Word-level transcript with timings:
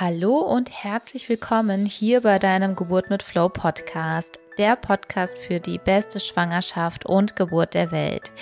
Hallo 0.00 0.36
und 0.36 0.70
herzlich 0.70 1.28
willkommen 1.28 1.84
hier 1.84 2.20
bei 2.20 2.38
deinem 2.38 2.76
Geburt 2.76 3.10
mit 3.10 3.24
Flow 3.24 3.48
Podcast, 3.48 4.38
der 4.58 4.74
Podcast 4.74 5.38
für 5.38 5.60
die 5.60 5.78
beste 5.78 6.18
Schwangerschaft 6.18 7.06
und 7.06 7.36
Geburt 7.36 7.74
der 7.74 7.92
Welt. 7.92 8.32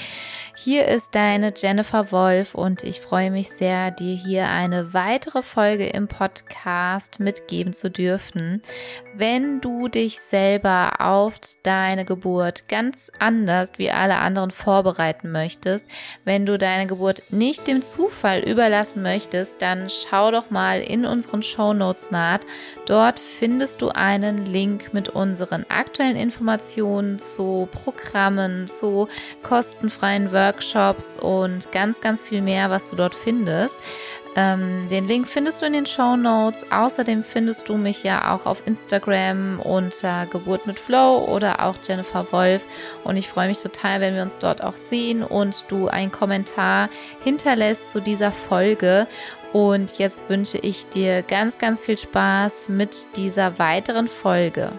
Hier 0.58 0.88
ist 0.88 1.14
deine 1.14 1.52
Jennifer 1.54 2.10
Wolf 2.12 2.54
und 2.54 2.82
ich 2.82 3.02
freue 3.02 3.30
mich 3.30 3.50
sehr, 3.50 3.90
dir 3.90 4.16
hier 4.16 4.48
eine 4.48 4.94
weitere 4.94 5.42
Folge 5.42 5.86
im 5.86 6.08
Podcast 6.08 7.20
mitgeben 7.20 7.74
zu 7.74 7.90
dürfen. 7.90 8.62
Wenn 9.14 9.60
du 9.60 9.88
dich 9.88 10.18
selber 10.18 10.94
auf 11.00 11.38
deine 11.62 12.06
Geburt 12.06 12.68
ganz 12.68 13.12
anders 13.18 13.72
wie 13.76 13.90
alle 13.90 14.16
anderen 14.16 14.50
vorbereiten 14.50 15.30
möchtest, 15.30 15.90
wenn 16.24 16.46
du 16.46 16.56
deine 16.56 16.86
Geburt 16.86 17.22
nicht 17.28 17.66
dem 17.66 17.82
Zufall 17.82 18.40
überlassen 18.40 19.02
möchtest, 19.02 19.60
dann 19.60 19.88
schau 19.90 20.30
doch 20.30 20.48
mal 20.48 20.80
in 20.80 21.04
unseren 21.04 21.42
Show 21.42 21.74
Notes 21.74 22.10
nach. 22.10 22.40
Dort 22.86 23.20
findest 23.20 23.82
du 23.82 23.90
einen 23.90 24.46
Link 24.46 24.94
mit 24.94 25.10
unseren 25.10 25.66
aktuellen 25.68 26.05
Informationen 26.14 27.18
zu 27.18 27.68
Programmen, 27.72 28.68
zu 28.68 29.08
kostenfreien 29.42 30.30
Workshops 30.32 30.76
Workshops 30.76 31.18
und 31.18 31.70
ganz, 31.72 32.00
ganz 32.00 32.22
viel 32.22 32.42
mehr, 32.42 32.70
was 32.70 32.90
du 32.90 32.96
dort 32.96 33.14
findest. 33.14 33.76
Ähm, 34.38 34.86
den 34.90 35.06
Link 35.06 35.26
findest 35.26 35.62
du 35.62 35.66
in 35.66 35.72
den 35.72 35.86
Show 35.86 36.16
Notes. 36.16 36.66
Außerdem 36.70 37.24
findest 37.24 37.68
du 37.68 37.76
mich 37.76 38.02
ja 38.02 38.34
auch 38.34 38.44
auf 38.44 38.62
Instagram 38.66 39.60
unter 39.60 40.26
Geburt 40.26 40.66
mit 40.66 40.78
Flow 40.78 41.24
oder 41.26 41.64
auch 41.64 41.76
Jennifer 41.86 42.30
Wolf. 42.32 42.62
Und 43.02 43.16
ich 43.16 43.28
freue 43.28 43.48
mich 43.48 43.58
total, 43.58 44.00
wenn 44.00 44.14
wir 44.14 44.22
uns 44.22 44.36
dort 44.36 44.62
auch 44.62 44.74
sehen 44.74 45.22
und 45.22 45.64
du 45.68 45.88
einen 45.88 46.12
Kommentar 46.12 46.90
hinterlässt 47.24 47.90
zu 47.90 48.00
dieser 48.00 48.30
Folge. 48.30 49.06
Und 49.54 49.98
jetzt 49.98 50.28
wünsche 50.28 50.58
ich 50.58 50.88
dir 50.88 51.22
ganz, 51.22 51.56
ganz 51.56 51.80
viel 51.80 51.96
Spaß 51.96 52.68
mit 52.68 53.06
dieser 53.16 53.58
weiteren 53.58 54.06
Folge. 54.06 54.72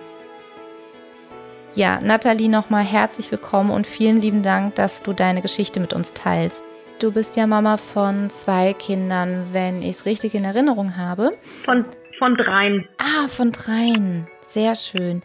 Ja, 1.77 2.01
Nathalie, 2.01 2.49
nochmal 2.49 2.83
herzlich 2.83 3.31
willkommen 3.31 3.69
und 3.69 3.85
vielen 3.85 4.17
lieben 4.17 4.41
Dank, 4.41 4.73
dass 4.73 5.03
du 5.03 5.13
deine 5.13 5.43
Geschichte 5.43 5.79
mit 5.79 5.93
uns 5.93 6.11
teilst. 6.11 6.65
Du 6.99 7.13
bist 7.13 7.37
ja 7.37 7.45
Mama 7.45 7.77
von 7.77 8.31
zwei 8.31 8.73
Kindern, 8.73 9.49
wenn 9.51 9.83
ich 9.83 9.89
es 9.89 10.07
richtig 10.07 10.33
in 10.33 10.43
Erinnerung 10.43 10.97
habe. 10.97 11.33
Von, 11.65 11.85
von 12.17 12.33
dreien. 12.33 12.87
Ah, 12.97 13.27
von 13.27 13.51
dreien. 13.51 14.25
Sehr 14.41 14.73
schön. 14.73 15.21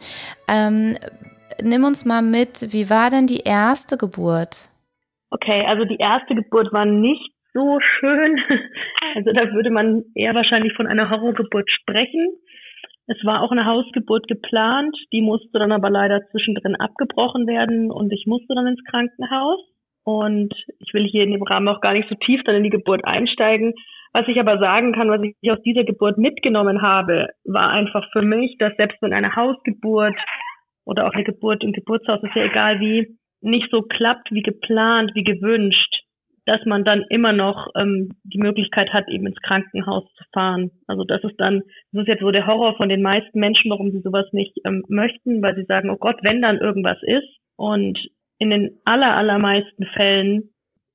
Ähm, 0.46 0.98
nimm 1.62 1.84
uns 1.84 2.04
mal 2.04 2.20
mit, 2.20 2.70
wie 2.70 2.90
war 2.90 3.08
denn 3.08 3.26
die 3.26 3.44
erste 3.46 3.96
Geburt? 3.96 4.68
Okay, 5.30 5.64
also 5.66 5.86
die 5.86 5.96
erste 5.96 6.34
Geburt 6.34 6.70
war 6.70 6.84
nicht 6.84 7.32
so 7.54 7.78
schön. 7.80 8.38
Also 9.14 9.30
da 9.32 9.52
würde 9.52 9.70
man 9.70 10.04
eher 10.14 10.34
wahrscheinlich 10.34 10.72
von 10.72 10.86
einer 10.86 11.10
Horrorgeburt 11.10 11.70
sprechen. 11.70 12.28
Es 13.06 13.16
war 13.24 13.42
auch 13.42 13.50
eine 13.50 13.66
Hausgeburt 13.66 14.28
geplant, 14.28 14.96
die 15.12 15.22
musste 15.22 15.58
dann 15.58 15.72
aber 15.72 15.90
leider 15.90 16.20
zwischendrin 16.30 16.76
abgebrochen 16.76 17.46
werden 17.46 17.90
und 17.90 18.12
ich 18.12 18.26
musste 18.26 18.54
dann 18.54 18.66
ins 18.66 18.84
Krankenhaus. 18.84 19.60
Und 20.04 20.52
ich 20.80 20.92
will 20.94 21.06
hier 21.06 21.22
in 21.22 21.30
dem 21.30 21.42
Rahmen 21.42 21.68
auch 21.68 21.80
gar 21.80 21.92
nicht 21.92 22.08
so 22.08 22.16
tief 22.16 22.42
dann 22.44 22.56
in 22.56 22.64
die 22.64 22.70
Geburt 22.70 23.04
einsteigen. 23.04 23.74
Was 24.12 24.26
ich 24.26 24.38
aber 24.38 24.58
sagen 24.58 24.92
kann, 24.92 25.08
was 25.08 25.22
ich 25.22 25.50
aus 25.50 25.62
dieser 25.62 25.84
Geburt 25.84 26.18
mitgenommen 26.18 26.82
habe, 26.82 27.28
war 27.44 27.70
einfach 27.70 28.04
für 28.12 28.22
mich, 28.22 28.56
dass 28.58 28.76
selbst 28.76 29.00
wenn 29.00 29.12
eine 29.12 29.36
Hausgeburt 29.36 30.16
oder 30.84 31.06
auch 31.06 31.12
eine 31.12 31.24
Geburt 31.24 31.62
im 31.62 31.72
Geburtshaus, 31.72 32.22
ist 32.22 32.34
ja 32.34 32.44
egal 32.44 32.80
wie, 32.80 33.16
nicht 33.40 33.70
so 33.70 33.82
klappt 33.82 34.32
wie 34.32 34.42
geplant, 34.42 35.12
wie 35.14 35.24
gewünscht, 35.24 36.02
dass 36.44 36.64
man 36.64 36.84
dann 36.84 37.04
immer 37.08 37.32
noch 37.32 37.68
ähm, 37.76 38.10
die 38.24 38.38
Möglichkeit 38.38 38.92
hat, 38.92 39.08
eben 39.08 39.26
ins 39.26 39.40
Krankenhaus 39.42 40.04
zu 40.14 40.24
fahren. 40.32 40.70
Also 40.86 41.04
das 41.04 41.22
ist 41.22 41.38
dann, 41.38 41.62
das 41.92 42.02
ist 42.02 42.08
jetzt 42.08 42.20
so 42.20 42.30
der 42.30 42.46
Horror 42.46 42.76
von 42.76 42.88
den 42.88 43.02
meisten 43.02 43.38
Menschen, 43.38 43.70
warum 43.70 43.92
sie 43.92 44.00
sowas 44.00 44.26
nicht 44.32 44.58
ähm, 44.64 44.82
möchten, 44.88 45.42
weil 45.42 45.54
sie 45.54 45.64
sagen, 45.64 45.90
oh 45.90 45.96
Gott, 45.96 46.16
wenn 46.22 46.42
dann 46.42 46.58
irgendwas 46.58 46.98
ist. 47.02 47.28
Und 47.56 47.98
in 48.38 48.50
den 48.50 48.80
aller, 48.84 49.16
allermeisten 49.16 49.86
Fällen 49.94 50.50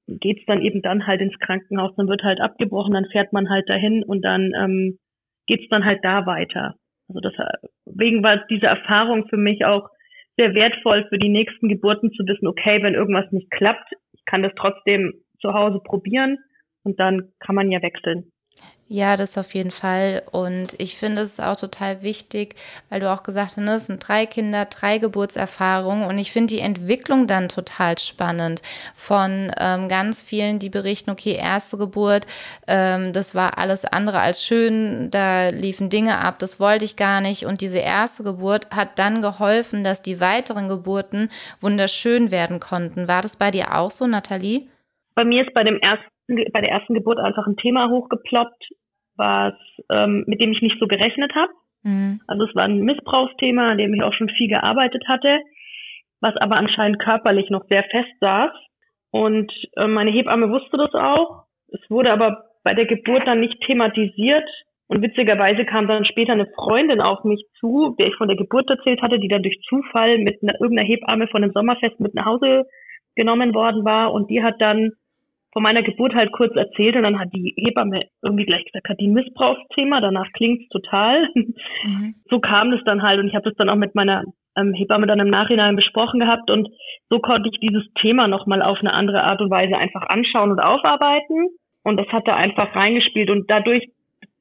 geht's 0.07 0.44
dann 0.47 0.62
eben 0.62 0.81
dann 0.81 1.07
halt 1.07 1.22
ins 1.22 1.38
Krankenhaus, 1.40 1.96
dann 1.96 2.07
wird 2.07 2.24
halt 2.24 2.41
abgebrochen, 2.41 2.94
dann 2.94 3.06
fährt 3.06 3.34
man 3.34 3.50
halt 3.50 3.69
dahin 3.69 4.03
und 4.03 4.24
dann 4.24 4.53
ähm, 4.53 5.00
geht's 5.47 5.68
dann 5.69 5.86
halt 5.86 6.00
da 6.03 6.25
weiter. 6.25 6.75
Also 7.07 7.22
deswegen 7.22 8.24
war 8.24 8.46
diese 8.50 8.68
Erfahrung 8.68 9.28
für 9.30 9.38
mich 9.38 9.66
auch 9.66 9.90
sehr 10.38 10.53
wertvoll 10.53 11.06
für 11.09 11.18
die 11.18 11.30
nächsten 11.30 11.68
Geburten 11.68 12.12
zu 12.12 12.24
wissen, 12.25 12.47
okay, 12.47 12.84
wenn 12.84 12.94
irgendwas 12.94 13.31
nicht 13.31 13.50
klappt, 13.50 13.91
ich 14.13 14.24
kann 14.25 14.44
das 14.44 14.52
trotzdem 14.56 15.13
zu 15.40 15.53
Hause 15.53 15.80
probieren 15.80 16.38
und 16.84 17.00
dann 17.00 17.34
kann 17.40 17.56
man 17.56 17.72
ja 17.72 17.81
wechseln. 17.81 18.31
Ja, 18.90 19.18
das 19.18 19.38
auf 19.38 19.53
jeden 19.53 19.72
Fall. 19.72 20.24
Und 20.31 20.75
ich 20.78 20.98
finde 20.98 21.22
es 21.22 21.42
auch 21.42 21.58
total 21.58 22.03
wichtig, 22.03 22.56
weil 22.90 23.02
du 23.02 23.12
auch 23.12 23.22
gesagt 23.24 23.50
hast, 23.50 23.58
ne, 23.58 23.75
es 23.75 23.88
sind 23.88 24.08
drei 24.08 24.25
Kinder, 24.25 24.64
drei 24.64 24.98
Geburtserfahrungen. 24.98 26.08
Und 26.08 26.18
ich 26.18 26.31
finde 26.31 26.53
die 26.53 26.62
Entwicklung 26.62 27.28
dann 27.28 27.50
total 27.50 27.98
spannend 27.98 28.62
von 28.96 29.52
ähm, 29.59 29.90
ganz 29.90 30.24
vielen, 30.24 30.59
die 30.59 30.70
berichten, 30.70 31.12
okay, 31.12 31.34
erste 31.36 31.78
Geburt, 31.78 32.28
ähm, 32.66 33.12
das 33.12 33.36
war 33.36 33.58
alles 33.58 33.84
andere 33.84 34.22
als 34.22 34.42
schön, 34.42 35.12
da 35.12 35.50
liefen 35.50 35.90
Dinge 35.90 36.19
ab, 36.19 36.40
das 36.40 36.58
wollte 36.58 36.86
ich 36.86 36.96
gar 36.96 37.19
nicht. 37.19 37.46
Und 37.46 37.59
diese 37.59 37.80
erste 37.80 38.24
Geburt 38.24 38.69
hat 38.74 38.98
dann 39.00 39.22
geholfen, 39.22 39.84
dass 39.84 40.02
die 40.02 40.22
weiteren 40.22 40.69
Geburten 40.69 41.30
wunderschön 41.59 42.31
werden 42.31 42.62
konnten. 42.62 43.09
War 43.09 43.22
das 43.22 43.36
bei 43.36 43.52
dir 43.52 43.75
auch 43.75 43.92
so, 43.92 44.08
Nathalie? 44.08 44.69
Bei 45.18 45.26
mir 45.26 45.48
ist 45.48 45.54
bei 45.56 45.64
dem 45.64 45.80
ersten, 45.80 46.52
bei 46.54 46.62
der 46.62 46.70
ersten 46.70 46.94
Geburt 46.94 47.18
einfach 47.18 47.48
ein 47.48 47.58
Thema 47.58 47.90
hochgeploppt, 47.90 48.70
was 49.16 49.56
ähm, 49.90 50.24
mit 50.28 50.40
dem 50.40 50.52
ich 50.52 50.62
nicht 50.62 50.80
so 50.80 50.86
gerechnet 50.86 51.34
habe. 51.34 51.52
Mhm. 51.82 52.22
Also 52.28 52.44
es 52.44 52.54
war 52.54 52.66
ein 52.66 52.82
Missbrauchsthema, 52.82 53.72
an 53.72 53.80
dem 53.80 53.96
ich 53.96 54.04
auch 54.04 54.14
schon 54.14 54.30
viel 54.30 54.48
gearbeitet 54.48 55.08
hatte, 55.08 55.40
was 56.22 56.38
aber 56.38 56.58
anscheinend 56.58 57.00
körperlich 57.00 57.50
noch 57.50 57.66
sehr 57.68 57.84
fest 57.86 58.12
saß. 58.20 58.52
Und 59.10 59.52
äh, 59.76 59.88
meine 59.88 60.12
Hebamme 60.12 60.52
wusste 60.52 60.78
das 60.78 60.94
auch. 60.94 61.46
Es 61.70 61.82
wurde 61.90 62.12
aber 62.12 62.44
bei 62.64 62.76
der 62.76 62.86
Geburt 62.86 63.26
dann 63.26 63.40
nicht 63.40 63.60
thematisiert. 63.62 64.48
Und 64.86 65.02
witzigerweise 65.02 65.66
kam 65.66 65.88
dann 65.88 66.06
später 66.06 66.34
eine 66.34 66.46
Freundin 66.54 67.02
auf 67.02 67.24
mich 67.24 67.44
zu, 67.60 67.96
der 67.98 68.06
ich 68.06 68.16
von 68.18 68.28
der 68.28 68.38
Geburt 68.38 68.70
erzählt 68.70 69.02
hatte, 69.02 69.18
die 69.18 69.30
dann 69.30 69.42
durch 69.42 69.60
Zufall 69.68 70.20
mit 70.20 70.44
einer, 70.44 70.62
irgendeiner 70.62 70.88
Hebamme 70.88 71.28
von 71.28 71.42
einem 71.42 71.54
Sommerfest 71.54 72.00
mit 72.00 72.14
nach 72.14 72.26
Hause 72.26 72.68
genommen 73.16 73.56
worden 73.56 73.84
war. 73.84 74.14
Und 74.14 74.30
die 74.30 74.44
hat 74.44 74.62
dann 74.62 74.92
von 75.57 75.63
meiner 75.63 75.81
Geburt 75.81 76.13
halt 76.13 76.31
kurz 76.34 76.56
erzählt 76.56 76.95
und 76.95 77.01
dann 77.01 77.18
hat 77.18 77.34
die 77.34 77.56
Hebamme 77.57 78.01
irgendwie 78.22 78.45
gleich 78.45 78.63
gesagt, 78.63 78.90
hat 78.90 79.00
die 79.00 79.07
Missbrauchsthema, 79.07 80.01
danach 80.01 80.31
klingt's 80.34 80.69
total. 80.69 81.28
Mhm. 81.34 82.13
So 82.29 82.40
kam 82.40 82.72
es 82.73 82.84
dann 82.85 83.01
halt 83.01 83.19
und 83.19 83.28
ich 83.28 83.34
habe 83.34 83.50
das 83.50 83.57
dann 83.57 83.69
auch 83.69 83.75
mit 83.75 83.95
meiner 83.95 84.23
ähm, 84.56 84.75
Hebamme 84.75 85.07
dann 85.07 85.19
im 85.19 85.31
Nachhinein 85.31 85.75
besprochen 85.75 86.19
gehabt 86.19 86.51
und 86.51 86.69
so 87.09 87.18
konnte 87.18 87.50
ich 87.51 87.59
dieses 87.59 87.84
Thema 88.00 88.28
nochmal 88.28 88.62
auf 88.62 88.79
eine 88.81 88.94
andere 88.94 89.23
Art 89.23 89.41
und 89.41 89.50
Weise 89.50 89.78
einfach 89.78 90.03
anschauen 90.09 90.51
und 90.51 90.59
aufarbeiten 90.59 91.47
und 91.84 91.97
das 91.97 92.07
hat 92.09 92.28
da 92.28 92.35
einfach 92.35 92.75
reingespielt 92.75 93.31
und 93.31 93.50
dadurch, 93.50 93.89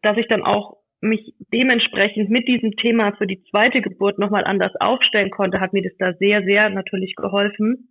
dass 0.02 0.18
ich 0.18 0.28
dann 0.28 0.42
auch 0.42 0.76
mich 1.00 1.32
dementsprechend 1.50 2.28
mit 2.28 2.46
diesem 2.46 2.72
Thema 2.72 3.12
für 3.16 3.26
die 3.26 3.42
zweite 3.50 3.80
Geburt 3.80 4.18
nochmal 4.18 4.44
anders 4.44 4.72
aufstellen 4.80 5.30
konnte, 5.30 5.60
hat 5.60 5.72
mir 5.72 5.82
das 5.82 5.96
da 5.98 6.12
sehr, 6.12 6.42
sehr 6.42 6.68
natürlich 6.68 7.14
geholfen. 7.16 7.88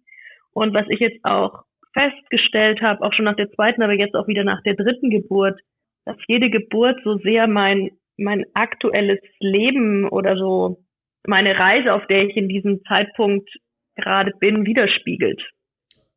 Und 0.54 0.74
was 0.74 0.86
ich 0.90 1.00
jetzt 1.00 1.26
auch 1.26 1.64
festgestellt 1.96 2.82
habe, 2.82 3.02
auch 3.02 3.14
schon 3.14 3.26
nach 3.26 3.36
der 3.36 3.52
zweiten, 3.52 3.82
aber 3.82 3.94
jetzt 3.94 4.16
auch 4.16 4.28
wieder 4.28 4.44
nach 4.44 4.62
der 4.64 4.76
dritten 4.76 5.10
Geburt, 5.10 5.60
dass 6.06 6.18
jede 6.28 6.50
Geburt 6.50 7.00
so 7.04 7.18
sehr 7.18 7.48
mein, 7.48 7.92
mein 8.18 8.46
aktuelles 8.54 9.20
Leben 9.40 10.08
oder 10.08 10.36
so 10.36 10.84
meine 11.26 11.58
Reise, 11.58 11.94
auf 11.94 12.06
der 12.08 12.24
ich 12.26 12.36
in 12.36 12.50
diesem 12.50 12.84
Zeitpunkt 12.84 13.50
gerade 13.96 14.32
bin, 14.40 14.66
widerspiegelt. 14.66 15.42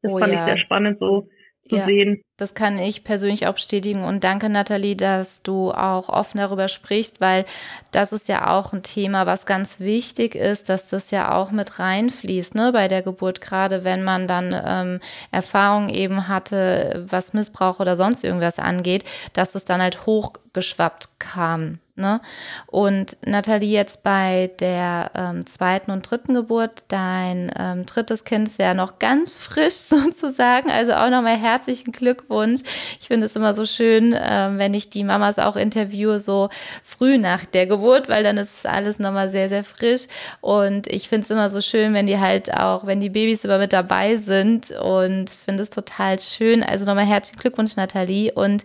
Das 0.02 0.12
oh, 0.12 0.18
fand 0.18 0.32
ja. 0.32 0.40
ich 0.40 0.44
sehr 0.44 0.58
spannend, 0.58 0.98
so 0.98 1.28
zu 1.68 1.76
ja, 1.76 1.86
sehen. 1.86 2.22
Das 2.36 2.54
kann 2.54 2.78
ich 2.78 3.04
persönlich 3.04 3.46
auch 3.46 3.54
bestätigen 3.54 4.04
und 4.04 4.24
danke 4.24 4.48
Nathalie, 4.48 4.96
dass 4.96 5.42
du 5.42 5.72
auch 5.72 6.08
offen 6.08 6.38
darüber 6.38 6.68
sprichst, 6.68 7.20
weil 7.20 7.44
das 7.90 8.12
ist 8.12 8.28
ja 8.28 8.56
auch 8.56 8.72
ein 8.72 8.82
Thema, 8.82 9.26
was 9.26 9.46
ganz 9.46 9.80
wichtig 9.80 10.34
ist, 10.34 10.68
dass 10.68 10.88
das 10.88 11.10
ja 11.10 11.34
auch 11.34 11.50
mit 11.50 11.78
reinfließt, 11.78 12.54
ne, 12.54 12.72
bei 12.72 12.88
der 12.88 13.02
Geburt, 13.02 13.40
gerade 13.40 13.84
wenn 13.84 14.04
man 14.04 14.28
dann 14.28 14.54
ähm, 14.64 15.00
Erfahrung 15.30 15.88
eben 15.88 16.28
hatte, 16.28 17.04
was 17.08 17.32
Missbrauch 17.32 17.80
oder 17.80 17.96
sonst 17.96 18.24
irgendwas 18.24 18.58
angeht, 18.58 19.04
dass 19.32 19.54
es 19.54 19.64
dann 19.64 19.82
halt 19.82 20.06
hochgeschwappt 20.06 21.18
kam. 21.18 21.80
Ne? 21.98 22.20
Und 22.66 23.16
Nathalie, 23.26 23.70
jetzt 23.70 24.02
bei 24.02 24.50
der 24.60 25.10
ähm, 25.14 25.46
zweiten 25.46 25.90
und 25.90 26.08
dritten 26.08 26.34
Geburt, 26.34 26.84
dein 26.88 27.50
ähm, 27.58 27.86
drittes 27.86 28.24
Kind 28.24 28.48
ist 28.48 28.60
ja 28.60 28.72
noch 28.72 28.98
ganz 28.98 29.32
frisch 29.32 29.74
sozusagen, 29.74 30.70
also 30.70 30.92
auch 30.92 31.10
nochmal 31.10 31.36
herzlichen 31.36 31.92
Glückwunsch. 31.92 32.60
Ich 33.00 33.08
finde 33.08 33.26
es 33.26 33.34
immer 33.34 33.52
so 33.52 33.66
schön, 33.66 34.12
äh, 34.12 34.50
wenn 34.52 34.74
ich 34.74 34.90
die 34.90 35.02
Mamas 35.02 35.38
auch 35.38 35.56
interviewe, 35.56 36.20
so 36.20 36.48
früh 36.84 37.18
nach 37.18 37.44
der 37.44 37.66
Geburt, 37.66 38.08
weil 38.08 38.22
dann 38.22 38.38
ist 38.38 38.64
alles 38.64 39.00
nochmal 39.00 39.28
sehr, 39.28 39.48
sehr 39.48 39.64
frisch. 39.64 40.06
Und 40.40 40.86
ich 40.86 41.08
finde 41.08 41.24
es 41.24 41.30
immer 41.30 41.50
so 41.50 41.60
schön, 41.60 41.94
wenn 41.94 42.06
die 42.06 42.18
halt 42.18 42.54
auch, 42.54 42.86
wenn 42.86 43.00
die 43.00 43.10
Babys 43.10 43.44
immer 43.44 43.58
mit 43.58 43.72
dabei 43.72 44.16
sind 44.16 44.70
und 44.70 45.30
finde 45.30 45.64
es 45.64 45.70
total 45.70 46.20
schön. 46.20 46.62
Also 46.62 46.84
nochmal 46.84 47.06
herzlichen 47.06 47.40
Glückwunsch, 47.40 47.76
Nathalie. 47.76 48.32
Und 48.32 48.64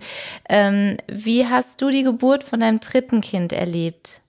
ähm, 0.50 0.98
wie 1.08 1.48
hast 1.48 1.82
du 1.82 1.90
die 1.90 2.04
Geburt 2.04 2.44
von 2.44 2.60
deinem 2.60 2.80
dritten 2.80 3.23
Kind 3.24 3.54
erlebt? 3.54 4.22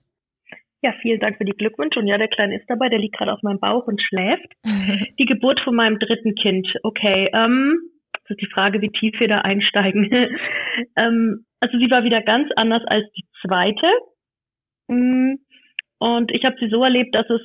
Ja, 0.81 0.93
vielen 1.01 1.19
Dank 1.19 1.37
für 1.37 1.45
die 1.45 1.57
Glückwünsche. 1.57 1.99
Und 1.99 2.07
ja, 2.07 2.17
der 2.17 2.27
Kleine 2.27 2.57
ist 2.57 2.69
dabei, 2.69 2.89
der 2.89 2.99
liegt 2.99 3.17
gerade 3.17 3.33
auf 3.33 3.41
meinem 3.41 3.59
Bauch 3.59 3.87
und 3.87 4.01
schläft. 4.01 4.53
die 5.19 5.25
Geburt 5.25 5.59
von 5.61 5.75
meinem 5.75 5.99
dritten 5.99 6.35
Kind. 6.35 6.67
Okay, 6.83 7.29
ähm, 7.33 7.77
das 8.13 8.37
ist 8.37 8.41
die 8.41 8.53
Frage, 8.53 8.81
wie 8.81 8.89
tief 8.89 9.19
wir 9.19 9.27
da 9.27 9.41
einsteigen. 9.41 10.09
ähm, 10.95 11.45
also 11.59 11.77
sie 11.77 11.89
war 11.89 12.03
wieder 12.03 12.21
ganz 12.21 12.49
anders 12.55 12.83
als 12.85 13.05
die 13.13 13.25
zweite. 13.41 13.87
Mm, 14.87 15.35
und 15.99 16.31
ich 16.31 16.45
habe 16.45 16.55
sie 16.59 16.69
so 16.69 16.83
erlebt, 16.83 17.15
dass 17.15 17.29
es 17.29 17.41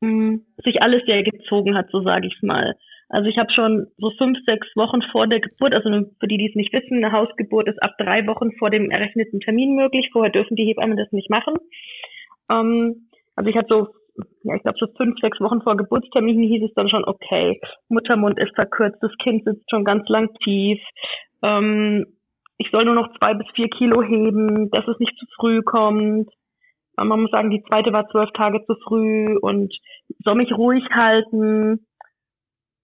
mh, 0.00 0.10
mm, 0.10 0.46
sich 0.64 0.82
alles 0.82 1.04
sehr 1.06 1.22
gezogen 1.22 1.76
hat, 1.76 1.88
so 1.90 2.02
sage 2.02 2.26
ich 2.26 2.34
es 2.34 2.42
mal. 2.42 2.74
Also 3.08 3.28
ich 3.28 3.38
habe 3.38 3.52
schon 3.52 3.86
so 3.98 4.10
fünf, 4.18 4.38
sechs 4.46 4.68
Wochen 4.74 5.00
vor 5.12 5.28
der 5.28 5.40
Geburt, 5.40 5.74
also 5.74 5.88
für 6.18 6.26
die, 6.26 6.38
die 6.38 6.48
es 6.48 6.56
nicht 6.56 6.72
wissen, 6.72 6.96
eine 6.96 7.12
Hausgeburt 7.12 7.68
ist 7.68 7.80
ab 7.82 7.92
drei 7.98 8.26
Wochen 8.26 8.50
vor 8.58 8.70
dem 8.70 8.90
errechneten 8.90 9.40
Termin 9.40 9.76
möglich. 9.76 10.10
Vorher 10.12 10.32
dürfen 10.32 10.56
die 10.56 10.64
Hebammen 10.64 10.96
das 10.96 11.12
nicht 11.12 11.30
machen. 11.30 11.54
Ähm, 12.50 13.08
also 13.36 13.48
ich 13.48 13.56
hatte 13.56 13.68
so, 13.68 13.88
ja, 14.42 14.56
ich 14.56 14.62
glaube 14.62 14.78
so 14.80 14.86
fünf, 14.96 15.18
sechs 15.20 15.40
Wochen 15.40 15.62
vor 15.62 15.76
Geburtstermin 15.76 16.42
hieß 16.42 16.64
es 16.64 16.74
dann 16.74 16.88
schon, 16.88 17.04
okay, 17.04 17.60
Muttermund 17.88 18.38
ist 18.40 18.54
verkürzt, 18.54 18.98
das 19.00 19.12
Kind 19.22 19.44
sitzt 19.44 19.70
schon 19.70 19.84
ganz 19.84 20.08
lang 20.08 20.34
tief. 20.42 20.80
Ähm, 21.42 22.06
ich 22.58 22.70
soll 22.70 22.86
nur 22.86 22.94
noch 22.94 23.16
zwei 23.18 23.34
bis 23.34 23.46
vier 23.54 23.68
Kilo 23.68 24.02
heben, 24.02 24.70
dass 24.70 24.88
es 24.88 24.98
nicht 24.98 25.16
zu 25.18 25.26
früh 25.36 25.62
kommt. 25.62 26.30
Man 26.96 27.20
muss 27.20 27.30
sagen, 27.30 27.50
die 27.50 27.62
zweite 27.68 27.92
war 27.92 28.08
zwölf 28.08 28.30
Tage 28.32 28.64
zu 28.64 28.74
früh 28.86 29.36
und 29.36 29.74
soll 30.24 30.36
mich 30.36 30.50
ruhig 30.56 30.82
halten. 30.90 31.86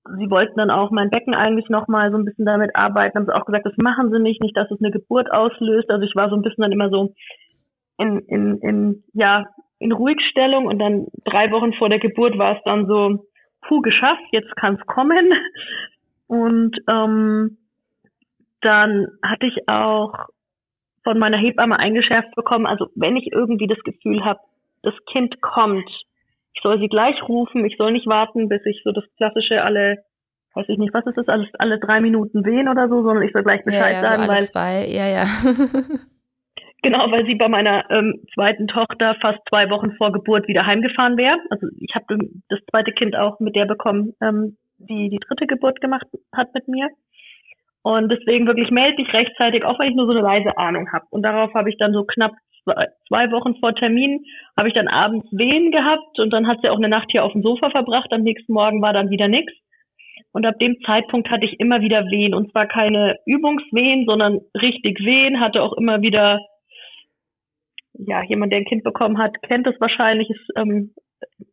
Sie 0.04 0.30
wollten 0.30 0.58
dann 0.58 0.70
auch 0.70 0.90
mein 0.90 1.10
Becken 1.10 1.34
eigentlich 1.34 1.68
nochmal 1.68 2.10
so 2.10 2.18
ein 2.18 2.24
bisschen 2.24 2.44
damit 2.44 2.74
arbeiten, 2.74 3.16
haben 3.16 3.26
sie 3.26 3.34
auch 3.34 3.44
gesagt, 3.46 3.66
das 3.66 3.76
machen 3.76 4.10
sie 4.10 4.18
nicht, 4.18 4.42
nicht, 4.42 4.56
dass 4.56 4.70
es 4.70 4.80
eine 4.80 4.90
Geburt 4.90 5.30
auslöst. 5.30 5.90
Also 5.90 6.04
ich 6.04 6.16
war 6.16 6.28
so 6.28 6.36
ein 6.36 6.42
bisschen 6.42 6.62
dann 6.62 6.72
immer 6.72 6.90
so, 6.90 7.14
in, 7.98 8.18
in, 8.26 8.58
in, 8.58 9.04
ja, 9.12 9.46
in 9.78 9.92
Ruhigstellung 9.92 10.66
und 10.66 10.78
dann 10.78 11.06
drei 11.24 11.50
Wochen 11.50 11.72
vor 11.74 11.88
der 11.88 11.98
Geburt 11.98 12.38
war 12.38 12.56
es 12.56 12.62
dann 12.64 12.86
so, 12.86 13.26
puh, 13.62 13.80
geschafft, 13.80 14.22
jetzt 14.32 14.54
kann 14.56 14.74
es 14.74 14.86
kommen. 14.86 15.32
Und 16.26 16.76
ähm, 16.88 17.58
dann 18.60 19.06
hatte 19.22 19.46
ich 19.46 19.68
auch 19.68 20.12
von 21.04 21.18
meiner 21.18 21.36
Hebamme 21.36 21.78
eingeschärft 21.78 22.34
bekommen, 22.34 22.66
also 22.66 22.86
wenn 22.94 23.16
ich 23.16 23.32
irgendwie 23.32 23.66
das 23.66 23.80
Gefühl 23.80 24.24
habe, 24.24 24.40
das 24.82 24.94
Kind 25.10 25.40
kommt, 25.40 25.88
ich 26.54 26.60
soll 26.62 26.78
sie 26.78 26.88
gleich 26.88 27.22
rufen, 27.28 27.64
ich 27.64 27.76
soll 27.76 27.92
nicht 27.92 28.06
warten, 28.06 28.48
bis 28.48 28.64
ich 28.66 28.82
so 28.84 28.92
das 28.92 29.04
klassische 29.16 29.62
alle, 29.62 30.04
weiß 30.54 30.66
ich 30.68 30.78
nicht, 30.78 30.94
was 30.94 31.06
ist 31.06 31.16
das, 31.16 31.28
alles 31.28 31.48
alle 31.58 31.78
drei 31.78 32.00
Minuten 32.00 32.44
wehen 32.44 32.68
oder 32.68 32.88
so, 32.88 33.02
sondern 33.02 33.22
ich 33.22 33.32
soll 33.32 33.42
gleich 33.42 33.64
Bescheid 33.64 33.94
ja, 33.94 34.02
ja, 34.02 34.06
sagen, 34.06 34.22
so 34.24 34.28
weil 34.28 34.42
zwei, 34.42 34.86
ja, 34.88 35.08
ja. 35.08 35.26
Genau, 36.84 37.12
weil 37.12 37.24
sie 37.26 37.36
bei 37.36 37.48
meiner 37.48 37.88
ähm, 37.90 38.24
zweiten 38.34 38.66
Tochter 38.66 39.14
fast 39.20 39.38
zwei 39.48 39.70
Wochen 39.70 39.92
vor 39.92 40.10
Geburt 40.10 40.48
wieder 40.48 40.66
heimgefahren 40.66 41.16
wäre. 41.16 41.38
Also 41.48 41.68
ich 41.78 41.94
habe 41.94 42.18
das 42.48 42.58
zweite 42.70 42.90
Kind 42.90 43.14
auch 43.14 43.38
mit 43.38 43.54
der 43.54 43.66
bekommen, 43.66 44.14
ähm, 44.20 44.56
die 44.78 45.08
die 45.08 45.20
dritte 45.20 45.46
Geburt 45.46 45.80
gemacht 45.80 46.06
hat 46.34 46.52
mit 46.54 46.66
mir. 46.66 46.88
Und 47.82 48.10
deswegen 48.10 48.48
wirklich 48.48 48.72
melde 48.72 48.96
dich 48.96 49.14
rechtzeitig, 49.14 49.64
auch 49.64 49.78
wenn 49.78 49.90
ich 49.90 49.94
nur 49.94 50.06
so 50.06 50.12
eine 50.12 50.22
leise 50.22 50.58
Ahnung 50.58 50.92
habe. 50.92 51.04
Und 51.10 51.22
darauf 51.22 51.54
habe 51.54 51.70
ich 51.70 51.78
dann 51.78 51.92
so 51.92 52.04
knapp 52.04 52.32
zwei, 52.64 53.30
Wochen 53.32 53.56
vor 53.56 53.74
Termin, 53.74 54.24
habe 54.56 54.68
ich 54.68 54.74
dann 54.74 54.88
abends 54.88 55.26
Wehen 55.32 55.70
gehabt 55.70 56.18
und 56.18 56.30
dann 56.30 56.46
hat 56.46 56.58
sie 56.62 56.68
auch 56.68 56.76
eine 56.76 56.88
Nacht 56.88 57.08
hier 57.10 57.24
auf 57.24 57.32
dem 57.32 57.42
Sofa 57.42 57.70
verbracht. 57.70 58.12
Am 58.12 58.22
nächsten 58.22 58.52
Morgen 58.52 58.82
war 58.82 58.92
dann 58.92 59.10
wieder 59.10 59.28
nix. 59.28 59.52
Und 60.32 60.46
ab 60.46 60.58
dem 60.58 60.80
Zeitpunkt 60.86 61.30
hatte 61.30 61.44
ich 61.44 61.60
immer 61.60 61.82
wieder 61.82 62.06
Wehen. 62.06 62.34
Und 62.34 62.50
zwar 62.52 62.66
keine 62.66 63.18
Übungswehen, 63.26 64.06
sondern 64.06 64.40
richtig 64.60 65.00
Wehen, 65.00 65.40
hatte 65.40 65.62
auch 65.62 65.74
immer 65.74 66.00
wieder 66.00 66.40
ja, 67.94 68.22
jemand, 68.24 68.52
der 68.52 68.60
ein 68.60 68.64
Kind 68.64 68.84
bekommen 68.84 69.18
hat, 69.18 69.42
kennt 69.42 69.66
es 69.66 69.80
wahrscheinlich. 69.80 70.28
Es 70.30 70.40
ähm, 70.56 70.94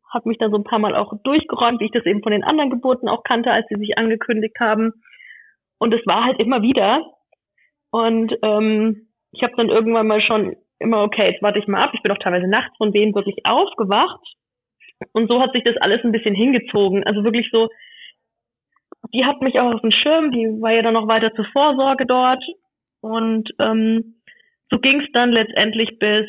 hat 0.09 0.25
mich 0.25 0.37
da 0.37 0.49
so 0.49 0.55
ein 0.55 0.63
paar 0.63 0.79
Mal 0.79 0.95
auch 0.95 1.13
durchgeräumt, 1.23 1.79
wie 1.79 1.85
ich 1.85 1.91
das 1.91 2.05
eben 2.05 2.23
von 2.23 2.31
den 2.31 2.43
anderen 2.43 2.69
Geburten 2.69 3.09
auch 3.09 3.23
kannte, 3.23 3.51
als 3.51 3.67
sie 3.69 3.79
sich 3.79 3.97
angekündigt 3.97 4.55
haben. 4.59 4.93
Und 5.77 5.93
es 5.93 6.05
war 6.05 6.25
halt 6.25 6.39
immer 6.39 6.61
wieder. 6.61 7.01
Und 7.91 8.35
ähm, 8.41 9.09
ich 9.31 9.43
habe 9.43 9.53
dann 9.57 9.69
irgendwann 9.69 10.07
mal 10.07 10.21
schon 10.21 10.55
immer, 10.79 11.03
okay, 11.03 11.31
jetzt 11.31 11.41
warte 11.41 11.59
ich 11.59 11.67
mal 11.67 11.83
ab. 11.83 11.91
Ich 11.93 12.01
bin 12.01 12.11
auch 12.11 12.17
teilweise 12.17 12.47
nachts 12.47 12.75
von 12.77 12.91
denen 12.91 13.15
wirklich 13.15 13.37
aufgewacht. 13.45 14.21
Und 15.13 15.29
so 15.29 15.41
hat 15.41 15.53
sich 15.53 15.63
das 15.63 15.77
alles 15.77 16.03
ein 16.03 16.11
bisschen 16.11 16.35
hingezogen. 16.35 17.03
Also 17.05 17.23
wirklich 17.23 17.49
so, 17.51 17.69
die 19.13 19.25
hat 19.25 19.41
mich 19.41 19.59
auch 19.59 19.73
auf 19.73 19.81
dem 19.81 19.91
Schirm, 19.91 20.31
die 20.31 20.45
war 20.61 20.71
ja 20.71 20.81
dann 20.81 20.93
noch 20.93 21.07
weiter 21.07 21.33
zur 21.33 21.45
Vorsorge 21.45 22.05
dort. 22.05 22.43
Und 23.01 23.49
ähm, 23.59 24.21
so 24.69 24.79
ging 24.79 25.01
es 25.01 25.07
dann 25.13 25.31
letztendlich 25.31 25.99
bis, 25.99 26.25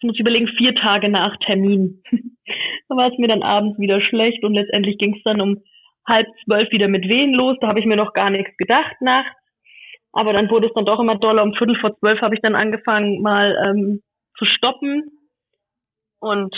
ich 0.00 0.06
muss 0.06 0.18
überlegen, 0.18 0.48
vier 0.48 0.74
Tage 0.74 1.08
nach 1.08 1.36
Termin. 1.44 2.02
da 2.88 2.96
war 2.96 3.12
es 3.12 3.18
mir 3.18 3.28
dann 3.28 3.42
abends 3.42 3.78
wieder 3.78 4.00
schlecht 4.00 4.42
und 4.42 4.54
letztendlich 4.54 4.98
ging 4.98 5.16
es 5.16 5.22
dann 5.22 5.40
um 5.40 5.62
halb 6.06 6.26
zwölf 6.44 6.70
wieder 6.72 6.88
mit 6.88 7.08
Wehen 7.08 7.34
los. 7.34 7.56
Da 7.60 7.68
habe 7.68 7.78
ich 7.78 7.86
mir 7.86 7.96
noch 7.96 8.12
gar 8.14 8.30
nichts 8.30 8.56
gedacht 8.56 8.96
nachts. 9.00 9.41
Aber 10.12 10.32
dann 10.32 10.50
wurde 10.50 10.66
es 10.66 10.74
dann 10.74 10.84
doch 10.84 11.00
immer 11.00 11.16
doller. 11.16 11.42
Um 11.42 11.54
Viertel 11.54 11.78
vor 11.80 11.96
zwölf 11.98 12.20
habe 12.20 12.34
ich 12.34 12.42
dann 12.42 12.54
angefangen, 12.54 13.22
mal 13.22 13.56
ähm, 13.66 14.02
zu 14.36 14.44
stoppen. 14.44 15.10
Und 16.20 16.54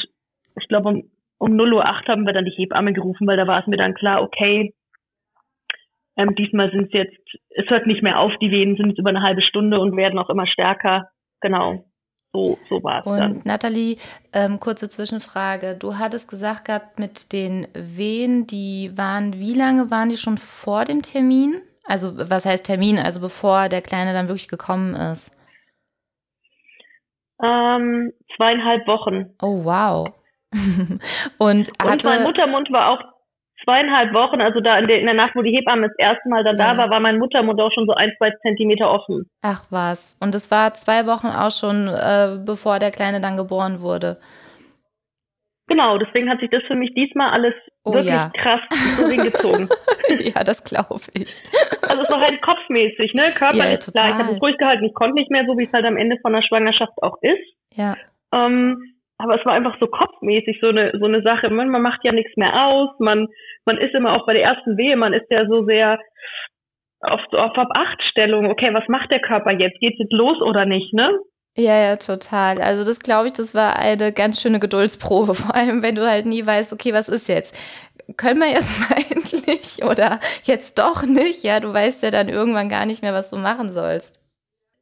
ich 0.61 0.69
glaube, 0.69 0.89
um, 0.89 1.11
um 1.39 1.53
0.08 1.53 1.73
Uhr 1.73 1.85
haben 1.85 2.27
wir 2.27 2.33
dann 2.33 2.45
die 2.45 2.57
Hebamme 2.57 2.93
gerufen, 2.93 3.27
weil 3.27 3.37
da 3.37 3.47
war 3.47 3.61
es 3.61 3.67
mir 3.67 3.77
dann 3.77 3.95
klar, 3.95 4.23
okay, 4.23 4.75
ähm, 6.17 6.35
diesmal 6.37 6.71
sind 6.71 6.87
es 6.87 6.93
jetzt, 6.93 7.19
es 7.51 7.69
hört 7.71 7.87
nicht 7.87 8.03
mehr 8.03 8.21
auf, 8.21 8.33
die 8.41 8.51
Wehen 8.51 8.77
sind 8.77 8.91
jetzt 8.91 8.99
über 8.99 9.11
eine 9.11 9.23
halbe 9.23 9.43
Stunde 9.43 9.81
und 9.81 9.97
werden 9.97 10.19
auch 10.19 10.31
immer 10.31 10.47
stärker. 10.47 11.09
Genau. 11.41 11.85
So, 12.33 12.59
so 12.69 12.83
war 12.83 13.01
es. 13.01 13.07
Und 13.07 13.19
dann. 13.19 13.43
Nathalie, 13.45 13.97
ähm, 14.33 14.59
kurze 14.59 14.89
Zwischenfrage. 14.89 15.77
Du 15.79 15.99
hattest 15.99 16.29
gesagt 16.29 16.65
gehabt, 16.67 16.99
mit 16.99 17.33
den 17.33 17.69
Wehen, 17.75 18.47
die 18.47 18.91
waren, 18.97 19.35
wie 19.35 19.55
lange 19.55 19.91
waren 19.91 20.09
die 20.09 20.17
schon 20.17 20.39
vor 20.39 20.85
dem 20.85 21.03
Termin? 21.03 21.63
Also, 21.87 22.17
was 22.31 22.47
heißt 22.47 22.65
Termin? 22.65 22.99
Also, 22.99 23.21
bevor 23.21 23.69
der 23.69 23.83
Kleine 23.83 24.13
dann 24.13 24.29
wirklich 24.29 24.49
gekommen 24.49 24.95
ist? 24.95 25.31
Ähm, 27.43 28.13
zweieinhalb 28.37 28.87
Wochen. 28.87 29.35
Oh, 29.43 29.65
wow. 29.65 30.09
und, 31.39 31.69
und 31.83 32.05
mein 32.05 32.23
Muttermund 32.23 32.71
war 32.73 32.91
auch 32.91 33.01
zweieinhalb 33.65 34.13
Wochen, 34.13 34.41
also 34.41 34.61
da 34.61 34.79
in 34.79 34.87
der, 34.87 35.01
in 35.01 35.07
der 35.07 35.15
Nacht, 35.15 35.35
wo 35.35 35.43
die 35.43 35.51
Hebamme 35.51 35.89
das 35.89 35.99
erste 35.99 36.29
Mal 36.29 36.45
dann 36.45 36.57
ja. 36.57 36.73
da 36.73 36.79
war, 36.79 36.91
war 36.91 37.01
mein 37.01 37.19
Muttermund 37.19 37.61
auch 37.61 37.73
schon 37.73 37.87
so 37.87 37.95
ein, 37.95 38.13
zwei 38.19 38.31
Zentimeter 38.43 38.91
offen. 38.91 39.29
Ach 39.43 39.65
was. 39.71 40.17
Und 40.21 40.35
es 40.35 40.51
war 40.51 40.75
zwei 40.75 41.07
Wochen 41.07 41.29
auch 41.29 41.51
schon, 41.51 41.89
äh, 41.89 42.39
bevor 42.45 42.79
der 42.79 42.91
Kleine 42.91 43.21
dann 43.21 43.37
geboren 43.37 43.81
wurde. 43.81 44.19
Genau, 45.67 45.97
deswegen 45.97 46.29
hat 46.29 46.41
sich 46.41 46.51
das 46.51 46.63
für 46.65 46.75
mich 46.75 46.93
diesmal 46.95 47.31
alles 47.31 47.55
oh, 47.85 47.95
wirklich 47.95 48.13
ja. 48.13 48.31
krass 48.37 48.61
so 48.99 49.09
hingezogen. 49.09 49.69
ja, 50.21 50.45
das 50.45 50.63
glaube 50.63 51.01
ich. 51.15 51.43
Also 51.83 52.03
es 52.03 52.11
war 52.11 52.21
halt 52.21 52.43
kopfmäßig, 52.43 53.15
ne? 53.15 53.33
Körperlich 53.35 53.87
ja, 53.87 53.93
klar. 53.93 54.09
Ich 54.11 54.15
habe 54.15 54.35
es 54.35 54.43
ruhig 54.43 54.59
gehalten. 54.59 54.85
Ich 54.85 54.95
konnte 54.95 55.15
nicht 55.15 55.31
mehr, 55.31 55.45
so 55.47 55.57
wie 55.57 55.65
es 55.65 55.73
halt 55.73 55.87
am 55.87 55.97
Ende 55.97 56.19
von 56.21 56.33
der 56.33 56.43
Schwangerschaft 56.43 56.93
auch 57.03 57.17
ist. 57.23 57.57
Ja. 57.73 57.97
Ähm, 58.33 58.95
aber 59.17 59.39
es 59.39 59.47
war 59.47 59.55
einfach 59.55 59.77
so 59.81 59.87
kopfmäßig 59.87 60.59
so 60.61 60.69
eine 60.69 60.93
so 60.99 61.07
eine 61.07 61.23
Sache. 61.23 61.49
Man, 61.49 61.71
man 61.71 61.83
macht 61.83 62.01
ja 62.05 62.13
nichts 62.13 62.37
mehr 62.37 62.67
aus, 62.67 62.91
man 62.99 63.29
man 63.65 63.79
ist 63.79 63.95
immer 63.95 64.15
auch 64.15 64.27
bei 64.27 64.35
der 64.35 64.43
ersten 64.43 64.77
Wehe, 64.77 64.97
man 64.97 65.15
ist 65.15 65.31
ja 65.31 65.47
so 65.47 65.65
sehr 65.65 65.99
auf, 67.01 67.21
auf 67.33 67.57
Abachtstellung. 67.57 68.51
Okay, 68.51 68.73
was 68.73 68.89
macht 68.89 69.11
der 69.11 69.21
Körper 69.21 69.53
jetzt? 69.53 69.79
Geht's 69.81 69.99
jetzt 69.99 70.13
los 70.13 70.41
oder 70.41 70.67
nicht, 70.67 70.93
ne? 70.93 71.11
Ja, 71.57 71.79
ja, 71.81 71.97
total. 71.97 72.61
Also 72.61 72.85
das 72.85 72.99
glaube 73.01 73.29
ich, 73.29 73.33
das 73.35 73.55
war 73.55 73.79
eine 73.79 74.13
ganz 74.13 74.41
schöne 74.41 74.59
Geduldsprobe, 74.59 75.35
vor 75.35 75.55
allem 75.55 75.83
wenn 75.83 75.95
du 75.95 76.09
halt 76.09 76.27
nie 76.27 76.45
weißt, 76.45 76.73
okay, 76.73 76.93
was 76.93 77.09
ist 77.09 77.29
jetzt? 77.29 77.57
Können 78.17 78.41
wir 78.41 78.51
jetzt 78.51 78.81
mal 78.91 78.99
endlich 79.11 79.85
oder 79.85 80.21
jetzt 80.43 80.79
doch 80.79 81.05
nicht? 81.05 81.45
Ja, 81.45 81.61
du 81.61 81.73
weißt 81.73 82.03
ja 82.03 82.11
dann 82.11 82.29
irgendwann 82.29 82.69
gar 82.69 82.87
nicht 82.87 83.03
mehr, 83.03 83.15
was 83.15 83.31
du 83.31 83.37
machen 83.37 83.71
sollst. 83.71 84.21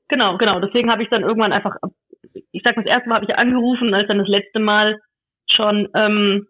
Genau, 0.08 0.36
genau. 0.36 0.60
Deswegen 0.60 0.90
habe 0.90 1.02
ich 1.02 1.08
dann 1.08 1.22
irgendwann 1.22 1.52
einfach 1.52 1.76
ich 2.52 2.62
sag 2.64 2.76
mal, 2.76 2.84
das 2.84 2.92
erste 2.92 3.08
Mal 3.08 3.16
habe 3.16 3.26
ich 3.26 3.36
angerufen, 3.36 3.92
als 3.94 4.08
dann 4.08 4.18
das 4.18 4.28
letzte 4.28 4.60
Mal 4.60 5.00
schon 5.50 5.88
ähm, 5.94 6.46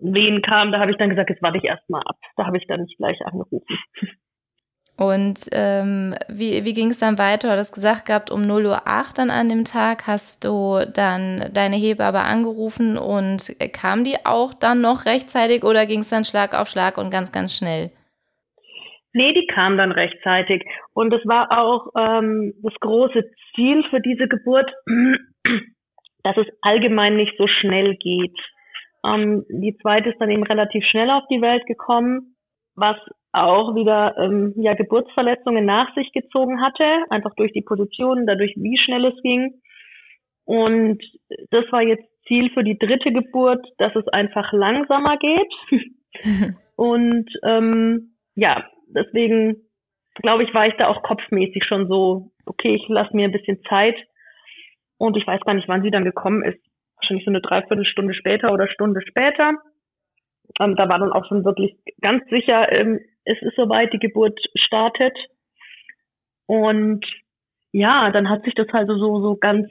Wehen 0.00 0.42
kam, 0.42 0.72
da 0.72 0.80
habe 0.80 0.90
ich 0.90 0.96
dann 0.96 1.10
gesagt, 1.10 1.30
jetzt 1.30 1.42
warte 1.42 1.58
ich 1.58 1.64
erstmal 1.64 2.02
ab. 2.02 2.16
Da 2.36 2.46
habe 2.46 2.58
ich 2.58 2.66
dann 2.66 2.82
nicht 2.82 2.96
gleich 2.96 3.24
angerufen. 3.24 3.64
Und 4.98 5.48
ähm, 5.52 6.12
wie, 6.28 6.64
wie 6.64 6.74
ging 6.74 6.90
es 6.90 6.98
dann 6.98 7.18
weiter? 7.18 7.52
Du 7.52 7.58
hast 7.58 7.72
gesagt 7.72 8.06
gehabt, 8.06 8.32
um 8.32 8.42
0.08 8.42 8.66
Uhr 8.66 8.80
dann 9.14 9.30
an 9.30 9.48
dem 9.48 9.64
Tag 9.64 10.08
hast 10.08 10.44
du 10.44 10.80
dann 10.92 11.50
deine 11.54 11.76
Hebamme 11.76 12.18
angerufen 12.18 12.98
und 12.98 13.54
kam 13.72 14.02
die 14.02 14.16
auch 14.24 14.52
dann 14.52 14.80
noch 14.80 15.06
rechtzeitig 15.06 15.62
oder 15.62 15.86
ging 15.86 16.00
es 16.00 16.08
dann 16.08 16.24
Schlag 16.24 16.52
auf 16.52 16.66
Schlag 16.66 16.98
und 16.98 17.10
ganz, 17.10 17.30
ganz 17.30 17.54
schnell? 17.54 17.92
Nee, 19.12 19.32
die 19.34 19.46
kam 19.46 19.78
dann 19.78 19.92
rechtzeitig. 19.92 20.64
Und 20.94 21.14
es 21.14 21.24
war 21.26 21.56
auch 21.56 21.86
ähm, 21.96 22.54
das 22.64 22.74
große 22.80 23.24
Ziel 23.54 23.84
für 23.90 24.00
diese 24.00 24.26
Geburt, 24.26 24.68
dass 26.24 26.36
es 26.36 26.46
allgemein 26.60 27.14
nicht 27.14 27.38
so 27.38 27.46
schnell 27.46 27.94
geht. 27.94 28.36
Ähm, 29.06 29.44
die 29.48 29.76
zweite 29.80 30.10
ist 30.10 30.18
dann 30.18 30.30
eben 30.30 30.42
relativ 30.42 30.84
schnell 30.86 31.10
auf 31.10 31.22
die 31.30 31.40
Welt 31.40 31.66
gekommen, 31.66 32.34
was 32.74 32.96
auch 33.32 33.74
wieder 33.74 34.16
ähm, 34.18 34.54
ja, 34.56 34.74
Geburtsverletzungen 34.74 35.64
nach 35.64 35.94
sich 35.94 36.12
gezogen 36.12 36.60
hatte, 36.60 36.84
einfach 37.10 37.34
durch 37.36 37.52
die 37.52 37.62
Position, 37.62 38.26
dadurch 38.26 38.54
wie 38.56 38.78
schnell 38.78 39.04
es 39.04 39.20
ging. 39.22 39.60
Und 40.44 41.02
das 41.50 41.64
war 41.70 41.82
jetzt 41.82 42.08
Ziel 42.26 42.50
für 42.50 42.64
die 42.64 42.78
dritte 42.78 43.12
Geburt, 43.12 43.66
dass 43.78 43.94
es 43.96 44.08
einfach 44.08 44.52
langsamer 44.52 45.18
geht. 45.18 45.84
Und 46.76 47.28
ähm, 47.42 48.14
ja, 48.34 48.64
deswegen 48.86 49.56
glaube 50.14 50.44
ich, 50.44 50.54
war 50.54 50.66
ich 50.66 50.74
da 50.74 50.88
auch 50.88 51.02
kopfmäßig 51.02 51.64
schon 51.64 51.88
so, 51.88 52.30
okay, 52.46 52.74
ich 52.74 52.88
lasse 52.88 53.14
mir 53.14 53.24
ein 53.24 53.32
bisschen 53.32 53.62
Zeit. 53.68 53.96
Und 54.96 55.16
ich 55.16 55.26
weiß 55.26 55.40
gar 55.42 55.54
nicht, 55.54 55.68
wann 55.68 55.82
sie 55.82 55.90
dann 55.90 56.04
gekommen 56.04 56.42
ist. 56.42 56.58
Wahrscheinlich 56.96 57.24
so 57.24 57.30
eine 57.30 57.40
Dreiviertelstunde 57.40 58.14
später 58.14 58.52
oder 58.52 58.68
Stunde 58.68 59.00
später. 59.02 59.52
Ähm, 60.60 60.76
da 60.76 60.88
war 60.88 60.98
dann 60.98 61.12
auch 61.12 61.26
schon 61.26 61.44
wirklich 61.44 61.76
ganz 62.00 62.28
sicher, 62.30 62.70
ähm, 62.72 63.00
es 63.28 63.40
ist 63.42 63.56
soweit, 63.56 63.92
die 63.92 63.98
Geburt 63.98 64.38
startet. 64.54 65.16
Und 66.46 67.04
ja, 67.72 68.10
dann 68.10 68.28
hat 68.28 68.44
sich 68.44 68.54
das 68.54 68.68
halt 68.72 68.88
so, 68.88 69.20
so 69.20 69.36
ganz, 69.36 69.68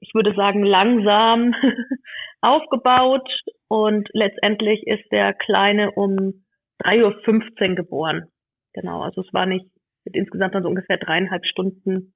ich 0.00 0.12
würde 0.14 0.34
sagen, 0.34 0.64
langsam 0.64 1.54
aufgebaut. 2.40 3.28
Und 3.68 4.08
letztendlich 4.12 4.86
ist 4.86 5.10
der 5.12 5.32
Kleine 5.32 5.92
um 5.92 6.44
3.15 6.82 7.70
Uhr 7.70 7.74
geboren. 7.76 8.28
Genau, 8.74 9.02
also 9.02 9.20
es 9.20 9.32
war 9.32 9.46
nicht 9.46 9.66
mit 10.04 10.16
insgesamt 10.16 10.54
dann 10.54 10.64
so 10.64 10.68
ungefähr 10.68 10.98
dreieinhalb 10.98 11.46
Stunden 11.46 12.14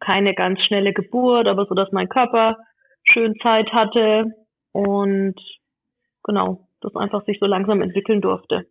keine 0.00 0.34
ganz 0.34 0.60
schnelle 0.62 0.92
Geburt, 0.92 1.48
aber 1.48 1.66
so, 1.66 1.74
dass 1.74 1.92
mein 1.92 2.08
Körper 2.08 2.56
schön 3.04 3.34
Zeit 3.42 3.72
hatte 3.72 4.26
und 4.72 5.34
genau, 6.22 6.68
das 6.80 6.94
einfach 6.94 7.24
sich 7.24 7.38
so 7.40 7.46
langsam 7.46 7.82
entwickeln 7.82 8.20
durfte. 8.20 8.66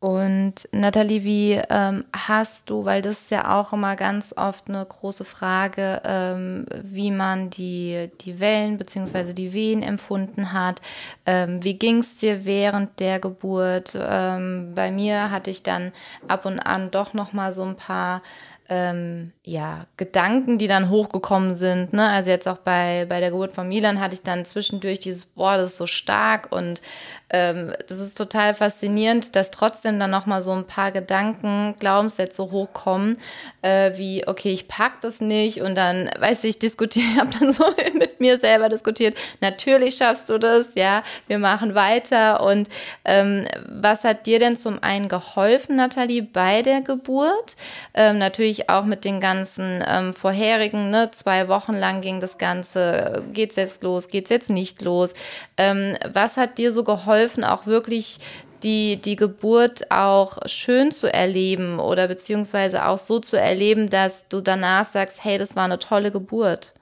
Und 0.00 0.68
Nathalie, 0.70 1.24
wie 1.24 1.60
ähm, 1.70 2.04
hast 2.12 2.70
du, 2.70 2.84
weil 2.84 3.02
das 3.02 3.22
ist 3.22 3.30
ja 3.32 3.58
auch 3.58 3.72
immer 3.72 3.96
ganz 3.96 4.32
oft 4.36 4.68
eine 4.68 4.86
große 4.86 5.24
Frage, 5.24 6.00
ähm, 6.04 6.66
wie 6.84 7.10
man 7.10 7.50
die, 7.50 8.08
die 8.20 8.38
Wellen 8.38 8.78
bzw. 8.78 9.32
die 9.32 9.52
Wehen 9.52 9.82
empfunden 9.82 10.52
hat. 10.52 10.80
Ähm, 11.26 11.64
wie 11.64 11.74
ging 11.74 11.98
es 11.98 12.16
dir 12.16 12.44
während 12.44 13.00
der 13.00 13.18
Geburt? 13.18 13.98
Ähm, 14.00 14.72
bei 14.76 14.92
mir 14.92 15.32
hatte 15.32 15.50
ich 15.50 15.64
dann 15.64 15.90
ab 16.28 16.46
und 16.46 16.60
an 16.60 16.92
doch 16.92 17.12
noch 17.12 17.32
mal 17.32 17.52
so 17.52 17.64
ein 17.64 17.74
paar 17.74 18.22
ähm, 18.70 19.32
ja, 19.44 19.86
Gedanken, 19.96 20.58
die 20.58 20.66
dann 20.66 20.90
hochgekommen 20.90 21.54
sind. 21.54 21.94
Ne? 21.94 22.06
Also 22.06 22.30
jetzt 22.30 22.46
auch 22.46 22.58
bei, 22.58 23.06
bei 23.08 23.18
der 23.18 23.30
Geburt 23.30 23.52
von 23.52 23.66
Milan 23.66 23.98
hatte 23.98 24.14
ich 24.14 24.22
dann 24.22 24.44
zwischendurch 24.44 24.98
dieses, 24.98 25.24
boah, 25.24 25.56
das 25.56 25.72
ist 25.72 25.78
so 25.78 25.86
stark 25.86 26.52
und 26.52 26.82
ähm, 27.30 27.72
das 27.88 27.98
ist 27.98 28.16
total 28.16 28.54
faszinierend, 28.54 29.36
dass 29.36 29.50
trotzdem 29.50 29.98
dann 29.98 30.10
nochmal 30.10 30.42
so 30.42 30.52
ein 30.52 30.66
paar 30.66 30.92
Gedanken, 30.92 31.76
Glaubenssätze 31.78 32.50
hochkommen, 32.50 33.18
äh, 33.62 33.96
wie, 33.96 34.26
okay, 34.26 34.50
ich 34.50 34.68
pack 34.68 35.00
das 35.00 35.20
nicht 35.20 35.60
und 35.60 35.74
dann, 35.74 36.10
weiß 36.18 36.44
ich, 36.44 36.58
diskutiere, 36.58 37.16
habe 37.20 37.30
dann 37.38 37.50
so 37.50 37.64
mit 37.94 38.20
mir 38.20 38.36
selber 38.36 38.68
diskutiert, 38.68 39.16
natürlich 39.40 39.96
schaffst 39.96 40.28
du 40.28 40.38
das, 40.38 40.74
ja, 40.74 41.02
wir 41.26 41.38
machen 41.38 41.74
weiter 41.74 42.42
und 42.42 42.68
ähm, 43.04 43.46
was 43.66 44.04
hat 44.04 44.26
dir 44.26 44.38
denn 44.38 44.56
zum 44.56 44.82
einen 44.82 45.08
geholfen, 45.08 45.76
Nathalie, 45.76 46.22
bei 46.22 46.60
der 46.62 46.82
Geburt? 46.82 47.56
Ähm, 47.94 48.18
natürlich 48.58 48.70
auch 48.70 48.84
mit 48.84 49.04
den 49.04 49.20
ganzen 49.20 49.82
ähm, 49.86 50.12
vorherigen, 50.12 50.90
ne, 50.90 51.10
zwei 51.12 51.48
Wochen 51.48 51.74
lang 51.74 52.00
ging 52.00 52.20
das 52.20 52.38
Ganze, 52.38 53.24
geht's 53.32 53.56
jetzt 53.56 53.82
los, 53.82 54.08
geht's 54.08 54.30
jetzt 54.30 54.50
nicht 54.50 54.82
los? 54.82 55.14
Ähm, 55.56 55.96
was 56.12 56.36
hat 56.36 56.58
dir 56.58 56.72
so 56.72 56.84
geholfen, 56.84 57.44
auch 57.44 57.66
wirklich 57.66 58.18
die, 58.62 59.00
die 59.00 59.16
Geburt 59.16 59.90
auch 59.90 60.38
schön 60.46 60.90
zu 60.90 61.12
erleben 61.12 61.78
oder 61.78 62.08
beziehungsweise 62.08 62.86
auch 62.86 62.98
so 62.98 63.20
zu 63.20 63.36
erleben, 63.38 63.88
dass 63.88 64.28
du 64.28 64.40
danach 64.40 64.84
sagst, 64.84 65.24
hey, 65.24 65.38
das 65.38 65.54
war 65.54 65.64
eine 65.64 65.78
tolle 65.78 66.10
Geburt? 66.10 66.74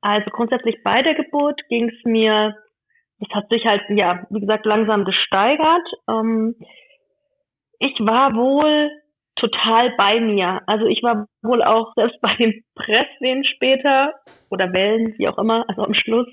Also 0.00 0.30
grundsätzlich 0.30 0.82
bei 0.82 1.02
der 1.02 1.14
Geburt 1.14 1.60
ging 1.68 1.88
es 1.88 2.04
mir, 2.04 2.56
es 3.20 3.34
hat 3.34 3.48
sich 3.50 3.64
halt, 3.64 3.82
ja, 3.88 4.26
wie 4.30 4.40
gesagt, 4.40 4.64
langsam 4.66 5.04
gesteigert. 5.04 5.86
Ähm, 6.08 6.56
ich 7.78 7.98
war 8.00 8.34
wohl 8.34 8.90
total 9.36 9.94
bei 9.96 10.20
mir. 10.20 10.62
Also 10.66 10.86
ich 10.86 11.02
war 11.02 11.26
wohl 11.42 11.62
auch 11.62 11.92
selbst 11.94 12.20
bei 12.22 12.34
den 12.36 12.64
Presswehen 12.74 13.44
später 13.44 14.14
oder 14.50 14.72
Wellen, 14.72 15.14
wie 15.18 15.28
auch 15.28 15.38
immer, 15.38 15.64
also 15.68 15.82
am 15.82 15.94
Schluss, 15.94 16.28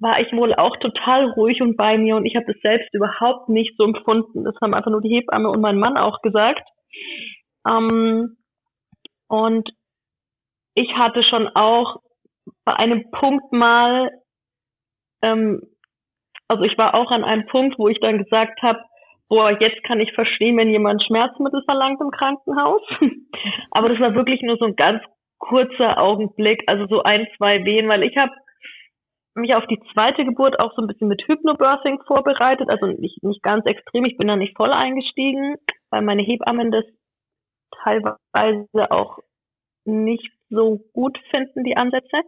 war 0.00 0.20
ich 0.20 0.32
wohl 0.32 0.54
auch 0.54 0.76
total 0.78 1.30
ruhig 1.30 1.62
und 1.62 1.76
bei 1.76 1.96
mir 1.96 2.16
und 2.16 2.26
ich 2.26 2.36
habe 2.36 2.52
das 2.52 2.60
selbst 2.62 2.92
überhaupt 2.92 3.48
nicht 3.48 3.76
so 3.78 3.84
empfunden. 3.84 4.44
Das 4.44 4.54
haben 4.60 4.74
einfach 4.74 4.90
nur 4.90 5.00
die 5.00 5.08
Hebamme 5.08 5.48
und 5.48 5.60
mein 5.60 5.78
Mann 5.78 5.96
auch 5.96 6.20
gesagt. 6.20 6.68
Ähm, 7.66 8.36
und 9.28 9.70
ich 10.74 10.94
hatte 10.96 11.22
schon 11.22 11.48
auch 11.48 12.00
bei 12.64 12.74
einem 12.74 13.10
Punkt 13.12 13.52
mal, 13.52 14.10
ähm, 15.22 15.62
also 16.48 16.64
ich 16.64 16.76
war 16.76 16.94
auch 16.94 17.10
an 17.10 17.24
einem 17.24 17.46
Punkt, 17.46 17.78
wo 17.78 17.88
ich 17.88 18.00
dann 18.00 18.22
gesagt 18.22 18.60
habe, 18.62 18.80
boah, 19.34 19.50
jetzt 19.50 19.82
kann 19.82 19.98
ich 19.98 20.12
verstehen, 20.12 20.56
wenn 20.56 20.70
jemand 20.70 21.02
Schmerzmittel 21.02 21.60
verlangt 21.64 22.00
im 22.00 22.12
Krankenhaus. 22.12 22.82
Aber 23.72 23.88
das 23.88 23.98
war 23.98 24.14
wirklich 24.14 24.42
nur 24.42 24.56
so 24.58 24.66
ein 24.66 24.76
ganz 24.76 25.02
kurzer 25.38 25.98
Augenblick, 26.00 26.62
also 26.68 26.86
so 26.86 27.02
ein, 27.02 27.26
zwei 27.36 27.64
Wehen, 27.64 27.88
weil 27.88 28.04
ich 28.04 28.16
habe 28.16 28.30
mich 29.34 29.52
auf 29.56 29.66
die 29.66 29.80
zweite 29.92 30.24
Geburt 30.24 30.60
auch 30.60 30.72
so 30.76 30.82
ein 30.82 30.86
bisschen 30.86 31.08
mit 31.08 31.22
Hypnobirthing 31.26 32.00
vorbereitet, 32.06 32.70
also 32.70 32.86
nicht, 32.86 33.24
nicht 33.24 33.42
ganz 33.42 33.66
extrem, 33.66 34.04
ich 34.04 34.16
bin 34.16 34.28
da 34.28 34.36
nicht 34.36 34.56
voll 34.56 34.72
eingestiegen, 34.72 35.56
weil 35.90 36.02
meine 36.02 36.22
Hebammen 36.22 36.70
das 36.70 36.84
teilweise 37.82 38.90
auch 38.92 39.18
nicht 39.84 40.30
so 40.48 40.78
gut 40.92 41.18
finden, 41.30 41.64
die 41.64 41.76
Ansätze. 41.76 42.22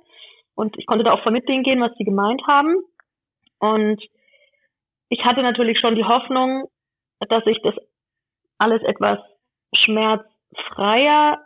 Und 0.57 0.77
ich 0.77 0.87
konnte 0.87 1.05
da 1.05 1.13
auch 1.13 1.23
voll 1.23 1.33
mit 1.33 1.49
denen 1.49 1.63
gehen, 1.63 1.81
was 1.81 1.97
sie 1.97 2.05
gemeint 2.05 2.43
haben. 2.49 2.75
Und 3.61 4.03
ich 5.09 5.25
hatte 5.25 5.43
natürlich 5.43 5.79
schon 5.79 5.95
die 5.95 6.05
Hoffnung, 6.05 6.67
dass 7.29 7.47
ich 7.47 7.61
das 7.63 7.75
alles 8.59 8.83
etwas 8.83 9.19
schmerzfreier 9.75 11.41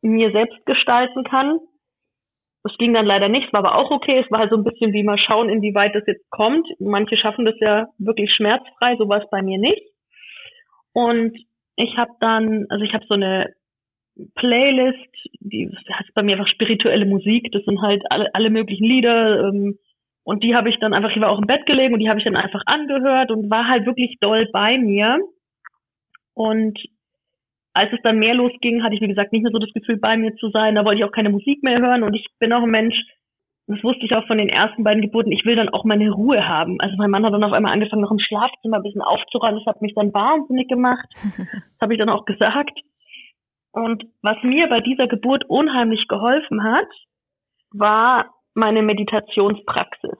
mir 0.00 0.30
selbst 0.32 0.64
gestalten 0.66 1.24
kann, 1.24 1.58
das 2.64 2.76
ging 2.76 2.92
dann 2.92 3.06
leider 3.06 3.28
nicht, 3.28 3.52
war 3.52 3.60
aber 3.60 3.76
auch 3.76 3.90
okay. 3.90 4.22
Es 4.24 4.30
war 4.30 4.40
halt 4.40 4.50
so 4.50 4.56
ein 4.56 4.64
bisschen 4.64 4.92
wie 4.92 5.02
mal 5.02 5.18
schauen, 5.18 5.48
inwieweit 5.48 5.94
das 5.94 6.04
jetzt 6.06 6.28
kommt. 6.30 6.66
Manche 6.78 7.16
schaffen 7.16 7.44
das 7.44 7.54
ja 7.60 7.88
wirklich 7.98 8.32
schmerzfrei, 8.34 8.96
sowas 8.96 9.24
bei 9.30 9.42
mir 9.42 9.58
nicht. 9.58 9.82
Und 10.92 11.36
ich 11.76 11.96
habe 11.96 12.10
dann, 12.20 12.66
also 12.68 12.84
ich 12.84 12.92
habe 12.92 13.06
so 13.06 13.14
eine 13.14 13.54
Playlist, 14.34 15.14
die 15.40 15.70
heißt 15.92 16.12
bei 16.14 16.22
mir 16.22 16.32
einfach 16.32 16.48
spirituelle 16.48 17.06
Musik. 17.06 17.50
Das 17.52 17.64
sind 17.64 17.80
halt 17.80 18.02
alle, 18.10 18.34
alle 18.34 18.50
möglichen 18.50 18.84
Lieder. 18.84 19.48
Ähm, 19.48 19.78
und 20.28 20.44
die 20.44 20.54
habe 20.54 20.68
ich 20.68 20.78
dann 20.78 20.92
einfach, 20.92 21.08
ich 21.08 21.22
war 21.22 21.30
auch 21.30 21.38
im 21.38 21.46
Bett 21.46 21.64
gelegen 21.64 21.94
und 21.94 22.00
die 22.00 22.10
habe 22.10 22.18
ich 22.18 22.24
dann 22.26 22.36
einfach 22.36 22.60
angehört 22.66 23.30
und 23.30 23.50
war 23.50 23.66
halt 23.66 23.86
wirklich 23.86 24.18
doll 24.20 24.46
bei 24.52 24.76
mir. 24.76 25.20
Und 26.34 26.78
als 27.72 27.90
es 27.94 27.98
dann 28.02 28.18
mehr 28.18 28.34
losging, 28.34 28.84
hatte 28.84 28.94
ich, 28.94 29.00
wie 29.00 29.08
gesagt, 29.08 29.32
nicht 29.32 29.42
mehr 29.42 29.52
so 29.52 29.58
das 29.58 29.72
Gefühl, 29.72 29.96
bei 29.96 30.18
mir 30.18 30.36
zu 30.36 30.50
sein. 30.50 30.74
Da 30.74 30.84
wollte 30.84 30.98
ich 30.98 31.04
auch 31.06 31.12
keine 31.12 31.30
Musik 31.30 31.62
mehr 31.62 31.80
hören. 31.80 32.02
Und 32.02 32.12
ich 32.12 32.26
bin 32.38 32.52
auch 32.52 32.62
ein 32.62 32.70
Mensch, 32.70 32.94
das 33.68 33.82
wusste 33.82 34.04
ich 34.04 34.14
auch 34.14 34.26
von 34.26 34.36
den 34.36 34.50
ersten 34.50 34.84
beiden 34.84 35.00
Geburten, 35.00 35.32
ich 35.32 35.46
will 35.46 35.56
dann 35.56 35.70
auch 35.70 35.84
meine 35.84 36.10
Ruhe 36.10 36.46
haben. 36.46 36.78
Also 36.78 36.94
mein 36.98 37.10
Mann 37.10 37.24
hat 37.24 37.32
dann 37.32 37.44
auf 37.44 37.54
einmal 37.54 37.72
angefangen, 37.72 38.02
noch 38.02 38.12
im 38.12 38.18
Schlafzimmer 38.18 38.76
ein 38.76 38.82
bisschen 38.82 39.00
aufzuräumen. 39.00 39.62
Das 39.64 39.74
hat 39.74 39.80
mich 39.80 39.94
dann 39.94 40.12
wahnsinnig 40.12 40.68
gemacht. 40.68 41.08
Das 41.38 41.80
habe 41.80 41.94
ich 41.94 41.98
dann 41.98 42.10
auch 42.10 42.26
gesagt. 42.26 42.78
Und 43.72 44.04
was 44.20 44.36
mir 44.42 44.68
bei 44.68 44.82
dieser 44.82 45.08
Geburt 45.08 45.46
unheimlich 45.48 46.06
geholfen 46.06 46.64
hat, 46.64 46.88
war 47.70 48.34
meine 48.58 48.82
Meditationspraxis. 48.82 50.18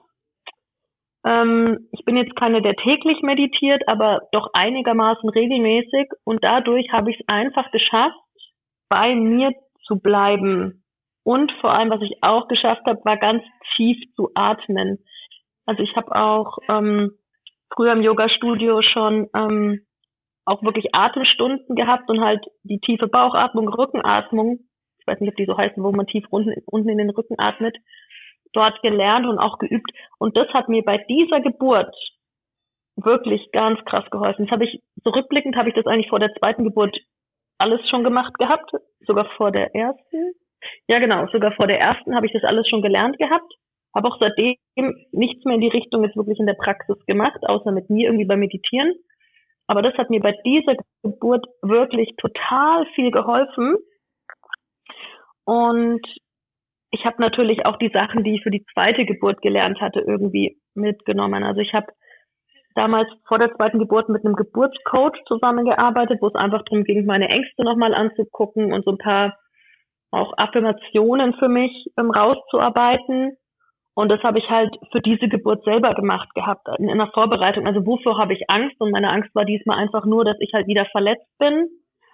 Ähm, 1.25 1.89
ich 1.91 2.05
bin 2.05 2.15
jetzt 2.17 2.35
keine, 2.35 2.61
der 2.61 2.75
täglich 2.75 3.21
meditiert, 3.21 3.83
aber 3.87 4.21
doch 4.31 4.49
einigermaßen 4.53 5.29
regelmäßig 5.29 6.09
und 6.23 6.43
dadurch 6.43 6.91
habe 6.91 7.11
ich 7.11 7.19
es 7.19 7.27
einfach 7.27 7.69
geschafft, 7.71 8.15
bei 8.87 9.13
mir 9.15 9.51
zu 9.85 9.99
bleiben. 9.99 10.83
Und 11.23 11.51
vor 11.61 11.71
allem, 11.73 11.89
was 11.89 12.01
ich 12.01 12.17
auch 12.21 12.47
geschafft 12.47 12.83
habe, 12.85 13.03
war 13.03 13.17
ganz 13.17 13.43
tief 13.75 13.97
zu 14.15 14.29
atmen. 14.33 15.03
Also 15.65 15.83
ich 15.83 15.95
habe 15.95 16.15
auch 16.15 16.57
ähm, 16.69 17.11
früher 17.75 17.91
im 17.91 18.01
Yoga-Studio 18.01 18.81
schon 18.81 19.29
ähm, 19.35 19.81
auch 20.45 20.63
wirklich 20.63 20.95
Atemstunden 20.95 21.75
gehabt 21.75 22.09
und 22.09 22.21
halt 22.21 22.43
die 22.63 22.79
tiefe 22.79 23.07
Bauchatmung, 23.07 23.67
Rückenatmung, 23.67 24.61
ich 24.99 25.07
weiß 25.07 25.19
nicht, 25.19 25.29
ob 25.29 25.35
die 25.35 25.45
so 25.45 25.57
heißen, 25.57 25.83
wo 25.83 25.91
man 25.91 26.07
tief 26.07 26.25
unten, 26.29 26.53
unten 26.65 26.89
in 26.89 26.97
den 26.97 27.09
Rücken 27.11 27.35
atmet, 27.37 27.77
dort 28.53 28.81
gelernt 28.81 29.25
und 29.25 29.39
auch 29.39 29.57
geübt. 29.57 29.91
Und 30.17 30.35
das 30.37 30.47
hat 30.49 30.69
mir 30.69 30.83
bei 30.83 30.97
dieser 31.09 31.41
Geburt 31.41 31.95
wirklich 32.95 33.51
ganz 33.51 33.79
krass 33.85 34.09
geholfen. 34.09 34.45
Das 34.45 34.51
habe 34.51 34.65
ich, 34.65 34.81
zurückblickend 35.03 35.55
habe 35.55 35.69
ich 35.69 35.75
das 35.75 35.85
eigentlich 35.85 36.09
vor 36.09 36.19
der 36.19 36.33
zweiten 36.35 36.63
Geburt 36.63 36.97
alles 37.57 37.81
schon 37.89 38.03
gemacht 38.03 38.33
gehabt, 38.37 38.71
sogar 39.05 39.25
vor 39.37 39.51
der 39.51 39.73
ersten. 39.75 40.33
Ja, 40.87 40.99
genau, 40.99 41.27
sogar 41.27 41.51
vor 41.53 41.67
der 41.67 41.79
ersten 41.79 42.15
habe 42.15 42.25
ich 42.25 42.33
das 42.33 42.43
alles 42.43 42.67
schon 42.67 42.81
gelernt 42.81 43.17
gehabt. 43.17 43.53
Habe 43.95 44.07
auch 44.07 44.17
seitdem 44.19 44.55
nichts 45.11 45.43
mehr 45.45 45.55
in 45.55 45.61
die 45.61 45.67
Richtung 45.67 46.03
jetzt 46.03 46.15
wirklich 46.15 46.39
in 46.39 46.45
der 46.45 46.53
Praxis 46.53 46.97
gemacht, 47.05 47.39
außer 47.41 47.71
mit 47.71 47.89
mir 47.89 48.07
irgendwie 48.07 48.25
beim 48.25 48.39
Meditieren. 48.39 48.93
Aber 49.67 49.81
das 49.81 49.93
hat 49.95 50.09
mir 50.09 50.19
bei 50.19 50.35
dieser 50.45 50.75
Geburt 51.03 51.45
wirklich 51.61 52.15
total 52.17 52.85
viel 52.95 53.11
geholfen. 53.11 53.77
Und 55.45 56.01
ich 56.91 57.05
habe 57.05 57.21
natürlich 57.21 57.65
auch 57.65 57.77
die 57.77 57.91
Sachen, 57.93 58.23
die 58.23 58.35
ich 58.35 58.43
für 58.43 58.51
die 58.51 58.65
zweite 58.73 59.05
Geburt 59.05 59.41
gelernt 59.41 59.79
hatte, 59.79 59.99
irgendwie 59.99 60.57
mitgenommen. 60.73 61.43
Also 61.43 61.61
ich 61.61 61.73
habe 61.73 61.87
damals 62.75 63.09
vor 63.27 63.37
der 63.37 63.53
zweiten 63.55 63.79
Geburt 63.79 64.09
mit 64.09 64.25
einem 64.25 64.35
Geburtscoach 64.35 65.17
zusammengearbeitet, 65.27 66.19
wo 66.21 66.27
es 66.27 66.35
einfach 66.35 66.63
darum 66.63 66.83
ging, 66.83 67.05
meine 67.05 67.29
Ängste 67.29 67.63
nochmal 67.63 67.93
anzugucken 67.93 68.73
und 68.73 68.85
so 68.85 68.91
ein 68.91 68.97
paar 68.97 69.37
auch 70.11 70.33
Affirmationen 70.37 71.33
für 71.35 71.49
mich 71.49 71.71
ähm, 71.97 72.09
rauszuarbeiten. 72.09 73.37
Und 73.93 74.09
das 74.09 74.23
habe 74.23 74.39
ich 74.39 74.49
halt 74.49 74.75
für 74.91 75.01
diese 75.01 75.27
Geburt 75.27 75.63
selber 75.65 75.93
gemacht 75.93 76.33
gehabt, 76.33 76.67
in, 76.79 76.89
in 76.89 76.97
der 76.97 77.11
Vorbereitung. 77.13 77.67
Also 77.67 77.85
wofür 77.85 78.17
habe 78.17 78.33
ich 78.33 78.49
Angst? 78.49 78.79
Und 78.79 78.91
meine 78.91 79.11
Angst 79.11 79.35
war 79.35 79.45
diesmal 79.45 79.77
einfach 79.77 80.05
nur, 80.05 80.25
dass 80.25 80.37
ich 80.39 80.51
halt 80.53 80.67
wieder 80.67 80.85
verletzt 80.85 81.27
bin. 81.37 81.67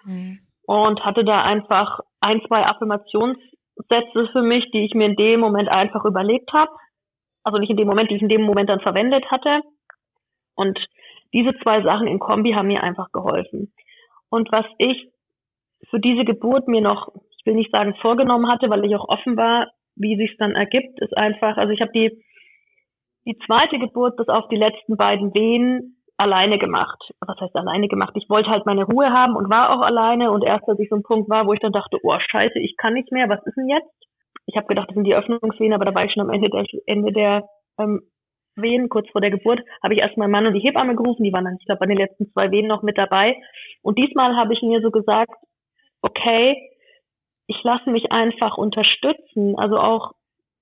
Mhm. 0.04 0.40
Und 0.66 1.04
hatte 1.04 1.24
da 1.24 1.42
einfach 1.42 2.00
ein, 2.20 2.42
zwei 2.48 2.64
Affirmationssätze 3.76 4.32
für 4.32 4.42
mich, 4.42 4.70
die 4.72 4.84
ich 4.84 4.94
mir 4.94 5.06
in 5.06 5.16
dem 5.16 5.40
Moment 5.40 5.68
einfach 5.68 6.04
überlegt 6.04 6.52
habe. 6.52 6.70
Also 7.42 7.58
nicht 7.58 7.70
in 7.70 7.76
dem 7.76 7.86
Moment, 7.86 8.10
die 8.10 8.16
ich 8.16 8.22
in 8.22 8.28
dem 8.28 8.42
Moment 8.42 8.68
dann 8.68 8.80
verwendet 8.80 9.30
hatte. 9.30 9.62
Und 10.54 10.78
diese 11.32 11.56
zwei 11.62 11.82
Sachen 11.82 12.06
in 12.06 12.18
Kombi 12.18 12.52
haben 12.52 12.68
mir 12.68 12.82
einfach 12.82 13.12
geholfen. 13.12 13.72
Und 14.30 14.50
was 14.50 14.66
ich 14.78 15.10
für 15.90 16.00
diese 16.00 16.24
Geburt 16.24 16.66
mir 16.66 16.80
noch, 16.80 17.12
ich 17.38 17.46
will 17.46 17.54
nicht 17.54 17.70
sagen 17.70 17.94
vorgenommen 18.00 18.48
hatte, 18.48 18.70
weil 18.70 18.84
ich 18.84 18.96
auch 18.96 19.08
offen 19.08 19.36
war, 19.36 19.68
wie 19.94 20.16
sich 20.16 20.36
dann 20.38 20.56
ergibt, 20.56 21.00
ist 21.00 21.16
einfach, 21.16 21.56
also 21.56 21.72
ich 21.72 21.80
habe 21.80 21.92
die, 21.92 22.22
die 23.24 23.38
zweite 23.46 23.78
Geburt 23.78 24.16
bis 24.16 24.28
auf 24.28 24.48
die 24.48 24.56
letzten 24.56 24.96
beiden 24.96 25.34
Wehen 25.34 25.95
alleine 26.16 26.58
gemacht. 26.58 26.98
Was 27.20 27.38
heißt 27.40 27.54
alleine 27.56 27.88
gemacht? 27.88 28.14
Ich 28.16 28.28
wollte 28.28 28.50
halt 28.50 28.66
meine 28.66 28.84
Ruhe 28.84 29.10
haben 29.10 29.36
und 29.36 29.50
war 29.50 29.70
auch 29.70 29.82
alleine 29.82 30.30
und 30.30 30.44
erst 30.44 30.68
als 30.68 30.78
ich 30.78 30.88
so 30.88 30.96
ein 30.96 31.02
Punkt 31.02 31.28
war, 31.28 31.46
wo 31.46 31.52
ich 31.52 31.60
dann 31.60 31.72
dachte, 31.72 31.98
oh 32.02 32.18
scheiße, 32.18 32.58
ich 32.58 32.76
kann 32.76 32.94
nicht 32.94 33.12
mehr, 33.12 33.28
was 33.28 33.44
ist 33.44 33.56
denn 33.56 33.68
jetzt? 33.68 33.90
Ich 34.46 34.56
habe 34.56 34.66
gedacht, 34.66 34.88
das 34.88 34.94
sind 34.94 35.04
die 35.04 35.14
Öffnungswehen, 35.14 35.72
aber 35.72 35.84
da 35.84 35.94
war 35.94 36.04
ich 36.04 36.12
schon 36.12 36.22
am 36.22 36.30
Ende 36.30 36.48
der, 36.48 36.64
Ende 36.86 37.12
der 37.12 37.48
ähm, 37.78 38.02
Wehen, 38.54 38.88
kurz 38.88 39.08
vor 39.10 39.20
der 39.20 39.30
Geburt, 39.30 39.60
habe 39.82 39.94
ich 39.94 40.00
erst 40.00 40.16
meinen 40.16 40.30
Mann 40.30 40.46
und 40.46 40.54
die 40.54 40.60
Hebamme 40.60 40.96
gerufen, 40.96 41.24
die 41.24 41.32
waren 41.32 41.44
dann, 41.44 41.56
ich 41.58 41.66
glaube, 41.66 41.80
bei 41.80 41.86
den 41.86 41.98
letzten 41.98 42.30
zwei 42.32 42.50
Wehen 42.50 42.66
noch 42.66 42.82
mit 42.82 42.96
dabei. 42.96 43.36
Und 43.82 43.98
diesmal 43.98 44.36
habe 44.36 44.54
ich 44.54 44.62
mir 44.62 44.80
so 44.80 44.90
gesagt, 44.90 45.34
okay, 46.00 46.56
ich 47.48 47.62
lasse 47.62 47.90
mich 47.90 48.10
einfach 48.10 48.56
unterstützen, 48.56 49.58
also 49.58 49.78
auch 49.78 50.12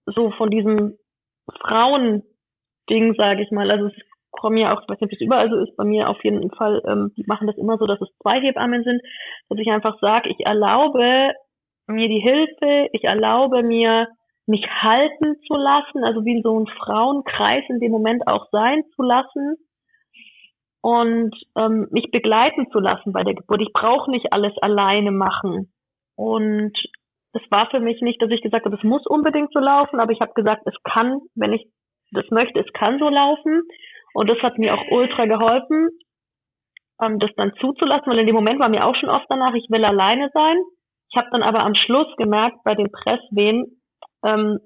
so 0.07 0.31
von 0.33 0.51
diesem 0.51 0.99
Frauending, 1.61 3.15
sage 3.17 3.43
ich 3.43 3.51
mal. 3.51 3.71
Also 3.71 3.87
es 3.87 3.95
kommen 4.45 4.59
ja 4.59 4.75
auch, 4.75 4.83
ich 4.83 4.89
weiß 4.91 5.01
nicht, 5.01 5.11
ob 5.11 5.13
es 5.13 5.25
überall 5.25 5.49
so 5.49 5.57
ist, 5.57 5.75
bei 5.75 5.85
mir 5.85 6.11
auf 6.11 6.23
jeden 6.23 6.51
Fall, 6.51 6.83
ähm, 6.87 7.13
die 7.17 7.25
machen 7.27 7.47
das 7.47 7.57
immer 7.57 7.79
so, 7.79 7.87
dass 7.87 7.99
es 8.03 8.11
zwei 8.21 8.43
Hebammen 8.43 8.85
sind, 8.85 9.01
dass 9.49 9.59
ich 9.59 9.69
einfach 9.69 9.99
sage, 10.03 10.29
ich 10.29 10.45
erlaube 10.45 11.33
mir 11.87 12.09
die 12.09 12.21
Hilfe, 12.21 12.91
ich 12.93 13.05
erlaube 13.05 13.63
mir, 13.63 14.07
mich 14.45 14.67
halten 14.67 15.37
zu 15.47 15.55
lassen, 15.55 16.05
also 16.05 16.27
wie 16.27 16.43
so 16.43 16.55
einem 16.55 16.67
Frauenkreis 16.67 17.65
in 17.71 17.81
dem 17.81 17.91
Moment 17.91 18.27
auch 18.27 18.49
sein 18.53 18.83
zu 18.95 19.01
lassen 19.03 19.57
und 20.83 21.35
ähm, 21.57 21.89
mich 21.91 22.11
begleiten 22.11 22.71
zu 22.71 22.81
lassen 22.81 23.15
bei 23.15 23.25
der 23.25 23.35
Geburt. 23.35 23.63
Ich 23.63 23.73
brauche 23.73 24.11
nicht 24.11 24.31
alles 24.35 24.53
alleine 24.59 25.11
machen. 25.11 25.73
Und 26.17 26.77
es 27.33 27.41
war 27.51 27.71
für 27.71 27.81
mich 27.81 28.03
nicht, 28.03 28.21
dass 28.21 28.31
ich 28.31 28.43
gesagt 28.43 28.67
habe, 28.67 28.77
es 28.77 28.83
muss 28.83 29.07
unbedingt 29.07 29.55
so 29.55 29.59
laufen, 29.61 30.01
aber 30.01 30.13
ich 30.13 30.21
habe 30.21 30.35
gesagt, 30.35 30.67
es 30.67 30.77
kann, 30.83 31.21
wenn 31.35 31.55
ich 31.55 31.67
das 32.13 32.29
möchte, 32.31 32.61
es 32.61 32.71
kann 32.75 32.99
so 32.99 33.09
laufen. 33.09 33.63
Und 34.15 34.31
das 34.31 34.39
hat 34.39 34.59
mir 34.59 34.75
auch 34.75 34.91
ultra 34.91 35.27
geholfen, 35.27 35.91
ähm, 37.03 37.19
das 37.19 37.31
dann 37.37 37.53
zuzulassen, 37.61 38.11
weil 38.11 38.21
in 38.21 38.27
dem 38.27 38.35
Moment 38.35 38.61
war 38.61 38.69
mir 38.69 38.87
auch 38.87 38.97
schon 38.97 39.11
oft 39.11 39.27
danach, 39.29 39.55
ich 39.55 39.67
will 39.69 39.85
alleine 39.85 40.31
sein. 40.33 40.57
Ich 41.11 41.17
habe 41.17 41.29
dann 41.33 41.43
aber 41.43 41.61
am 41.61 41.75
Schluss 41.75 42.09
gemerkt, 42.17 42.59
bei 42.65 42.75
den 42.75 42.91
Presswehen, 42.91 43.81
ähm, 44.25 44.59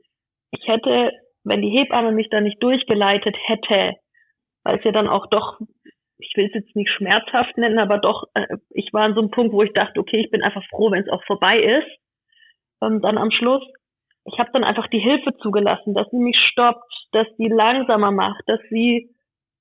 ich 0.53 0.67
hätte, 0.69 1.13
wenn 1.45 1.63
die 1.63 1.71
Hebamme 1.71 2.13
mich 2.13 2.29
da 2.31 2.41
nicht 2.41 2.63
durchgeleitet 2.63 3.37
hätte, 3.47 3.95
weil 4.65 4.79
es 4.79 4.85
ja 4.85 4.93
dann 4.93 5.09
auch 5.09 5.27
doch 5.27 5.59
ich 6.19 6.37
will 6.37 6.47
es 6.47 6.55
jetzt 6.55 6.75
nicht 6.75 6.91
schmerzhaft 6.91 7.57
nennen, 7.57 7.79
aber 7.79 7.99
doch, 7.99 8.25
äh, 8.35 8.57
ich 8.71 8.93
war 8.93 9.03
an 9.03 9.15
so 9.15 9.21
einem 9.21 9.31
Punkt, 9.31 9.53
wo 9.53 9.63
ich 9.63 9.73
dachte, 9.73 10.01
okay, 10.01 10.21
ich 10.21 10.31
bin 10.31 10.43
einfach 10.43 10.65
froh, 10.69 10.91
wenn 10.91 11.03
es 11.03 11.09
auch 11.09 11.25
vorbei 11.25 11.61
ist. 11.61 11.89
Und 12.81 13.03
dann 13.03 13.19
am 13.19 13.31
Schluss, 13.31 13.63
ich 14.25 14.39
habe 14.39 14.51
dann 14.53 14.65
einfach 14.65 14.89
die 14.89 14.99
Hilfe 14.99 15.37
zugelassen, 15.39 15.95
dass 15.95 16.11
sie 16.11 16.19
mich 16.19 16.39
stoppt, 16.39 16.93
dass 17.13 17.27
sie 17.37 17.49
langsamer 17.49 18.11
macht, 18.11 18.43
dass 18.47 18.61
sie 18.69 19.11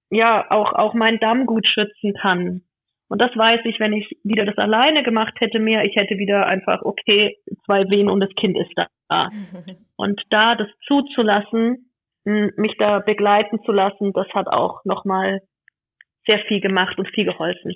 ja 0.09 0.49
auch 0.49 0.73
auch 0.73 0.93
meinen 0.93 1.19
Damm 1.19 1.45
gut 1.45 1.67
schützen 1.67 2.13
kann. 2.13 2.61
Und 3.09 3.21
das 3.21 3.35
weiß 3.35 3.61
ich, 3.63 3.79
wenn 3.79 3.93
ich 3.93 4.19
wieder 4.23 4.45
das 4.45 4.57
alleine 4.57 5.01
gemacht 5.01 5.33
hätte, 5.39 5.59
mehr, 5.59 5.85
ich 5.85 5.95
hätte 5.95 6.17
wieder 6.17 6.45
einfach, 6.45 6.81
okay, 6.81 7.37
zwei 7.65 7.89
Wehen 7.89 8.09
und 8.09 8.19
das 8.19 8.33
Kind 8.35 8.57
ist 8.57 8.71
da. 9.07 9.29
und 9.95 10.21
da 10.29 10.55
das 10.55 10.67
zuzulassen, 10.85 11.91
mich 12.25 12.75
da 12.77 12.99
begleiten 12.99 13.59
zu 13.63 13.71
lassen, 13.71 14.11
das 14.11 14.27
hat 14.33 14.47
auch 14.47 14.83
nochmal 14.83 15.39
sehr 16.25 16.39
viel 16.39 16.59
gemacht 16.59 16.99
und 16.99 17.07
viel 17.09 17.23
geholfen. 17.23 17.73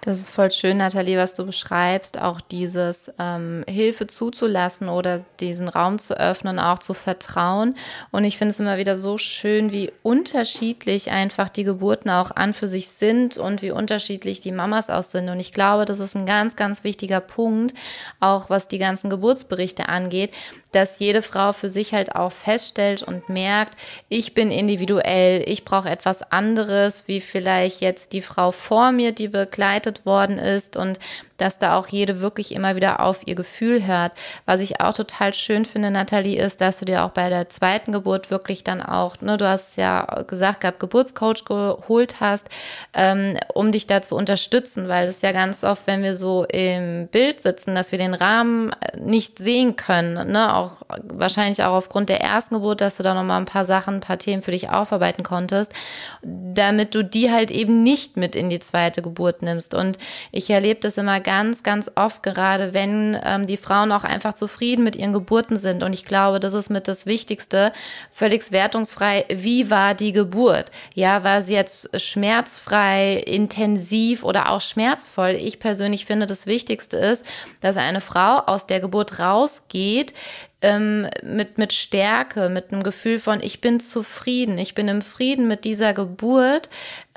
Das 0.00 0.20
ist 0.20 0.30
voll 0.30 0.50
schön, 0.52 0.76
Nathalie, 0.76 1.18
was 1.18 1.34
du 1.34 1.44
beschreibst, 1.44 2.20
auch 2.20 2.40
dieses 2.40 3.10
ähm, 3.18 3.64
Hilfe 3.68 4.06
zuzulassen 4.06 4.88
oder 4.88 5.24
diesen 5.40 5.68
Raum 5.68 5.98
zu 5.98 6.18
öffnen, 6.18 6.60
auch 6.60 6.78
zu 6.78 6.94
vertrauen. 6.94 7.74
Und 8.12 8.22
ich 8.22 8.38
finde 8.38 8.52
es 8.52 8.60
immer 8.60 8.78
wieder 8.78 8.96
so 8.96 9.18
schön, 9.18 9.72
wie 9.72 9.90
unterschiedlich 10.04 11.10
einfach 11.10 11.48
die 11.48 11.64
Geburten 11.64 12.10
auch 12.10 12.30
an 12.30 12.54
für 12.54 12.68
sich 12.68 12.88
sind 12.88 13.38
und 13.38 13.60
wie 13.60 13.72
unterschiedlich 13.72 14.40
die 14.40 14.52
Mamas 14.52 14.88
auch 14.88 15.02
sind. 15.02 15.28
Und 15.28 15.40
ich 15.40 15.52
glaube, 15.52 15.84
das 15.84 15.98
ist 15.98 16.16
ein 16.16 16.26
ganz, 16.26 16.54
ganz 16.54 16.84
wichtiger 16.84 17.20
Punkt, 17.20 17.74
auch 18.20 18.50
was 18.50 18.68
die 18.68 18.78
ganzen 18.78 19.10
Geburtsberichte 19.10 19.88
angeht, 19.88 20.32
dass 20.72 20.98
jede 20.98 21.22
Frau 21.22 21.52
für 21.52 21.68
sich 21.68 21.94
halt 21.94 22.14
auch 22.14 22.32
feststellt 22.32 23.02
und 23.02 23.28
merkt, 23.28 23.76
ich 24.08 24.34
bin 24.34 24.50
individuell, 24.50 25.42
ich 25.46 25.64
brauche 25.64 25.88
etwas 25.88 26.22
anderes, 26.22 27.08
wie 27.08 27.20
vielleicht 27.20 27.80
jetzt 27.80 28.12
die 28.12 28.22
Frau 28.22 28.52
vor 28.52 28.92
mir, 28.92 29.12
die 29.12 29.28
begleitet 29.28 29.87
worden 30.06 30.38
ist 30.38 30.76
und 30.76 30.98
dass 31.38 31.58
da 31.58 31.76
auch 31.76 31.86
jede 31.86 32.20
wirklich 32.20 32.52
immer 32.52 32.76
wieder 32.76 33.00
auf 33.00 33.26
ihr 33.26 33.34
Gefühl 33.34 33.86
hört. 33.86 34.12
Was 34.44 34.60
ich 34.60 34.80
auch 34.80 34.92
total 34.92 35.32
schön 35.32 35.64
finde, 35.64 35.90
Nathalie, 35.90 36.40
ist, 36.40 36.60
dass 36.60 36.80
du 36.80 36.84
dir 36.84 37.04
auch 37.04 37.10
bei 37.10 37.28
der 37.28 37.48
zweiten 37.48 37.92
Geburt 37.92 38.30
wirklich 38.30 38.64
dann 38.64 38.82
auch, 38.82 39.20
ne, 39.20 39.36
du 39.36 39.48
hast 39.48 39.76
ja 39.76 40.24
gesagt 40.26 40.60
gehabt, 40.60 40.80
Geburtscoach 40.80 41.44
geholt 41.44 42.16
hast, 42.20 42.48
ähm, 42.92 43.38
um 43.54 43.72
dich 43.72 43.86
da 43.86 44.02
zu 44.02 44.16
unterstützen, 44.16 44.88
weil 44.88 45.08
es 45.08 45.22
ja 45.22 45.32
ganz 45.32 45.64
oft, 45.64 45.86
wenn 45.86 46.02
wir 46.02 46.16
so 46.16 46.44
im 46.44 47.06
Bild 47.08 47.42
sitzen, 47.42 47.74
dass 47.74 47.92
wir 47.92 47.98
den 47.98 48.14
Rahmen 48.14 48.72
nicht 48.96 49.38
sehen 49.38 49.76
können, 49.76 50.32
ne, 50.32 50.54
auch 50.54 50.82
wahrscheinlich 51.04 51.62
auch 51.62 51.74
aufgrund 51.74 52.08
der 52.08 52.20
ersten 52.20 52.56
Geburt, 52.56 52.80
dass 52.80 52.96
du 52.96 53.04
da 53.04 53.14
nochmal 53.14 53.40
ein 53.40 53.46
paar 53.46 53.64
Sachen, 53.64 53.94
ein 53.94 54.00
paar 54.00 54.18
Themen 54.18 54.42
für 54.42 54.50
dich 54.50 54.70
aufarbeiten 54.70 55.22
konntest, 55.22 55.72
damit 56.22 56.94
du 56.96 57.04
die 57.04 57.30
halt 57.30 57.52
eben 57.52 57.82
nicht 57.84 58.16
mit 58.16 58.34
in 58.34 58.50
die 58.50 58.58
zweite 58.58 59.02
Geburt 59.02 59.42
nimmst. 59.42 59.74
Und 59.78 59.98
ich 60.32 60.50
erlebe 60.50 60.80
das 60.80 60.98
immer 60.98 61.20
ganz, 61.20 61.62
ganz 61.62 61.90
oft, 61.94 62.22
gerade 62.22 62.74
wenn 62.74 63.18
ähm, 63.24 63.46
die 63.46 63.56
Frauen 63.56 63.92
auch 63.92 64.04
einfach 64.04 64.34
zufrieden 64.34 64.84
mit 64.84 64.96
ihren 64.96 65.12
Geburten 65.12 65.56
sind. 65.56 65.82
Und 65.82 65.94
ich 65.94 66.04
glaube, 66.04 66.40
das 66.40 66.52
ist 66.52 66.68
mit 66.68 66.88
das 66.88 67.06
Wichtigste, 67.06 67.72
völlig 68.12 68.52
wertungsfrei. 68.52 69.24
Wie 69.30 69.70
war 69.70 69.94
die 69.94 70.12
Geburt? 70.12 70.70
Ja, 70.94 71.24
war 71.24 71.42
sie 71.42 71.54
jetzt 71.54 72.00
schmerzfrei, 72.00 73.22
intensiv 73.26 74.24
oder 74.24 74.50
auch 74.50 74.60
schmerzvoll? 74.60 75.30
Ich 75.30 75.58
persönlich 75.58 76.04
finde, 76.04 76.26
das 76.26 76.46
Wichtigste 76.46 76.96
ist, 76.96 77.24
dass 77.60 77.76
eine 77.76 78.00
Frau 78.00 78.40
aus 78.40 78.66
der 78.66 78.80
Geburt 78.80 79.18
rausgeht, 79.18 80.12
ähm, 80.60 81.06
mit, 81.22 81.58
mit 81.58 81.72
Stärke, 81.72 82.48
mit 82.48 82.72
einem 82.72 82.82
Gefühl 82.82 83.20
von, 83.20 83.40
ich 83.40 83.60
bin 83.60 83.78
zufrieden, 83.78 84.58
ich 84.58 84.74
bin 84.74 84.88
im 84.88 85.02
Frieden 85.02 85.46
mit 85.46 85.64
dieser 85.64 85.94
Geburt. 85.94 86.68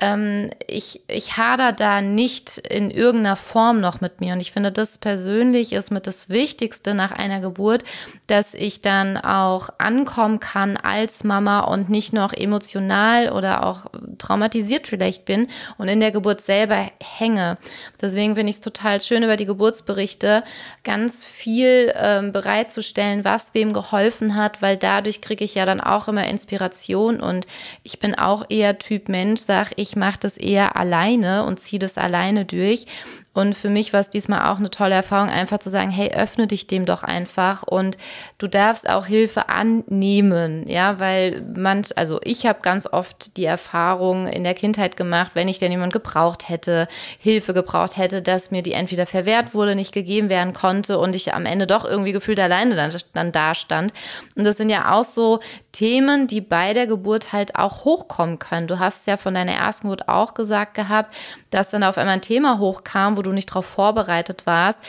Ähm, 0.02 0.50
ich, 0.66 1.00
ich 1.06 1.36
hader 1.36 1.70
da 1.70 2.00
nicht 2.00 2.58
in 2.58 2.90
irgendeiner 2.90 3.36
Form 3.36 3.80
noch 3.80 4.00
mit 4.00 4.20
mir. 4.20 4.32
Und 4.32 4.40
ich 4.40 4.50
finde, 4.50 4.72
das 4.72 4.98
persönlich 4.98 5.72
ist 5.72 5.92
mit 5.92 6.08
das 6.08 6.28
Wichtigste 6.28 6.92
nach 6.92 7.12
einer 7.12 7.40
Geburt, 7.40 7.84
dass 8.26 8.52
ich 8.52 8.80
dann 8.80 9.16
auch 9.16 9.68
ankommen 9.78 10.40
kann 10.40 10.76
als 10.76 11.22
Mama 11.22 11.60
und 11.60 11.88
nicht 11.88 12.12
noch 12.12 12.32
emotional 12.32 13.30
oder 13.30 13.64
auch 13.64 13.86
traumatisiert 14.18 14.88
vielleicht 14.88 15.24
bin 15.24 15.46
und 15.78 15.86
in 15.86 16.00
der 16.00 16.10
Geburt 16.10 16.40
selber 16.40 16.90
hänge. 17.00 17.56
Deswegen 18.00 18.34
finde 18.34 18.50
ich 18.50 18.56
es 18.56 18.60
total 18.60 19.00
schön, 19.00 19.22
über 19.22 19.36
die 19.36 19.46
Geburtsberichte 19.46 20.42
ganz 20.82 21.24
viel 21.24 21.92
ähm, 21.94 22.32
bereitzustellen, 22.32 23.22
das 23.22 23.54
wem 23.54 23.72
geholfen 23.72 24.34
hat, 24.34 24.62
weil 24.62 24.76
dadurch 24.76 25.20
kriege 25.20 25.44
ich 25.44 25.54
ja 25.54 25.64
dann 25.64 25.80
auch 25.80 26.08
immer 26.08 26.26
Inspiration 26.26 27.20
und 27.20 27.46
ich 27.84 28.00
bin 28.00 28.16
auch 28.16 28.46
eher 28.48 28.78
Typ 28.78 29.08
Mensch, 29.08 29.42
sag 29.42 29.70
ich 29.76 29.91
mache 29.96 30.18
das 30.20 30.36
eher 30.36 30.76
alleine 30.76 31.44
und 31.44 31.58
ziehe 31.60 31.78
das 31.78 31.98
alleine 31.98 32.44
durch. 32.44 32.86
Und 33.34 33.54
für 33.56 33.70
mich 33.70 33.92
war 33.92 34.00
es 34.00 34.10
diesmal 34.10 34.50
auch 34.52 34.58
eine 34.58 34.70
tolle 34.70 34.94
Erfahrung, 34.94 35.30
einfach 35.30 35.58
zu 35.58 35.70
sagen, 35.70 35.90
hey, 35.90 36.12
öffne 36.12 36.46
dich 36.46 36.66
dem 36.66 36.84
doch 36.84 37.02
einfach 37.02 37.62
und 37.62 37.96
du 38.36 38.46
darfst 38.46 38.88
auch 38.88 39.06
Hilfe 39.06 39.48
annehmen, 39.48 40.68
ja, 40.68 41.00
weil 41.00 41.42
man, 41.56 41.82
also 41.96 42.20
ich 42.24 42.44
habe 42.44 42.60
ganz 42.60 42.86
oft 42.86 43.36
die 43.38 43.46
Erfahrung 43.46 44.26
in 44.26 44.44
der 44.44 44.54
Kindheit 44.54 44.96
gemacht, 44.96 45.30
wenn 45.34 45.48
ich 45.48 45.58
denn 45.58 45.72
jemand 45.72 45.94
gebraucht 45.94 46.50
hätte, 46.50 46.88
Hilfe 47.18 47.54
gebraucht 47.54 47.96
hätte, 47.96 48.20
dass 48.20 48.50
mir 48.50 48.62
die 48.62 48.72
entweder 48.72 49.06
verwehrt 49.06 49.54
wurde, 49.54 49.74
nicht 49.74 49.92
gegeben 49.92 50.28
werden 50.28 50.52
konnte 50.52 50.98
und 50.98 51.16
ich 51.16 51.32
am 51.32 51.46
Ende 51.46 51.66
doch 51.66 51.86
irgendwie 51.86 52.12
gefühlt 52.12 52.38
alleine 52.38 52.76
dann, 52.76 52.92
dann 53.14 53.32
da 53.32 53.54
stand. 53.54 53.94
Und 54.36 54.44
das 54.44 54.58
sind 54.58 54.68
ja 54.68 54.92
auch 54.92 55.04
so 55.04 55.40
Themen, 55.72 56.26
die 56.26 56.42
bei 56.42 56.74
der 56.74 56.86
Geburt 56.86 57.32
halt 57.32 57.56
auch 57.56 57.84
hochkommen 57.84 58.38
können. 58.38 58.66
Du 58.66 58.78
hast 58.78 59.06
ja 59.06 59.16
von 59.16 59.32
deiner 59.32 59.52
ersten 59.52 59.88
Geburt 59.88 60.08
auch 60.08 60.34
gesagt 60.34 60.74
gehabt, 60.74 61.14
dass 61.50 61.70
dann 61.70 61.82
auf 61.82 61.96
einmal 61.96 62.16
ein 62.16 62.22
Thema 62.22 62.58
hochkam, 62.58 63.16
wo 63.16 63.21
du 63.22 63.32
nicht 63.32 63.50
darauf 63.50 63.66
vorbereitet 63.66 64.46
warst. 64.46 64.80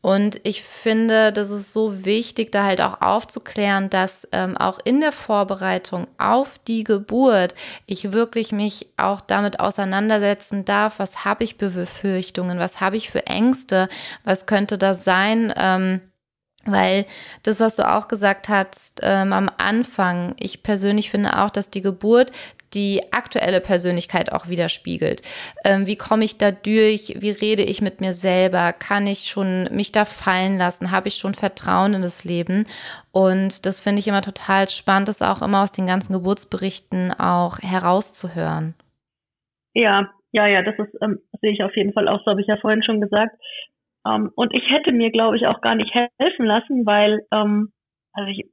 Und 0.00 0.40
ich 0.44 0.62
finde, 0.62 1.32
das 1.32 1.50
ist 1.50 1.72
so 1.72 2.04
wichtig, 2.04 2.52
da 2.52 2.64
halt 2.64 2.80
auch 2.80 3.00
aufzuklären, 3.00 3.90
dass 3.90 4.28
ähm, 4.30 4.56
auch 4.56 4.78
in 4.84 5.00
der 5.00 5.10
Vorbereitung 5.10 6.06
auf 6.18 6.58
die 6.68 6.84
Geburt 6.84 7.54
ich 7.84 8.12
wirklich 8.12 8.52
mich 8.52 8.86
auch 8.96 9.20
damit 9.20 9.58
auseinandersetzen 9.58 10.64
darf, 10.64 11.00
was 11.00 11.24
habe 11.24 11.42
ich 11.42 11.56
für 11.56 11.70
Befürchtungen, 11.70 12.60
was 12.60 12.80
habe 12.80 12.96
ich 12.96 13.10
für 13.10 13.26
Ängste, 13.26 13.88
was 14.22 14.46
könnte 14.46 14.78
das 14.78 15.02
sein. 15.02 15.52
Ähm, 15.56 16.00
weil 16.64 17.06
das, 17.42 17.60
was 17.60 17.76
du 17.76 17.88
auch 17.88 18.08
gesagt 18.08 18.48
hast 18.48 19.00
ähm, 19.02 19.32
am 19.32 19.50
Anfang, 19.58 20.34
ich 20.38 20.62
persönlich 20.62 21.10
finde 21.10 21.38
auch, 21.38 21.50
dass 21.50 21.70
die 21.70 21.82
Geburt 21.82 22.32
die 22.74 23.00
aktuelle 23.12 23.60
Persönlichkeit 23.60 24.32
auch 24.32 24.48
widerspiegelt. 24.48 25.22
Ähm, 25.64 25.86
wie 25.86 25.96
komme 25.96 26.24
ich 26.24 26.38
da 26.38 26.50
durch? 26.50 27.14
Wie 27.18 27.30
rede 27.30 27.62
ich 27.62 27.80
mit 27.80 28.00
mir 28.00 28.12
selber? 28.12 28.72
Kann 28.72 29.06
ich 29.06 29.20
schon 29.20 29.68
mich 29.70 29.92
da 29.92 30.04
fallen 30.04 30.58
lassen? 30.58 30.90
Habe 30.90 31.08
ich 31.08 31.16
schon 31.16 31.34
Vertrauen 31.34 31.94
in 31.94 32.02
das 32.02 32.24
Leben? 32.24 32.66
Und 33.12 33.64
das 33.64 33.80
finde 33.80 34.00
ich 34.00 34.08
immer 34.08 34.22
total 34.22 34.68
spannend, 34.68 35.08
das 35.08 35.22
auch 35.22 35.42
immer 35.42 35.62
aus 35.62 35.72
den 35.72 35.86
ganzen 35.86 36.12
Geburtsberichten 36.12 37.12
auch 37.18 37.58
herauszuhören. 37.60 38.74
Ja, 39.74 40.10
ja, 40.32 40.46
ja, 40.46 40.62
das 40.62 40.78
ist, 40.78 40.94
ähm, 41.00 41.20
sehe 41.40 41.52
ich 41.52 41.62
auf 41.62 41.74
jeden 41.74 41.94
Fall 41.94 42.06
auch, 42.08 42.22
so 42.24 42.30
habe 42.30 42.42
ich 42.42 42.46
ja 42.46 42.58
vorhin 42.58 42.82
schon 42.82 43.00
gesagt. 43.00 43.34
Ähm, 44.06 44.30
und 44.34 44.52
ich 44.54 44.70
hätte 44.70 44.92
mir, 44.92 45.10
glaube 45.10 45.36
ich, 45.36 45.46
auch 45.46 45.60
gar 45.60 45.74
nicht 45.74 45.92
helfen 45.94 46.46
lassen, 46.46 46.86
weil, 46.86 47.20
ähm, 47.32 47.72
also 48.12 48.30
ich 48.30 48.46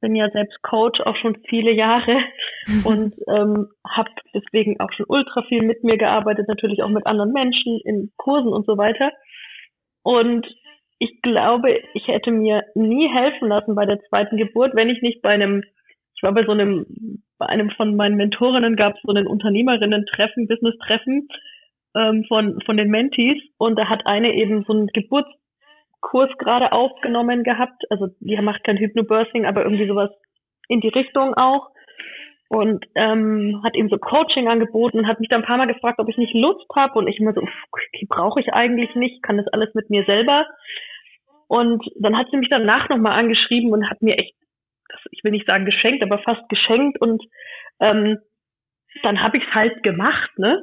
bin 0.00 0.14
ja 0.16 0.28
selbst 0.30 0.62
Coach 0.62 1.00
auch 1.00 1.16
schon 1.16 1.38
viele 1.48 1.72
Jahre 1.72 2.18
und 2.84 3.14
ähm, 3.28 3.68
habe 3.88 4.10
deswegen 4.34 4.78
auch 4.80 4.92
schon 4.92 5.06
ultra 5.08 5.42
viel 5.42 5.62
mit 5.62 5.82
mir 5.82 5.96
gearbeitet, 5.96 6.46
natürlich 6.48 6.82
auch 6.82 6.90
mit 6.90 7.06
anderen 7.06 7.32
Menschen 7.32 7.80
in 7.84 8.12
Kursen 8.16 8.52
und 8.52 8.66
so 8.66 8.76
weiter. 8.76 9.12
Und 10.02 10.46
ich 10.98 11.22
glaube, 11.22 11.80
ich 11.94 12.06
hätte 12.06 12.30
mir 12.30 12.64
nie 12.74 13.08
helfen 13.08 13.48
lassen 13.48 13.74
bei 13.74 13.86
der 13.86 14.00
zweiten 14.08 14.36
Geburt, 14.36 14.74
wenn 14.74 14.90
ich 14.90 15.02
nicht 15.02 15.22
bei 15.22 15.30
einem, 15.30 15.62
ich 16.14 16.22
war 16.22 16.32
bei 16.32 16.44
so 16.44 16.52
einem, 16.52 17.22
bei 17.38 17.46
einem 17.46 17.70
von 17.70 17.96
meinen 17.96 18.16
Mentorinnen 18.16 18.76
gab 18.76 18.94
es 18.96 19.02
so 19.02 19.10
einen 19.10 19.26
Unternehmerinnen-Treffen, 19.26 20.46
Business-Treffen 20.46 21.28
ähm, 21.96 22.24
von, 22.28 22.60
von 22.64 22.76
den 22.76 22.90
Mentees 22.90 23.42
und 23.58 23.78
da 23.78 23.88
hat 23.88 24.06
eine 24.06 24.34
eben 24.34 24.64
so 24.66 24.72
einen 24.72 24.86
Geburts 24.88 25.30
Kurs 26.04 26.30
gerade 26.38 26.70
aufgenommen 26.72 27.42
gehabt. 27.44 27.82
Also 27.88 28.08
die 28.20 28.36
macht 28.36 28.62
kein 28.62 28.76
Hypnobirthing, 28.76 29.46
aber 29.46 29.64
irgendwie 29.64 29.88
sowas 29.88 30.10
in 30.68 30.80
die 30.80 30.88
Richtung 30.88 31.34
auch. 31.34 31.70
Und 32.48 32.84
ähm, 32.94 33.62
hat 33.64 33.74
ihm 33.74 33.88
so 33.88 33.96
Coaching 33.96 34.48
angeboten 34.48 34.98
und 34.98 35.08
hat 35.08 35.18
mich 35.18 35.30
dann 35.30 35.42
ein 35.42 35.46
paar 35.46 35.56
Mal 35.56 35.66
gefragt, 35.66 35.98
ob 35.98 36.08
ich 36.08 36.18
nicht 36.18 36.34
Lust 36.34 36.66
habe. 36.76 36.98
Und 36.98 37.08
ich 37.08 37.18
immer 37.18 37.32
so, 37.32 37.40
die 37.98 38.06
brauche 38.06 38.38
ich 38.38 38.52
eigentlich 38.52 38.94
nicht, 38.94 39.22
kann 39.22 39.38
das 39.38 39.48
alles 39.48 39.74
mit 39.74 39.88
mir 39.88 40.04
selber. 40.04 40.46
Und 41.48 41.82
dann 41.98 42.16
hat 42.16 42.28
sie 42.30 42.36
mich 42.36 42.50
danach 42.50 42.88
nochmal 42.90 43.18
angeschrieben 43.18 43.72
und 43.72 43.88
hat 43.88 44.02
mir 44.02 44.18
echt, 44.18 44.34
ich 45.10 45.24
will 45.24 45.32
nicht 45.32 45.48
sagen 45.48 45.64
geschenkt, 45.64 46.02
aber 46.02 46.18
fast 46.18 46.46
geschenkt. 46.50 47.00
Und 47.00 47.24
ähm, 47.80 48.18
dann 49.02 49.22
habe 49.22 49.38
ich 49.38 49.44
es 49.44 49.54
halt 49.54 49.82
gemacht, 49.82 50.30
ne? 50.38 50.62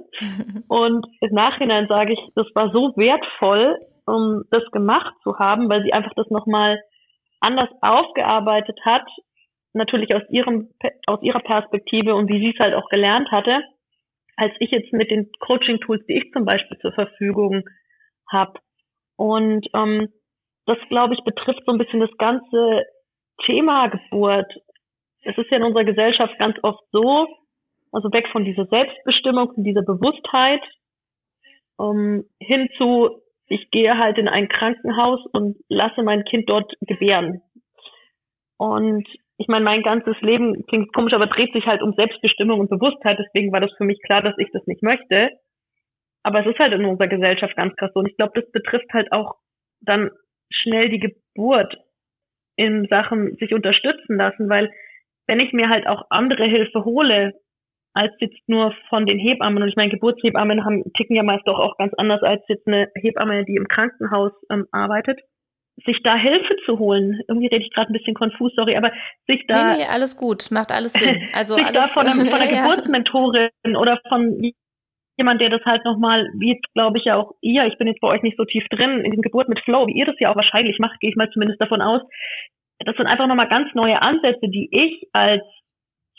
Und 0.67 1.06
im 1.22 1.34
Nachhinein 1.34 1.88
sage 1.88 2.13
ich, 2.13 2.20
das 2.36 2.48
war 2.56 2.72
so 2.72 2.94
wertvoll, 2.96 3.78
um 4.06 4.44
das 4.52 4.63
gemacht 4.72 5.13
zu 5.24 5.38
haben, 5.38 5.70
weil 5.70 5.84
sie 5.84 5.94
einfach 5.94 6.13
das 6.15 6.30
nochmal 6.30 6.82
anders 7.39 7.70
aufgearbeitet 7.82 8.80
hat, 8.84 9.06
natürlich 9.74 10.13
aus 10.15 10.24
ihrem, 10.30 10.70
aus 11.08 11.22
ihrer 11.22 11.39
Perspektive 11.39 12.15
und 12.15 12.30
wie 12.30 12.39
sie 12.39 12.54
es 12.54 12.60
halt 12.60 12.76
auch 12.76 12.89
gelernt 12.89 13.32
hatte, 13.32 13.62
als 14.36 14.54
ich 14.60 14.72
jetzt 14.72 14.91
mit 14.94 15.12
den 15.12 15.30
Coaching-Tools, 15.39 16.06
die 16.08 16.17
ich 16.17 16.32
zum 16.32 16.46
Beispiel 16.46 16.78
zur 16.80 16.94
Verfügung 16.94 17.63
habe. 18.30 18.60
Und 19.17 19.67
ähm, 19.74 20.10
das, 20.65 20.78
glaube 20.89 21.13
ich, 21.13 21.24
betrifft 21.24 21.62
so 21.65 21.72
ein 21.72 21.78
bisschen 21.78 22.00
das 22.00 22.15
ganze 22.17 22.84
Thema 23.46 23.88
Geburt. 23.88 24.52
Es 25.24 25.38
ist 25.38 25.50
ja 25.52 25.58
in 25.58 25.63
unserer 25.63 25.84
Gesellschaft 25.84 26.38
ganz 26.39 26.58
oft 26.63 26.84
so, 26.91 27.28
also 27.92 28.12
weg 28.12 28.28
von 28.32 28.46
dieser 28.46 28.66
Selbstbestimmung, 28.66 29.54
von 29.54 29.64
dieser 29.64 29.84
Bewusstheit, 29.84 30.62
um, 31.78 32.24
hin 32.40 32.70
zu, 32.78 33.22
ich 33.48 33.70
gehe 33.72 33.98
halt 33.98 34.18
in 34.18 34.28
ein 34.28 34.48
Krankenhaus 34.48 35.20
und 35.34 35.58
lasse 35.68 36.04
mein 36.04 36.24
Kind 36.24 36.50
dort 36.50 36.74
gebären. 36.82 37.42
Und 38.58 39.08
ich 39.38 39.48
meine, 39.48 39.66
mein 39.66 39.82
ganzes 39.82 40.16
Leben 40.22 40.66
klingt 40.68 40.94
komisch, 40.94 41.14
aber 41.14 41.26
dreht 41.26 41.52
sich 41.52 41.66
halt 41.66 41.82
um 41.82 41.94
Selbstbestimmung 41.94 42.60
und 42.60 42.70
Bewusstheit. 42.70 43.18
Deswegen 43.18 43.52
war 43.52 43.60
das 43.60 43.72
für 43.76 43.84
mich 43.84 44.00
klar, 44.04 44.22
dass 44.22 44.38
ich 44.38 44.50
das 44.54 44.66
nicht 44.68 44.84
möchte. 44.84 45.32
Aber 46.24 46.42
es 46.42 46.46
ist 46.46 46.60
halt 46.60 46.74
in 46.74 46.86
unserer 46.86 47.08
Gesellschaft 47.08 47.56
ganz 47.56 47.76
krass 47.76 47.92
so. 47.94 48.02
Und 48.02 48.08
ich 48.08 48.16
glaube, 48.16 48.40
das 48.40 48.50
betrifft 48.52 48.94
halt 48.94 49.12
auch 49.12 49.36
dann 49.82 50.12
schnell 50.52 50.90
die 50.90 51.00
Geburt 51.00 51.76
in 52.56 52.88
Sachen 52.90 53.36
sich 53.38 53.54
unterstützen 53.54 54.18
lassen, 54.18 54.48
weil 54.48 54.72
wenn 55.26 55.40
ich 55.40 55.54
mir 55.54 55.70
halt 55.70 55.88
auch 55.88 56.04
andere 56.10 56.46
Hilfe 56.46 56.86
hole, 56.86 57.34
als 57.94 58.14
jetzt 58.20 58.38
nur 58.48 58.74
von 58.90 59.06
den 59.06 59.20
Hebammen. 59.20 59.62
Und 59.62 59.70
ich 59.70 59.76
meine, 59.76 59.92
Geburtshebammen 59.92 60.64
haben, 60.64 60.84
ticken 60.94 61.16
ja 61.16 61.24
meist 61.24 61.48
doch 61.48 61.60
auch 61.60 61.78
ganz 61.78 61.94
anders 61.98 62.24
als 62.24 62.42
jetzt 62.48 62.68
eine 62.68 62.90
Hebamme, 62.96 63.46
die 63.46 63.56
im 63.56 63.68
Krankenhaus 63.68 64.32
ähm, 64.50 64.68
arbeitet. 64.72 65.20
Sich 65.86 66.02
da 66.04 66.16
Hilfe 66.16 66.56
zu 66.66 66.80
holen, 66.80 67.22
irgendwie 67.28 67.48
rede 67.48 67.64
ich 67.64 67.74
gerade 67.74 67.92
ein 67.92 67.94
bisschen 67.94 68.14
konfus, 68.14 68.52
sorry, 68.56 68.76
aber 68.76 68.92
sich 69.28 69.46
da. 69.48 69.74
Nee, 69.74 69.80
nee, 69.80 69.88
alles 69.90 70.16
gut, 70.16 70.52
macht 70.52 70.72
alles 70.72 70.94
Sinn. 70.94 71.30
Also 71.34 71.56
sich 71.56 71.66
alles, 71.66 71.82
da 71.82 71.88
von, 71.88 72.08
einem, 72.08 72.28
von 72.28 72.40
einer 72.40 72.52
ja. 72.52 72.62
Geburtsmentorin 72.64 73.76
oder 73.78 74.00
von 74.08 74.52
jemand, 75.18 75.42
der 75.42 75.50
das 75.50 75.64
halt 75.66 75.84
nochmal, 75.86 76.28
wie 76.38 76.54
jetzt 76.54 76.74
glaube 76.74 76.98
ich 76.98 77.06
ja 77.06 77.16
auch 77.16 77.34
ihr, 77.42 77.66
ich 77.66 77.78
bin 77.78 77.88
jetzt 77.88 78.02
bei 78.02 78.08
euch 78.10 78.22
nicht 78.22 78.38
so 78.38 78.46
tief 78.46 78.66
drin, 78.70 79.02
in 79.04 79.12
dem 79.12 79.22
Geburt 79.22 79.50
mit 79.50 79.60
Flow, 79.62 79.88
wie 79.88 79.98
ihr 79.98 80.06
das 80.06 80.16
ja 80.20 80.32
auch 80.32 80.36
wahrscheinlich 80.36 80.78
macht, 80.80 81.00
gehe 81.00 81.10
ich 81.10 81.16
mal 81.16 81.30
zumindest 81.32 81.62
davon 81.62 81.82
aus. 81.82 82.02
Das 82.80 82.96
sind 82.96 83.08
einfach 83.08 83.28
nochmal 83.28 83.48
ganz 83.48 83.74
neue 83.74 84.02
Ansätze, 84.02 84.48
die 84.48 84.68
ich 84.72 85.08
als 85.14 85.44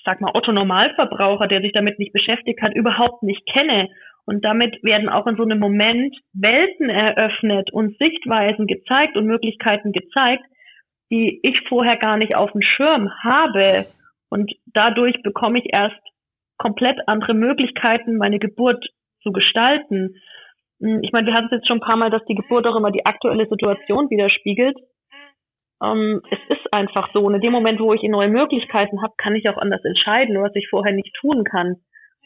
sag 0.04 0.20
mal, 0.20 0.32
Otto 0.34 0.52
Normalverbraucher, 0.52 1.46
der 1.46 1.60
sich 1.60 1.72
damit 1.72 1.98
nicht 1.98 2.12
beschäftigt 2.12 2.60
hat, 2.62 2.74
überhaupt 2.74 3.22
nicht 3.22 3.46
kenne. 3.46 3.88
Und 4.24 4.44
damit 4.44 4.82
werden 4.82 5.08
auch 5.08 5.26
in 5.26 5.36
so 5.36 5.42
einem 5.42 5.58
Moment 5.58 6.16
Welten 6.32 6.90
eröffnet 6.90 7.72
und 7.72 7.98
Sichtweisen 7.98 8.66
gezeigt 8.66 9.16
und 9.16 9.26
Möglichkeiten 9.26 9.92
gezeigt, 9.92 10.44
die 11.10 11.40
ich 11.42 11.60
vorher 11.68 11.96
gar 11.96 12.16
nicht 12.16 12.34
auf 12.36 12.52
dem 12.52 12.62
Schirm 12.62 13.10
habe. 13.22 13.86
Und 14.28 14.52
dadurch 14.66 15.20
bekomme 15.22 15.58
ich 15.58 15.72
erst 15.72 16.00
komplett 16.56 16.98
andere 17.06 17.34
Möglichkeiten, 17.34 18.16
meine 18.16 18.38
Geburt 18.38 18.84
zu 19.22 19.32
gestalten. 19.32 20.16
Ich 20.78 21.12
meine, 21.12 21.26
wir 21.26 21.34
hatten 21.34 21.46
es 21.46 21.58
jetzt 21.58 21.68
schon 21.68 21.78
ein 21.78 21.86
paar 21.86 21.96
Mal, 21.96 22.10
dass 22.10 22.24
die 22.26 22.34
Geburt 22.34 22.66
auch 22.66 22.76
immer 22.76 22.90
die 22.90 23.04
aktuelle 23.04 23.46
Situation 23.46 24.08
widerspiegelt. 24.10 24.76
Ähm, 25.82 26.22
es 26.30 26.38
ist 26.56 26.72
einfach 26.72 27.10
so. 27.12 27.20
Und 27.20 27.34
in 27.34 27.40
dem 27.40 27.52
Moment, 27.52 27.80
wo 27.80 27.92
ich 27.92 28.02
neue 28.02 28.28
Möglichkeiten 28.28 29.02
habe, 29.02 29.14
kann 29.18 29.34
ich 29.34 29.48
auch 29.48 29.56
anders 29.58 29.84
entscheiden, 29.84 30.40
was 30.42 30.54
ich 30.54 30.68
vorher 30.68 30.92
nicht 30.92 31.14
tun 31.20 31.44
kann. 31.44 31.76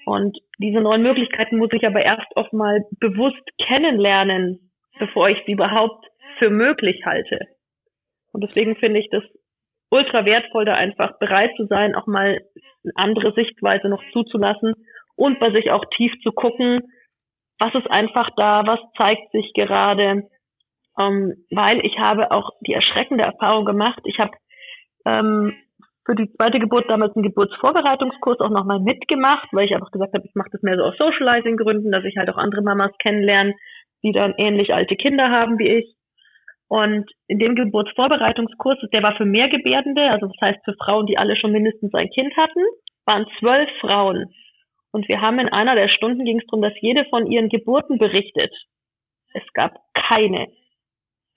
Und 0.05 0.39
diese 0.59 0.81
neuen 0.81 1.03
Möglichkeiten 1.03 1.59
muss 1.59 1.73
ich 1.73 1.87
aber 1.87 2.05
erst 2.05 2.37
oft 2.37 2.53
mal 2.53 2.85
bewusst 3.01 3.43
kennenlernen, 3.67 4.71
bevor 4.99 5.29
ich 5.29 5.39
sie 5.47 5.53
überhaupt 5.53 6.07
für 6.39 6.51
möglich 6.51 7.03
halte. 7.05 7.41
Und 8.33 8.45
deswegen 8.45 8.77
finde 8.77 9.01
ich 9.01 9.09
das 9.11 9.25
ultra 9.91 10.25
wertvoll, 10.25 10.65
da 10.65 10.75
einfach 10.75 11.19
bereit 11.19 11.51
zu 11.57 11.67
sein, 11.67 11.95
auch 11.95 12.07
mal 12.07 12.41
eine 12.85 12.93
andere 12.95 13.33
Sichtweise 13.33 13.89
noch 13.89 14.03
zuzulassen 14.13 14.75
und 15.17 15.41
bei 15.41 15.51
sich 15.51 15.71
auch 15.71 15.85
tief 15.97 16.13
zu 16.23 16.33
gucken, 16.33 16.81
was 17.59 17.75
ist 17.75 17.91
einfach 17.91 18.31
da, 18.37 18.67
was 18.67 18.81
zeigt 18.97 19.33
sich 19.33 19.53
gerade, 19.55 20.29
ähm, 20.99 21.35
weil 21.51 21.85
ich 21.85 21.99
habe 21.99 22.31
auch 22.31 22.51
die 22.61 22.73
erschreckende 22.73 23.25
Erfahrung 23.25 23.65
gemacht. 23.65 24.01
Ich 24.05 24.19
habe 24.19 24.33
ähm, 25.05 25.55
für 26.05 26.15
die 26.15 26.31
zweite 26.37 26.59
Geburt 26.59 26.89
damals 26.89 27.15
einen 27.17 27.25
Geburtsvorbereitungskurs 27.25 28.41
auch 28.41 28.51
nochmal 28.51 28.81
mitgemacht, 28.81 29.49
weil 29.53 29.67
ich 29.67 29.75
einfach 29.75 29.91
gesagt 29.91 30.15
habe, 30.15 30.25
ich 30.25 30.35
mache 30.35 30.51
das 30.53 30.63
mehr 30.63 30.77
so 30.77 30.85
aus 30.85 30.97
Socializing-Gründen, 30.97 31.91
dass 31.91 32.05
ich 32.05 32.17
halt 32.17 32.31
auch 32.31 32.37
andere 32.37 32.63
Mamas 32.63 32.93
kennenlerne, 33.03 33.55
die 34.03 34.13
dann 34.13 34.35
ähnlich 34.39 34.73
alte 34.73 34.95
Kinder 34.97 35.31
haben 35.31 35.59
wie 35.59 35.69
ich. 35.69 35.97
Und 36.69 37.11
in 37.29 37.39
dem 37.39 37.55
Geburtsvorbereitungskurs, 37.55 38.79
der 38.93 39.03
war 39.03 39.17
für 39.17 39.25
Mehrgebärdende, 39.25 40.11
also 40.11 40.27
das 40.27 40.37
heißt 40.41 40.65
für 40.65 40.75
Frauen, 40.75 41.07
die 41.07 41.19
alle 41.19 41.37
schon 41.37 41.53
mindestens 41.53 41.95
ein 41.95 42.11
Kind 42.11 42.37
hatten, 42.37 42.63
waren 43.05 43.27
zwölf 43.39 43.69
Frauen. 43.81 44.33
Und 44.93 45.09
wir 45.09 45.21
haben 45.21 45.39
in 45.39 45.49
einer 45.49 45.75
der 45.75 45.89
Stunden 45.89 46.25
ging 46.25 46.39
es 46.39 46.47
darum, 46.47 46.63
dass 46.63 46.73
jede 46.81 47.05
von 47.07 47.27
ihren 47.27 47.49
Geburten 47.49 47.99
berichtet. 47.99 48.53
Es 49.35 49.45
gab 49.53 49.79
keine, 49.95 50.49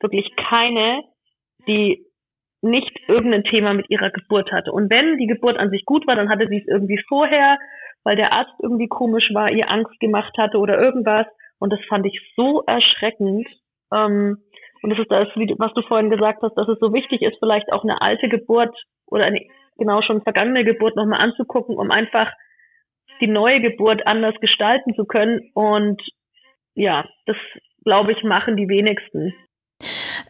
wirklich 0.02 0.32
keine, 0.36 1.04
die 1.68 2.06
nicht 2.62 2.92
irgendein 3.08 3.44
Thema 3.44 3.74
mit 3.74 3.90
ihrer 3.90 4.10
Geburt 4.12 4.52
hatte. 4.52 4.72
Und 4.72 4.90
wenn 4.90 5.18
die 5.18 5.28
Geburt 5.28 5.58
an 5.58 5.70
sich 5.70 5.86
gut 5.86 6.06
war, 6.08 6.16
dann 6.16 6.30
hatte 6.30 6.48
sie 6.50 6.58
es 6.58 6.68
irgendwie 6.68 7.02
vorher, 7.08 7.58
weil 8.04 8.16
der 8.16 8.34
Arzt 8.34 8.54
irgendwie 8.62 8.88
komisch 8.88 9.30
war, 9.34 9.52
ihr 9.52 9.70
Angst 9.70 9.98
gemacht 10.00 10.38
hatte 10.38 10.58
oder 10.58 10.80
irgendwas. 10.80 11.26
Und 11.60 11.72
das 11.72 11.80
fand 11.88 12.06
ich 12.06 12.20
so 12.36 12.64
erschreckend. 12.66 13.48
Ähm, 13.94 14.38
und 14.82 14.90
das 14.90 15.00
ist 15.00 15.12
das, 15.12 15.28
was 15.58 15.74
du 15.74 15.82
vorhin 15.84 16.10
gesagt 16.10 16.42
hast, 16.42 16.56
dass 16.56 16.68
es 16.68 16.80
so 16.80 16.94
wichtig 16.94 17.22
ist, 17.22 17.38
vielleicht 17.40 17.72
auch 17.72 17.84
eine 17.84 18.02
alte 18.02 18.30
Geburt 18.30 18.76
oder 19.08 19.26
eine 19.26 19.46
genau 19.78 20.02
schon 20.02 20.22
vergangene 20.22 20.64
Geburt 20.64 20.96
nochmal 20.96 21.22
anzugucken, 21.22 21.78
um 21.78 21.92
einfach 21.92 22.32
die 23.22 23.28
neue 23.28 23.62
Geburt 23.62 24.06
anders 24.08 24.36
gestalten 24.40 24.94
zu 24.96 25.06
können. 25.06 25.50
Und 25.54 26.02
ja, 26.76 27.06
das 27.26 27.38
glaube 27.84 28.12
ich, 28.12 28.24
machen 28.24 28.56
die 28.56 28.70
wenigsten. 28.70 29.34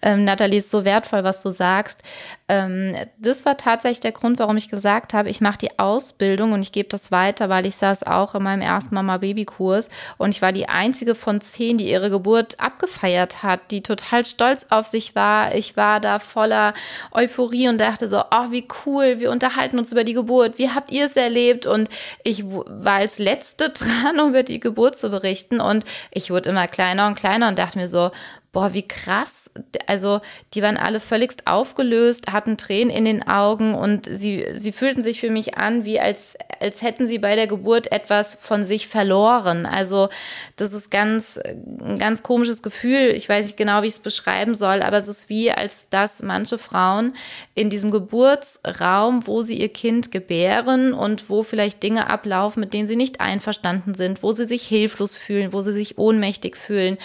Ähm, 0.02 0.24
Nathalie, 0.24 0.60
ist 0.60 0.72
so 0.72 0.86
wertvoll, 0.86 1.24
was 1.24 1.42
du 1.42 1.50
sagst. 1.50 2.02
Ähm, 2.48 2.96
das 3.18 3.46
war 3.46 3.58
tatsächlich 3.58 4.00
der 4.00 4.12
Grund, 4.12 4.40
warum 4.40 4.58
ich 4.58 4.70
gesagt 4.70 5.14
habe, 5.14 5.30
ich 5.30 5.40
mache 5.42 5.60
die 5.60 5.78
Ausbildung 5.78 6.54
und 6.54 6.62
ich 6.62 6.72
gebe 6.72 6.90
das 6.90 7.12
weiter, 7.12 7.48
weil 7.50 7.66
ich 7.66 7.76
saß 7.76 8.04
auch 8.04 8.34
in 8.34 8.44
meinem 8.44 8.62
ersten 8.62 8.96
Mama-Baby-Kurs 8.96 9.90
und 10.18 10.34
ich 10.34 10.42
war 10.42 10.52
die 10.52 10.68
einzige 10.68 11.16
von 11.16 11.42
zehn, 11.42 11.78
die 11.78 11.90
ihre 11.90 12.10
Geburt 12.10 12.60
abgefeiert 12.60 13.44
hat, 13.44 13.72
die 13.72 13.84
total 13.84 14.26
stolz 14.26 14.68
auf 14.70 14.88
sich 14.88 15.16
war. 15.16 15.54
Ich 15.54 15.78
war 15.78 16.00
da 16.00 16.18
voller 16.18 16.74
Euphorie 17.12 17.68
und 17.68 17.80
dachte 17.80 18.08
so, 18.08 18.20
oh, 18.20 18.52
wie 18.52 18.68
cool, 18.86 19.20
wir 19.20 19.32
unterhalten 19.32 19.78
uns 19.78 19.92
über 19.92 20.04
die 20.04 20.14
Geburt, 20.14 20.58
wie 20.58 20.70
habt 20.70 20.92
ihr 20.92 21.06
es 21.06 21.16
erlebt? 21.16 21.68
Und 21.68 21.90
ich 22.24 22.44
war 22.46 22.96
als 22.96 23.20
Letzte 23.20 23.70
dran, 23.70 24.20
um 24.20 24.30
über 24.30 24.44
die 24.44 24.60
Geburt 24.60 24.96
zu 24.96 25.10
berichten 25.10 25.60
und 25.60 25.86
ich 26.12 26.32
wurde 26.32 26.50
immer 26.50 26.68
kleiner 26.68 27.08
und 27.08 27.16
kleiner 27.16 27.48
und 27.48 27.60
dachte 27.60 27.78
mir 27.78 27.88
so, 27.88 28.12
boah, 28.52 28.74
wie 28.74 28.88
krass. 28.88 29.52
Also 29.86 30.22
die 30.54 30.64
waren 30.64 30.78
alle 30.78 31.00
völligst 31.00 31.46
aufgelöst, 31.46 32.32
hatten 32.32 32.58
Tränen 32.58 32.90
in 32.90 33.06
den 33.06 33.28
Augen 33.28 33.76
und 33.76 34.08
sie, 34.12 34.46
sie 34.56 34.72
fühlten 34.72 35.04
sich 35.04 35.20
für 35.20 35.30
mich 35.30 35.56
an, 35.58 35.86
wie 35.86 36.00
als, 36.00 36.36
als 36.60 36.82
hätten 36.82 37.08
sie 37.08 37.20
bei 37.20 37.36
der 37.36 37.46
Geburt 37.46 37.92
etwas 37.92 38.34
von 38.34 38.66
sich 38.66 38.88
verloren. 38.88 39.68
Also 39.68 40.10
das 40.56 40.74
ist 40.74 40.90
ganz, 40.90 41.40
ein 41.46 42.00
ganz 42.00 42.24
komisches 42.24 42.64
Gefühl. 42.64 43.14
Ich 43.16 43.30
weiß 43.30 43.46
nicht 43.46 43.58
genau, 43.58 43.84
wie 43.84 43.88
ich 43.88 43.94
es 43.94 44.00
beschreiben 44.00 44.56
soll, 44.56 44.82
aber 44.82 44.98
es 44.98 45.08
ist 45.08 45.30
wie, 45.30 45.52
als 45.52 45.88
dass 45.90 46.24
manche 46.24 46.58
Frauen 46.58 47.14
in 47.54 47.70
diesem 47.70 47.92
Geburtsraum, 47.92 49.28
wo 49.28 49.44
sie 49.44 49.60
ihr 49.60 49.70
Kind 49.70 50.12
gebären 50.12 50.94
und 50.94 51.30
wo 51.30 51.44
vielleicht 51.44 51.84
Dinge 51.84 52.10
ablaufen, 52.10 52.62
mit 52.62 52.74
denen 52.74 52.88
sie 52.88 52.96
nicht 52.96 53.22
einverstanden 53.22 53.94
sind, 53.94 54.24
wo 54.24 54.32
sie 54.32 54.46
sich 54.46 54.64
hilflos 54.64 55.18
fühlen, 55.18 55.54
wo 55.54 55.62
sie 55.62 55.74
sich 55.74 56.00
ohnmächtig 56.00 56.58
fühlen, 56.58 56.98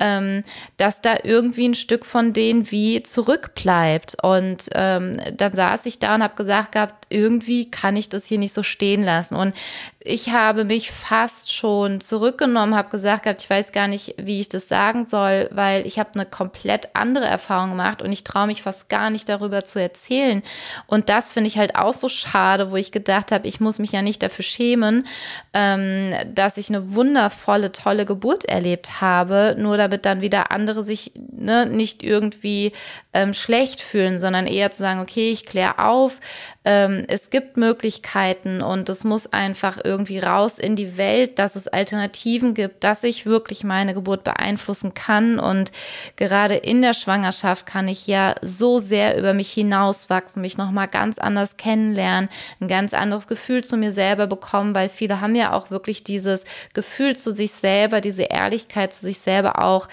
ähm, 0.00 0.42
dass 0.76 0.87
da 0.90 1.16
irgendwie 1.22 1.68
ein 1.68 1.74
Stück 1.74 2.04
von 2.04 2.32
denen 2.32 2.70
wie 2.70 3.02
zurückbleibt. 3.02 4.16
Und 4.22 4.68
ähm, 4.74 5.20
dann 5.36 5.54
saß 5.54 5.86
ich 5.86 5.98
da 5.98 6.14
und 6.14 6.22
habe 6.22 6.34
gesagt 6.34 6.72
gehabt, 6.72 7.06
irgendwie 7.10 7.70
kann 7.70 7.96
ich 7.96 8.08
das 8.08 8.26
hier 8.26 8.38
nicht 8.38 8.52
so 8.52 8.62
stehen 8.62 9.02
lassen. 9.02 9.34
Und 9.36 9.54
ich 10.00 10.30
habe 10.30 10.64
mich 10.64 10.92
fast 10.92 11.52
schon 11.52 12.00
zurückgenommen, 12.00 12.76
habe 12.76 12.88
gesagt 12.88 13.24
gehabt, 13.24 13.42
ich 13.42 13.50
weiß 13.50 13.72
gar 13.72 13.88
nicht, 13.88 14.14
wie 14.16 14.38
ich 14.38 14.48
das 14.48 14.68
sagen 14.68 15.06
soll, 15.08 15.48
weil 15.50 15.86
ich 15.88 15.98
habe 15.98 16.10
eine 16.14 16.24
komplett 16.24 16.90
andere 16.94 17.24
Erfahrung 17.24 17.70
gemacht 17.70 18.00
und 18.00 18.12
ich 18.12 18.22
traue 18.22 18.46
mich 18.46 18.62
fast 18.62 18.88
gar 18.88 19.10
nicht 19.10 19.28
darüber 19.28 19.64
zu 19.64 19.80
erzählen. 19.80 20.42
Und 20.86 21.08
das 21.08 21.30
finde 21.30 21.48
ich 21.48 21.58
halt 21.58 21.74
auch 21.74 21.92
so 21.94 22.08
schade, 22.08 22.70
wo 22.70 22.76
ich 22.76 22.92
gedacht 22.92 23.32
habe, 23.32 23.48
ich 23.48 23.58
muss 23.58 23.80
mich 23.80 23.90
ja 23.90 24.02
nicht 24.02 24.22
dafür 24.22 24.44
schämen, 24.44 25.04
ähm, 25.52 26.14
dass 26.32 26.58
ich 26.58 26.68
eine 26.68 26.94
wundervolle, 26.94 27.72
tolle 27.72 28.06
Geburt 28.06 28.44
erlebt 28.44 29.00
habe, 29.00 29.56
nur 29.58 29.76
damit 29.76 30.06
dann 30.06 30.20
wieder 30.20 30.52
andere 30.52 30.84
sich 30.84 31.10
ne, 31.16 31.66
nicht 31.66 32.04
irgendwie 32.04 32.72
ähm, 33.14 33.32
schlecht 33.32 33.80
fühlen, 33.80 34.18
sondern 34.18 34.46
eher 34.46 34.70
zu 34.70 34.78
sagen, 34.78 35.00
okay, 35.00 35.30
ich 35.30 35.46
kläre 35.46 35.78
auf, 35.78 36.20
ähm, 36.64 37.06
es 37.08 37.30
gibt 37.30 37.56
Möglichkeiten 37.56 38.60
und 38.60 38.90
es 38.90 39.02
muss 39.02 39.32
einfach 39.32 39.78
irgendwie 39.82 40.18
raus 40.18 40.58
in 40.58 40.76
die 40.76 40.98
Welt, 40.98 41.38
dass 41.38 41.56
es 41.56 41.68
Alternativen 41.68 42.52
gibt, 42.52 42.84
dass 42.84 43.04
ich 43.04 43.24
wirklich 43.24 43.64
meine 43.64 43.94
Geburt 43.94 44.24
beeinflussen 44.24 44.92
kann. 44.92 45.38
Und 45.38 45.72
gerade 46.16 46.56
in 46.56 46.82
der 46.82 46.92
Schwangerschaft 46.92 47.64
kann 47.64 47.88
ich 47.88 48.06
ja 48.06 48.34
so 48.42 48.78
sehr 48.78 49.18
über 49.18 49.32
mich 49.32 49.50
hinauswachsen, 49.52 50.42
mich 50.42 50.58
nochmal 50.58 50.88
ganz 50.88 51.18
anders 51.18 51.56
kennenlernen, 51.56 52.28
ein 52.60 52.68
ganz 52.68 52.92
anderes 52.92 53.26
Gefühl 53.26 53.64
zu 53.64 53.78
mir 53.78 53.90
selber 53.90 54.26
bekommen, 54.26 54.74
weil 54.74 54.90
viele 54.90 55.22
haben 55.22 55.34
ja 55.34 55.54
auch 55.54 55.70
wirklich 55.70 56.04
dieses 56.04 56.44
Gefühl 56.74 57.16
zu 57.16 57.30
sich 57.32 57.52
selber, 57.52 58.02
diese 58.02 58.24
Ehrlichkeit 58.24 58.92
zu 58.92 59.06
sich 59.06 59.20
selber 59.20 59.64
auch 59.64 59.88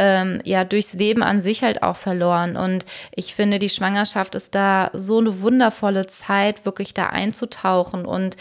ähm, 0.00 0.40
ja 0.44 0.64
durchs 0.64 0.94
Leben 0.94 1.22
an 1.22 1.42
sich 1.42 1.62
halt 1.62 1.82
auch 1.82 1.96
verloren. 1.96 2.56
Und 2.56 2.86
ich 3.14 3.34
finde, 3.34 3.58
die 3.58 3.68
Schwangerschaft 3.68 4.34
ist 4.34 4.54
da 4.54 4.90
so 4.94 5.18
eine 5.18 5.42
wundervolle 5.42 6.06
Zeit, 6.06 6.64
wirklich 6.64 6.94
da 6.94 7.08
einzutauchen 7.08 8.06
und 8.06 8.36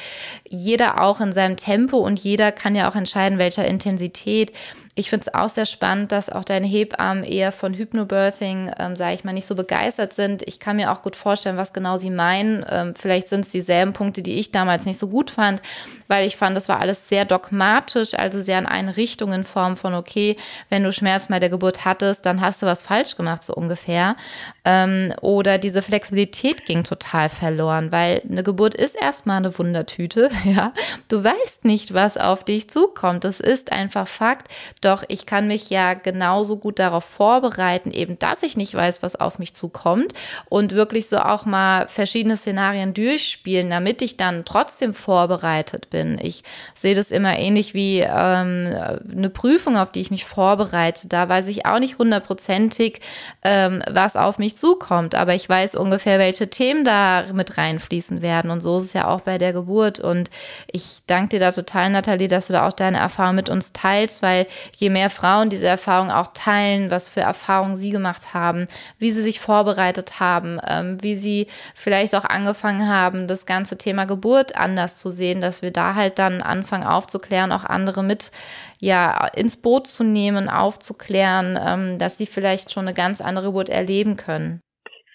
jeder 0.47 1.01
auch 1.01 1.19
in 1.19 1.33
seinem 1.33 1.57
Tempo 1.57 1.97
und 1.97 2.19
jeder 2.19 2.53
kann 2.53 2.75
ja 2.75 2.89
auch 2.89 2.95
entscheiden, 2.95 3.37
welcher 3.37 3.67
Intensität. 3.67 4.53
Ich 4.99 5.09
finde 5.09 5.27
es 5.27 5.33
auch 5.33 5.47
sehr 5.47 5.65
spannend, 5.65 6.11
dass 6.11 6.29
auch 6.29 6.43
deine 6.43 6.67
Hebammen 6.67 7.23
eher 7.23 7.53
von 7.53 7.73
Hypnobirthing, 7.73 8.69
ähm, 8.77 8.97
sage 8.97 9.15
ich 9.15 9.23
mal, 9.23 9.31
nicht 9.31 9.45
so 9.45 9.55
begeistert 9.55 10.11
sind. 10.11 10.45
Ich 10.45 10.59
kann 10.59 10.75
mir 10.75 10.91
auch 10.91 11.03
gut 11.03 11.15
vorstellen, 11.15 11.55
was 11.55 11.71
genau 11.71 11.95
sie 11.95 12.09
meinen. 12.09 12.65
Ähm, 12.69 12.93
vielleicht 12.95 13.29
sind 13.29 13.45
es 13.45 13.49
dieselben 13.49 13.93
Punkte, 13.93 14.21
die 14.21 14.33
ich 14.33 14.51
damals 14.51 14.85
nicht 14.85 14.99
so 14.99 15.07
gut 15.07 15.31
fand, 15.31 15.61
weil 16.09 16.27
ich 16.27 16.35
fand, 16.35 16.57
das 16.57 16.67
war 16.67 16.81
alles 16.81 17.07
sehr 17.07 17.23
dogmatisch, 17.23 18.13
also 18.13 18.41
sehr 18.41 18.59
in 18.59 18.65
eine 18.65 18.97
Richtung 18.97 19.31
in 19.31 19.45
Form 19.45 19.77
von, 19.77 19.93
okay, 19.93 20.35
wenn 20.67 20.83
du 20.83 20.91
Schmerz 20.91 21.27
bei 21.27 21.39
der 21.39 21.49
Geburt 21.49 21.85
hattest, 21.85 22.25
dann 22.25 22.41
hast 22.41 22.61
du 22.61 22.65
was 22.65 22.81
falsch 22.81 23.15
gemacht, 23.15 23.45
so 23.45 23.53
ungefähr. 23.53 24.17
Ähm, 24.65 25.13
oder 25.21 25.59
diese 25.59 25.81
Flexibilität 25.81 26.65
ging 26.65 26.83
total 26.83 27.29
verloren, 27.29 27.93
weil 27.93 28.21
eine 28.29 28.43
Geburt 28.43 28.75
ist 28.75 29.01
erstmal 29.01 29.37
eine 29.37 29.57
Wundertüte, 29.57 30.29
ja. 30.43 30.73
Du 31.07 31.23
weißt 31.23 31.63
nicht, 31.63 31.93
was 31.93 32.17
auf 32.17 32.43
dich 32.43 32.69
zukommt. 32.69 33.23
Das 33.23 33.39
ist 33.39 33.71
einfach 33.71 34.05
Fakt. 34.09 34.49
Doch 34.89 35.03
ich 35.07 35.27
kann 35.27 35.47
mich 35.47 35.69
ja 35.69 35.93
genauso 35.93 36.57
gut 36.57 36.79
darauf 36.79 37.03
vorbereiten, 37.03 37.91
eben, 37.91 38.17
dass 38.17 38.41
ich 38.41 38.57
nicht 38.57 38.73
weiß, 38.73 39.03
was 39.03 39.15
auf 39.15 39.37
mich 39.37 39.53
zukommt 39.53 40.13
und 40.49 40.73
wirklich 40.73 41.07
so 41.07 41.19
auch 41.19 41.45
mal 41.45 41.87
verschiedene 41.87 42.35
Szenarien 42.37 42.95
durchspielen, 42.95 43.69
damit 43.69 44.01
ich 44.01 44.17
dann 44.17 44.45
trotzdem 44.45 44.93
vorbereitet 44.93 45.91
bin. 45.91 46.17
Ich 46.19 46.43
sehe 46.75 46.95
das 46.95 47.11
immer 47.11 47.37
ähnlich 47.37 47.75
wie 47.75 47.99
ähm, 47.99 48.73
eine 49.11 49.29
Prüfung, 49.29 49.77
auf 49.77 49.91
die 49.91 50.01
ich 50.01 50.09
mich 50.09 50.25
vorbereite. 50.25 51.07
Da 51.07 51.29
weiß 51.29 51.45
ich 51.49 51.67
auch 51.67 51.77
nicht 51.77 51.99
hundertprozentig, 51.99 52.99
ähm, 53.43 53.83
was 53.87 54.15
auf 54.15 54.39
mich 54.39 54.57
zukommt, 54.57 55.13
aber 55.13 55.35
ich 55.35 55.47
weiß 55.47 55.75
ungefähr, 55.75 56.17
welche 56.17 56.49
Themen 56.49 56.83
da 56.83 57.25
mit 57.31 57.59
reinfließen 57.59 58.23
werden. 58.23 58.49
Und 58.49 58.61
so 58.61 58.77
ist 58.77 58.85
es 58.85 58.93
ja 58.93 59.07
auch 59.07 59.21
bei 59.21 59.37
der 59.37 59.53
Geburt. 59.53 59.99
Und 59.99 60.31
ich 60.65 61.01
danke 61.05 61.37
dir 61.37 61.39
da 61.39 61.51
total, 61.51 61.91
Nathalie, 61.91 62.27
dass 62.27 62.47
du 62.47 62.53
da 62.53 62.67
auch 62.67 62.73
deine 62.73 62.97
Erfahrung 62.97 63.35
mit 63.35 63.49
uns 63.49 63.71
teilst, 63.71 64.23
weil 64.23 64.47
je 64.75 64.89
mehr 64.89 65.09
Frauen 65.09 65.49
diese 65.49 65.67
Erfahrung 65.67 66.11
auch 66.11 66.27
teilen, 66.33 66.91
was 66.91 67.09
für 67.09 67.21
Erfahrungen 67.21 67.75
sie 67.75 67.91
gemacht 67.91 68.33
haben, 68.33 68.67
wie 68.97 69.11
sie 69.11 69.21
sich 69.21 69.39
vorbereitet 69.39 70.19
haben, 70.19 70.59
ähm, 70.67 70.97
wie 71.01 71.15
sie 71.15 71.47
vielleicht 71.75 72.15
auch 72.15 72.25
angefangen 72.25 72.87
haben, 72.87 73.27
das 73.27 73.45
ganze 73.45 73.77
Thema 73.77 74.05
Geburt 74.05 74.55
anders 74.55 74.97
zu 74.97 75.09
sehen, 75.09 75.41
dass 75.41 75.61
wir 75.61 75.71
da 75.71 75.95
halt 75.95 76.19
dann 76.19 76.41
anfangen 76.41 76.85
aufzuklären, 76.85 77.51
auch 77.51 77.65
andere 77.65 78.03
mit 78.03 78.31
ja 78.79 79.27
ins 79.35 79.61
Boot 79.61 79.87
zu 79.87 80.03
nehmen, 80.03 80.49
aufzuklären, 80.49 81.57
ähm, 81.61 81.99
dass 81.99 82.17
sie 82.17 82.25
vielleicht 82.25 82.71
schon 82.71 82.87
eine 82.87 82.95
ganz 82.95 83.21
andere 83.21 83.47
Geburt 83.47 83.69
erleben 83.69 84.15
können. 84.15 84.61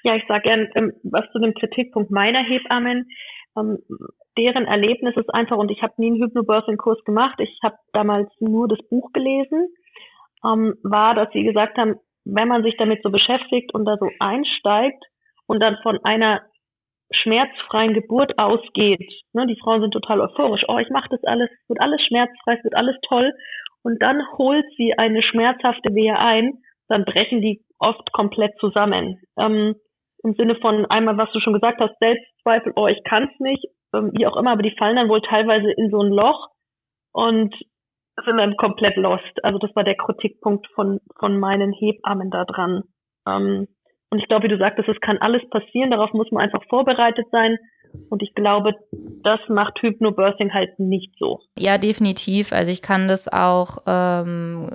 Ja, 0.04 0.14
ich 0.16 0.24
sage 0.28 0.42
gern 0.42 0.68
ähm, 0.74 0.92
was 1.02 1.24
zu 1.32 1.38
dem 1.38 1.54
Kritikpunkt 1.54 2.10
meiner 2.10 2.42
Hebammen. 2.44 3.08
Ähm, 3.56 3.78
deren 4.36 4.66
Erlebnis 4.66 5.16
ist 5.16 5.32
einfach, 5.32 5.56
und 5.56 5.70
ich 5.70 5.82
habe 5.82 5.94
nie 5.98 6.08
einen 6.08 6.22
Hypnobirthing-Kurs 6.22 7.04
gemacht, 7.04 7.38
ich 7.38 7.58
habe 7.62 7.76
damals 7.92 8.28
nur 8.40 8.68
das 8.68 8.80
Buch 8.88 9.12
gelesen, 9.12 9.68
ähm, 10.44 10.74
war, 10.82 11.14
dass 11.14 11.30
sie 11.32 11.44
gesagt 11.44 11.78
haben, 11.78 11.96
wenn 12.24 12.48
man 12.48 12.62
sich 12.62 12.76
damit 12.76 13.02
so 13.02 13.10
beschäftigt 13.10 13.74
und 13.74 13.84
da 13.84 13.96
so 13.98 14.08
einsteigt 14.18 15.02
und 15.46 15.60
dann 15.60 15.76
von 15.82 15.98
einer 16.04 16.42
schmerzfreien 17.12 17.94
Geburt 17.94 18.38
ausgeht, 18.38 19.12
ne, 19.32 19.46
die 19.46 19.58
Frauen 19.60 19.82
sind 19.82 19.92
total 19.92 20.20
euphorisch, 20.20 20.64
oh, 20.68 20.78
ich 20.78 20.90
mache 20.90 21.10
das 21.10 21.22
alles, 21.24 21.50
wird 21.68 21.80
alles 21.80 22.00
schmerzfrei, 22.02 22.56
es 22.56 22.64
wird 22.64 22.74
alles 22.74 22.96
toll, 23.06 23.32
und 23.82 24.02
dann 24.02 24.22
holt 24.38 24.64
sie 24.76 24.96
eine 24.96 25.22
schmerzhafte 25.22 25.94
Wehe 25.94 26.18
ein, 26.18 26.62
dann 26.88 27.04
brechen 27.04 27.40
die 27.40 27.60
oft 27.78 28.12
komplett 28.12 28.52
zusammen. 28.58 29.20
Ähm, 29.38 29.74
Im 30.24 30.34
Sinne 30.34 30.56
von 30.56 30.87
einmal, 30.87 31.18
was 31.18 31.30
du 31.32 31.40
schon 31.40 31.52
gesagt 31.52 31.80
hast, 31.80 31.98
Selbstzweifel, 32.00 32.72
oh, 32.76 32.87
ich 32.87 33.02
kann's 33.04 33.38
nicht, 33.38 33.64
ähm, 33.94 34.10
wie 34.14 34.26
auch 34.26 34.37
immer, 34.37 34.52
aber 34.52 34.62
die 34.62 34.74
fallen 34.76 34.96
dann 34.96 35.08
wohl 35.08 35.20
teilweise 35.20 35.70
in 35.70 35.90
so 35.90 36.00
ein 36.00 36.10
Loch 36.10 36.48
und 37.12 37.54
sind 38.24 38.37
dann 38.38 38.56
komplett 38.56 38.96
lost. 38.96 39.44
Also 39.44 39.58
das 39.58 39.74
war 39.76 39.84
der 39.84 39.96
Kritikpunkt 39.96 40.66
von, 40.74 41.00
von 41.18 41.38
meinen 41.38 41.72
Hebammen 41.72 42.30
da 42.30 42.44
dran. 42.44 42.84
Ähm, 43.26 43.68
und 44.10 44.18
ich 44.18 44.28
glaube, 44.28 44.44
wie 44.44 44.48
du 44.48 44.58
sagtest, 44.58 44.88
es 44.88 45.00
kann 45.00 45.18
alles 45.18 45.42
passieren, 45.50 45.90
darauf 45.90 46.12
muss 46.12 46.30
man 46.30 46.42
einfach 46.42 46.62
vorbereitet 46.68 47.26
sein. 47.30 47.58
Und 48.11 48.22
ich 48.22 48.35
glaube, 48.35 48.74
das 49.22 49.40
macht 49.48 49.80
Hypnobirthing 49.80 50.52
halt 50.52 50.78
nicht 50.78 51.12
so. 51.18 51.40
Ja, 51.57 51.78
definitiv. 51.78 52.52
Also 52.52 52.70
ich 52.70 52.83
kann 52.83 53.09
das 53.09 53.26
auch, 53.28 53.78
ähm, 53.87 54.68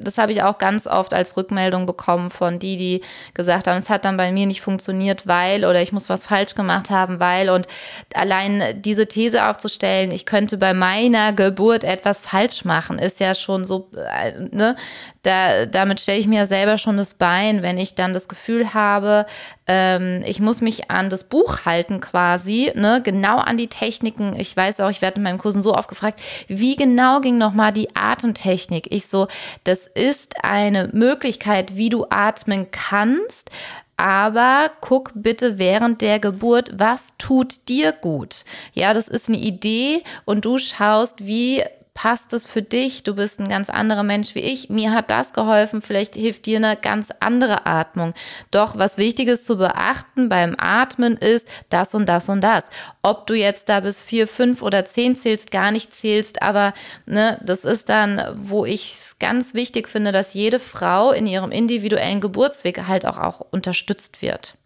das 0.00 0.18
habe 0.18 0.32
ich 0.32 0.42
auch 0.42 0.58
ganz 0.58 0.86
oft 0.86 1.12
als 1.12 1.36
Rückmeldung 1.36 1.86
bekommen 1.86 2.30
von 2.30 2.58
die, 2.58 2.76
die 2.76 3.02
gesagt 3.34 3.66
haben, 3.66 3.78
es 3.78 3.90
hat 3.90 4.04
dann 4.04 4.16
bei 4.16 4.32
mir 4.32 4.46
nicht 4.46 4.60
funktioniert, 4.60 5.26
weil 5.26 5.64
oder 5.64 5.82
ich 5.82 5.92
muss 5.92 6.08
was 6.08 6.26
falsch 6.26 6.54
gemacht 6.54 6.90
haben, 6.90 7.20
weil 7.20 7.50
und 7.50 7.66
allein 8.14 8.80
diese 8.82 9.06
These 9.06 9.48
aufzustellen, 9.48 10.10
ich 10.10 10.24
könnte 10.24 10.56
bei 10.56 10.72
meiner 10.72 11.32
Geburt 11.32 11.84
etwas 11.84 12.22
falsch 12.22 12.64
machen, 12.64 12.98
ist 12.98 13.20
ja 13.20 13.34
schon 13.34 13.64
so, 13.64 13.90
äh, 13.94 14.48
ne, 14.52 14.76
da, 15.22 15.66
damit 15.66 16.00
stelle 16.00 16.18
ich 16.18 16.28
mir 16.28 16.46
selber 16.46 16.78
schon 16.78 16.96
das 16.96 17.14
Bein, 17.14 17.62
wenn 17.62 17.78
ich 17.78 17.94
dann 17.96 18.14
das 18.14 18.28
Gefühl 18.28 18.74
habe, 18.74 19.26
ähm, 19.66 20.22
ich 20.26 20.40
muss 20.40 20.60
mich 20.60 20.90
an 20.90 21.10
das 21.10 21.24
Buch 21.24 21.64
halten 21.64 22.00
quasi, 22.00 22.72
ne, 22.74 23.00
genau 23.02 23.38
an 23.38 23.56
die 23.56 23.68
Techniken. 23.68 24.34
Ich 24.38 24.56
weiß 24.56 24.80
auch, 24.80 24.90
ich 24.90 25.02
werde 25.02 25.16
in 25.16 25.22
meinen 25.22 25.38
Kursen 25.38 25.62
so 25.62 25.74
oft 25.74 25.88
gefragt, 25.88 26.20
wie 26.48 26.76
genau 26.76 27.20
ging 27.20 27.38
nochmal 27.38 27.72
die 27.72 27.94
Atemtechnik? 27.96 28.86
Ich 28.90 29.08
so, 29.08 29.26
das 29.64 29.86
ist 29.86 30.44
eine 30.44 30.88
Möglichkeit, 30.92 31.76
wie 31.76 31.88
du 31.88 32.06
atmen 32.10 32.70
kannst, 32.70 33.50
aber 33.96 34.70
guck 34.80 35.12
bitte 35.14 35.58
während 35.58 36.02
der 36.02 36.18
Geburt, 36.18 36.72
was 36.76 37.14
tut 37.18 37.68
dir 37.68 37.92
gut? 37.92 38.44
Ja, 38.74 38.92
das 38.92 39.08
ist 39.08 39.28
eine 39.28 39.38
Idee 39.38 40.02
und 40.26 40.44
du 40.44 40.58
schaust, 40.58 41.26
wie 41.26 41.64
passt 41.96 42.34
es 42.34 42.46
für 42.46 42.62
dich? 42.62 43.02
Du 43.02 43.16
bist 43.16 43.40
ein 43.40 43.48
ganz 43.48 43.70
anderer 43.70 44.02
Mensch 44.02 44.34
wie 44.34 44.40
ich. 44.40 44.68
Mir 44.68 44.92
hat 44.92 45.10
das 45.10 45.32
geholfen. 45.32 45.80
Vielleicht 45.80 46.14
hilft 46.14 46.44
dir 46.44 46.58
eine 46.58 46.76
ganz 46.76 47.08
andere 47.20 47.66
Atmung. 47.66 48.12
Doch 48.50 48.78
was 48.78 48.98
Wichtiges 48.98 49.44
zu 49.44 49.56
beachten 49.56 50.28
beim 50.28 50.54
Atmen 50.58 51.16
ist 51.16 51.48
das 51.70 51.94
und 51.94 52.06
das 52.06 52.28
und 52.28 52.42
das. 52.42 52.68
Ob 53.02 53.26
du 53.26 53.34
jetzt 53.34 53.70
da 53.70 53.80
bis 53.80 54.02
vier, 54.02 54.28
fünf 54.28 54.60
oder 54.60 54.84
zehn 54.84 55.16
zählst, 55.16 55.50
gar 55.50 55.70
nicht 55.70 55.94
zählst, 55.94 56.42
aber 56.42 56.74
ne, 57.06 57.40
das 57.42 57.64
ist 57.64 57.88
dann, 57.88 58.22
wo 58.34 58.66
ich 58.66 58.92
es 58.92 59.18
ganz 59.18 59.54
wichtig 59.54 59.88
finde, 59.88 60.12
dass 60.12 60.34
jede 60.34 60.58
Frau 60.58 61.12
in 61.12 61.26
ihrem 61.26 61.50
individuellen 61.50 62.20
Geburtsweg 62.20 62.86
halt 62.86 63.06
auch, 63.06 63.16
auch 63.16 63.40
unterstützt 63.40 64.20
wird. 64.20 64.58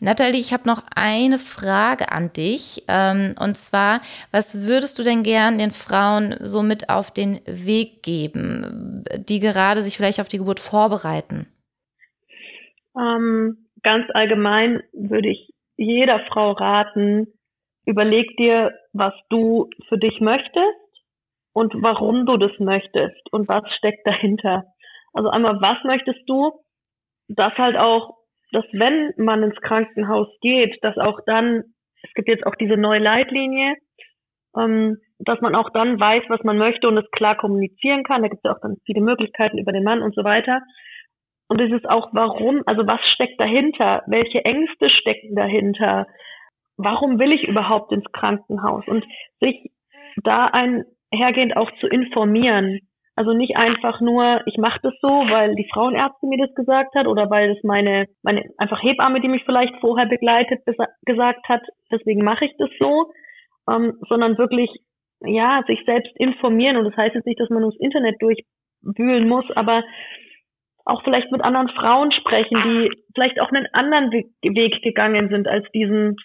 Nathalie, 0.00 0.40
ich 0.40 0.52
habe 0.52 0.68
noch 0.68 0.82
eine 0.94 1.38
Frage 1.38 2.10
an 2.12 2.32
dich. 2.32 2.84
Ähm, 2.88 3.34
und 3.38 3.56
zwar, 3.56 4.00
was 4.32 4.66
würdest 4.66 4.98
du 4.98 5.02
denn 5.02 5.22
gern 5.22 5.58
den 5.58 5.70
Frauen 5.70 6.36
so 6.40 6.62
mit 6.62 6.88
auf 6.88 7.10
den 7.10 7.40
Weg 7.46 8.02
geben, 8.02 9.04
die 9.16 9.40
gerade 9.40 9.82
sich 9.82 9.96
vielleicht 9.96 10.20
auf 10.20 10.28
die 10.28 10.38
Geburt 10.38 10.60
vorbereiten? 10.60 11.46
Ähm, 12.96 13.68
ganz 13.82 14.06
allgemein 14.12 14.82
würde 14.92 15.28
ich 15.28 15.50
jeder 15.76 16.20
Frau 16.28 16.52
raten, 16.52 17.26
überleg 17.86 18.36
dir, 18.36 18.72
was 18.92 19.14
du 19.30 19.70
für 19.88 19.98
dich 19.98 20.20
möchtest 20.20 20.78
und 21.52 21.72
warum 21.82 22.26
du 22.26 22.36
das 22.36 22.52
möchtest 22.58 23.32
und 23.32 23.48
was 23.48 23.64
steckt 23.78 24.06
dahinter. 24.06 24.64
Also 25.12 25.30
einmal, 25.30 25.60
was 25.60 25.82
möchtest 25.84 26.20
du? 26.26 26.52
Das 27.28 27.52
halt 27.54 27.76
auch 27.76 28.19
dass 28.52 28.64
wenn 28.72 29.12
man 29.16 29.42
ins 29.42 29.60
Krankenhaus 29.60 30.28
geht, 30.40 30.76
dass 30.82 30.96
auch 30.98 31.20
dann, 31.26 31.62
es 32.02 32.12
gibt 32.14 32.28
jetzt 32.28 32.46
auch 32.46 32.54
diese 32.54 32.76
neue 32.76 33.00
Leitlinie, 33.00 33.74
ähm, 34.56 34.98
dass 35.18 35.40
man 35.40 35.54
auch 35.54 35.70
dann 35.70 36.00
weiß, 36.00 36.24
was 36.28 36.42
man 36.44 36.58
möchte 36.58 36.88
und 36.88 36.96
es 36.96 37.10
klar 37.10 37.36
kommunizieren 37.36 38.04
kann. 38.04 38.22
Da 38.22 38.28
gibt 38.28 38.44
es 38.44 38.48
ja 38.48 38.56
auch 38.56 38.60
dann 38.60 38.76
viele 38.84 39.02
Möglichkeiten 39.02 39.58
über 39.58 39.72
den 39.72 39.84
Mann 39.84 40.02
und 40.02 40.14
so 40.14 40.24
weiter. 40.24 40.60
Und 41.48 41.60
es 41.60 41.72
ist 41.72 41.88
auch, 41.88 42.10
warum, 42.12 42.62
also 42.66 42.86
was 42.86 43.00
steckt 43.14 43.40
dahinter? 43.40 44.02
Welche 44.06 44.44
Ängste 44.44 44.88
stecken 44.88 45.34
dahinter? 45.34 46.06
Warum 46.76 47.18
will 47.18 47.32
ich 47.32 47.42
überhaupt 47.42 47.92
ins 47.92 48.10
Krankenhaus? 48.12 48.86
Und 48.86 49.04
sich 49.40 49.70
da 50.22 50.46
einhergehend 50.46 51.56
auch 51.56 51.70
zu 51.80 51.88
informieren. 51.88 52.80
Also 53.20 53.34
nicht 53.34 53.54
einfach 53.54 54.00
nur, 54.00 54.40
ich 54.46 54.56
mache 54.56 54.80
das 54.82 54.94
so, 55.02 55.08
weil 55.08 55.54
die 55.54 55.68
Frauenärztin 55.70 56.30
mir 56.30 56.38
das 56.38 56.54
gesagt 56.54 56.94
hat 56.94 57.06
oder 57.06 57.28
weil 57.28 57.50
es 57.50 57.62
meine, 57.62 58.06
meine 58.22 58.48
einfach 58.56 58.82
Hebamme, 58.82 59.20
die 59.20 59.28
mich 59.28 59.44
vielleicht 59.44 59.76
vorher 59.82 60.06
begleitet, 60.06 60.62
gesagt 61.04 61.46
hat, 61.46 61.60
deswegen 61.92 62.24
mache 62.24 62.46
ich 62.46 62.52
das 62.56 62.70
so, 62.78 63.12
ähm, 63.68 63.98
sondern 64.08 64.38
wirklich, 64.38 64.70
ja, 65.20 65.62
sich 65.66 65.82
selbst 65.84 66.16
informieren. 66.16 66.78
Und 66.78 66.84
das 66.84 66.96
heißt 66.96 67.14
jetzt 67.14 67.26
nicht, 67.26 67.38
dass 67.38 67.50
man 67.50 67.62
ums 67.62 67.78
Internet 67.78 68.16
durchwühlen 68.22 69.28
muss, 69.28 69.44
aber 69.54 69.84
auch 70.86 71.04
vielleicht 71.04 71.30
mit 71.30 71.44
anderen 71.44 71.68
Frauen 71.68 72.12
sprechen, 72.12 72.56
die 72.64 72.90
vielleicht 73.14 73.38
auch 73.38 73.50
einen 73.52 73.66
anderen 73.74 74.10
Weg 74.12 74.82
gegangen 74.82 75.28
sind 75.28 75.46
als 75.46 75.70
diesen, 75.72 76.16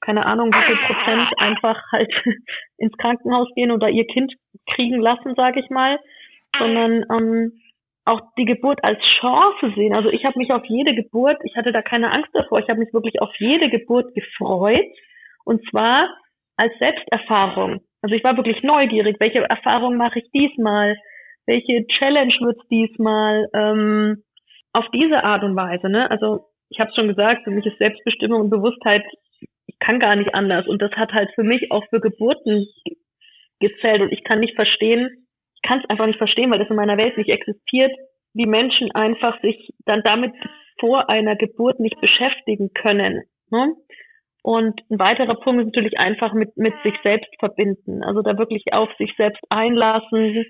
keine 0.00 0.24
Ahnung, 0.24 0.48
wie 0.54 0.66
viel 0.66 0.86
Prozent 0.86 1.28
einfach 1.36 1.82
halt 1.92 2.10
ins 2.78 2.96
Krankenhaus 2.96 3.48
gehen 3.54 3.72
oder 3.72 3.90
ihr 3.90 4.06
Kind 4.06 4.32
kriegen 4.72 5.02
lassen, 5.02 5.34
sage 5.34 5.60
ich 5.60 5.68
mal, 5.68 5.98
sondern 6.58 7.04
ähm, 7.10 7.52
auch 8.04 8.20
die 8.36 8.44
Geburt 8.44 8.82
als 8.82 8.98
Chance 9.20 9.72
sehen. 9.74 9.94
Also 9.94 10.10
ich 10.10 10.24
habe 10.24 10.38
mich 10.38 10.50
auf 10.52 10.64
jede 10.66 10.94
Geburt, 10.94 11.38
ich 11.44 11.56
hatte 11.56 11.72
da 11.72 11.82
keine 11.82 12.10
Angst 12.10 12.30
davor, 12.32 12.58
ich 12.58 12.68
habe 12.68 12.80
mich 12.80 12.92
wirklich 12.92 13.20
auf 13.20 13.30
jede 13.38 13.70
Geburt 13.70 14.14
gefreut 14.14 14.84
und 15.44 15.62
zwar 15.70 16.08
als 16.56 16.72
Selbsterfahrung. 16.78 17.80
Also 18.02 18.14
ich 18.14 18.22
war 18.22 18.36
wirklich 18.36 18.62
neugierig, 18.62 19.16
welche 19.18 19.40
Erfahrung 19.40 19.96
mache 19.96 20.18
ich 20.18 20.30
diesmal, 20.32 20.96
welche 21.46 21.86
Challenge 21.86 22.34
wird 22.40 22.58
es 22.60 22.68
diesmal, 22.68 23.48
ähm, 23.54 24.22
auf 24.72 24.84
diese 24.92 25.24
Art 25.24 25.42
und 25.42 25.56
Weise. 25.56 25.88
Ne? 25.88 26.10
Also 26.10 26.46
ich 26.68 26.80
habe 26.80 26.90
schon 26.94 27.08
gesagt, 27.08 27.44
für 27.44 27.50
mich 27.50 27.64
ist 27.64 27.78
Selbstbestimmung 27.78 28.42
und 28.42 28.50
Bewusstheit, 28.50 29.04
ich 29.66 29.78
kann 29.78 30.00
gar 30.00 30.16
nicht 30.16 30.34
anders 30.34 30.66
und 30.66 30.82
das 30.82 30.92
hat 30.92 31.12
halt 31.12 31.30
für 31.34 31.44
mich 31.44 31.70
auch 31.70 31.84
für 31.88 32.00
Geburten 32.00 32.66
gezählt 33.60 34.02
und 34.02 34.12
ich 34.12 34.24
kann 34.24 34.40
nicht 34.40 34.54
verstehen, 34.54 35.23
kann 35.66 35.80
es 35.80 35.90
einfach 35.90 36.06
nicht 36.06 36.18
verstehen, 36.18 36.50
weil 36.50 36.58
das 36.58 36.70
in 36.70 36.76
meiner 36.76 36.96
Welt 36.96 37.16
nicht 37.16 37.30
existiert, 37.30 37.92
wie 38.34 38.46
Menschen 38.46 38.90
einfach 38.92 39.40
sich 39.40 39.72
dann 39.86 40.02
damit 40.04 40.32
vor 40.78 41.08
einer 41.08 41.36
Geburt 41.36 41.80
nicht 41.80 42.00
beschäftigen 42.00 42.70
können. 42.74 43.22
Ne? 43.50 43.74
Und 44.42 44.78
ein 44.90 44.98
weiterer 44.98 45.36
Punkt 45.36 45.60
ist 45.60 45.66
natürlich 45.66 45.98
einfach 45.98 46.34
mit, 46.34 46.56
mit 46.56 46.74
sich 46.82 46.94
selbst 47.02 47.30
verbinden. 47.38 48.02
Also 48.04 48.20
da 48.20 48.36
wirklich 48.36 48.64
auf 48.72 48.90
sich 48.98 49.14
selbst 49.16 49.42
einlassen, 49.48 50.44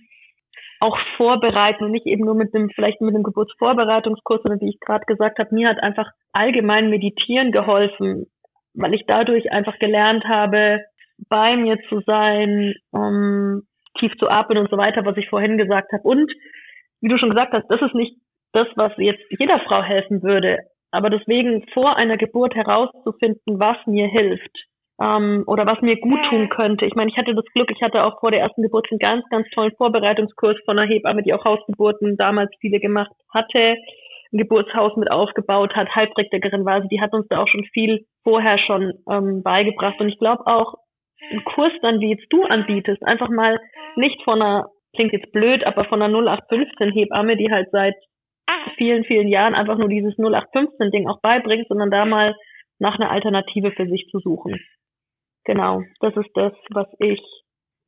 auch 0.80 0.98
vorbereiten 1.16 1.84
und 1.84 1.92
nicht 1.92 2.06
eben 2.06 2.24
nur 2.24 2.34
mit 2.34 2.52
dem, 2.52 2.70
vielleicht 2.70 3.00
mit 3.00 3.14
dem 3.14 3.22
Geburtsvorbereitungskurs, 3.22 4.42
sondern 4.42 4.60
wie 4.60 4.70
ich 4.70 4.80
gerade 4.80 5.04
gesagt 5.06 5.38
habe, 5.38 5.54
mir 5.54 5.68
hat 5.68 5.82
einfach 5.82 6.10
allgemein 6.32 6.90
meditieren 6.90 7.52
geholfen, 7.52 8.26
weil 8.74 8.94
ich 8.94 9.04
dadurch 9.06 9.52
einfach 9.52 9.78
gelernt 9.78 10.24
habe, 10.24 10.80
bei 11.28 11.56
mir 11.56 11.78
zu 11.88 12.00
sein, 12.00 12.74
um 12.90 13.62
tief 13.98 14.12
zu 14.18 14.28
atmen 14.28 14.58
und 14.58 14.70
so 14.70 14.76
weiter, 14.76 15.04
was 15.04 15.16
ich 15.16 15.28
vorhin 15.28 15.58
gesagt 15.58 15.92
habe. 15.92 16.02
Und 16.02 16.30
wie 17.00 17.08
du 17.08 17.18
schon 17.18 17.30
gesagt 17.30 17.52
hast, 17.52 17.68
das 17.68 17.82
ist 17.82 17.94
nicht 17.94 18.16
das, 18.52 18.66
was 18.76 18.92
jetzt 18.98 19.22
jeder 19.30 19.60
Frau 19.60 19.82
helfen 19.82 20.22
würde. 20.22 20.58
Aber 20.90 21.10
deswegen 21.10 21.66
vor 21.74 21.96
einer 21.96 22.16
Geburt 22.16 22.54
herauszufinden, 22.54 23.58
was 23.58 23.76
mir 23.86 24.06
hilft 24.06 24.66
ähm, 25.00 25.44
oder 25.46 25.66
was 25.66 25.80
mir 25.80 25.98
gut 25.98 26.20
tun 26.28 26.48
könnte. 26.48 26.86
Ich 26.86 26.94
meine, 26.94 27.10
ich 27.10 27.16
hatte 27.16 27.34
das 27.34 27.44
Glück, 27.52 27.70
ich 27.70 27.82
hatte 27.82 28.04
auch 28.04 28.20
vor 28.20 28.30
der 28.30 28.40
ersten 28.40 28.62
Geburt 28.62 28.86
einen 28.90 29.00
ganz, 29.00 29.24
ganz 29.28 29.48
tollen 29.50 29.74
Vorbereitungskurs 29.76 30.56
von 30.64 30.78
einer 30.78 30.88
Hebamme, 30.88 31.22
die 31.22 31.34
auch 31.34 31.44
Hausgeburten 31.44 32.16
damals 32.16 32.50
viele 32.60 32.78
gemacht 32.78 33.12
hatte, 33.32 33.76
ein 34.32 34.38
Geburtshaus 34.38 34.96
mit 34.96 35.10
aufgebaut 35.10 35.74
hat, 35.74 35.94
Heilpraktikerin 35.94 36.64
war 36.64 36.82
sie, 36.82 36.88
die 36.88 37.00
hat 37.00 37.12
uns 37.12 37.26
da 37.28 37.38
auch 37.38 37.48
schon 37.48 37.64
viel 37.72 38.04
vorher 38.22 38.58
schon 38.58 38.92
ähm, 39.10 39.42
beigebracht. 39.42 40.00
Und 40.00 40.08
ich 40.08 40.18
glaube 40.18 40.46
auch, 40.46 40.74
einen 41.30 41.44
Kurs 41.44 41.72
dann, 41.82 42.00
wie 42.00 42.10
jetzt 42.10 42.26
du 42.30 42.44
anbietest, 42.44 43.02
einfach 43.04 43.28
mal 43.28 43.60
nicht 43.96 44.22
von 44.22 44.40
einer, 44.40 44.68
klingt 44.94 45.12
jetzt 45.12 45.32
blöd, 45.32 45.64
aber 45.64 45.84
von 45.84 46.02
einer 46.02 46.16
0815 46.16 46.92
Hebamme, 46.92 47.36
die 47.36 47.50
halt 47.50 47.68
seit 47.72 47.94
vielen, 48.76 49.04
vielen 49.04 49.28
Jahren 49.28 49.54
einfach 49.54 49.78
nur 49.78 49.88
dieses 49.88 50.18
0815 50.18 50.90
Ding 50.90 51.08
auch 51.08 51.20
beibringt, 51.20 51.66
sondern 51.68 51.90
da 51.90 52.04
mal 52.04 52.34
nach 52.78 52.98
einer 52.98 53.10
Alternative 53.10 53.72
für 53.72 53.86
sich 53.86 54.08
zu 54.10 54.18
suchen. 54.18 54.60
Genau, 55.44 55.82
das 56.00 56.16
ist 56.16 56.30
das, 56.34 56.52
was 56.70 56.88
ich 56.98 57.20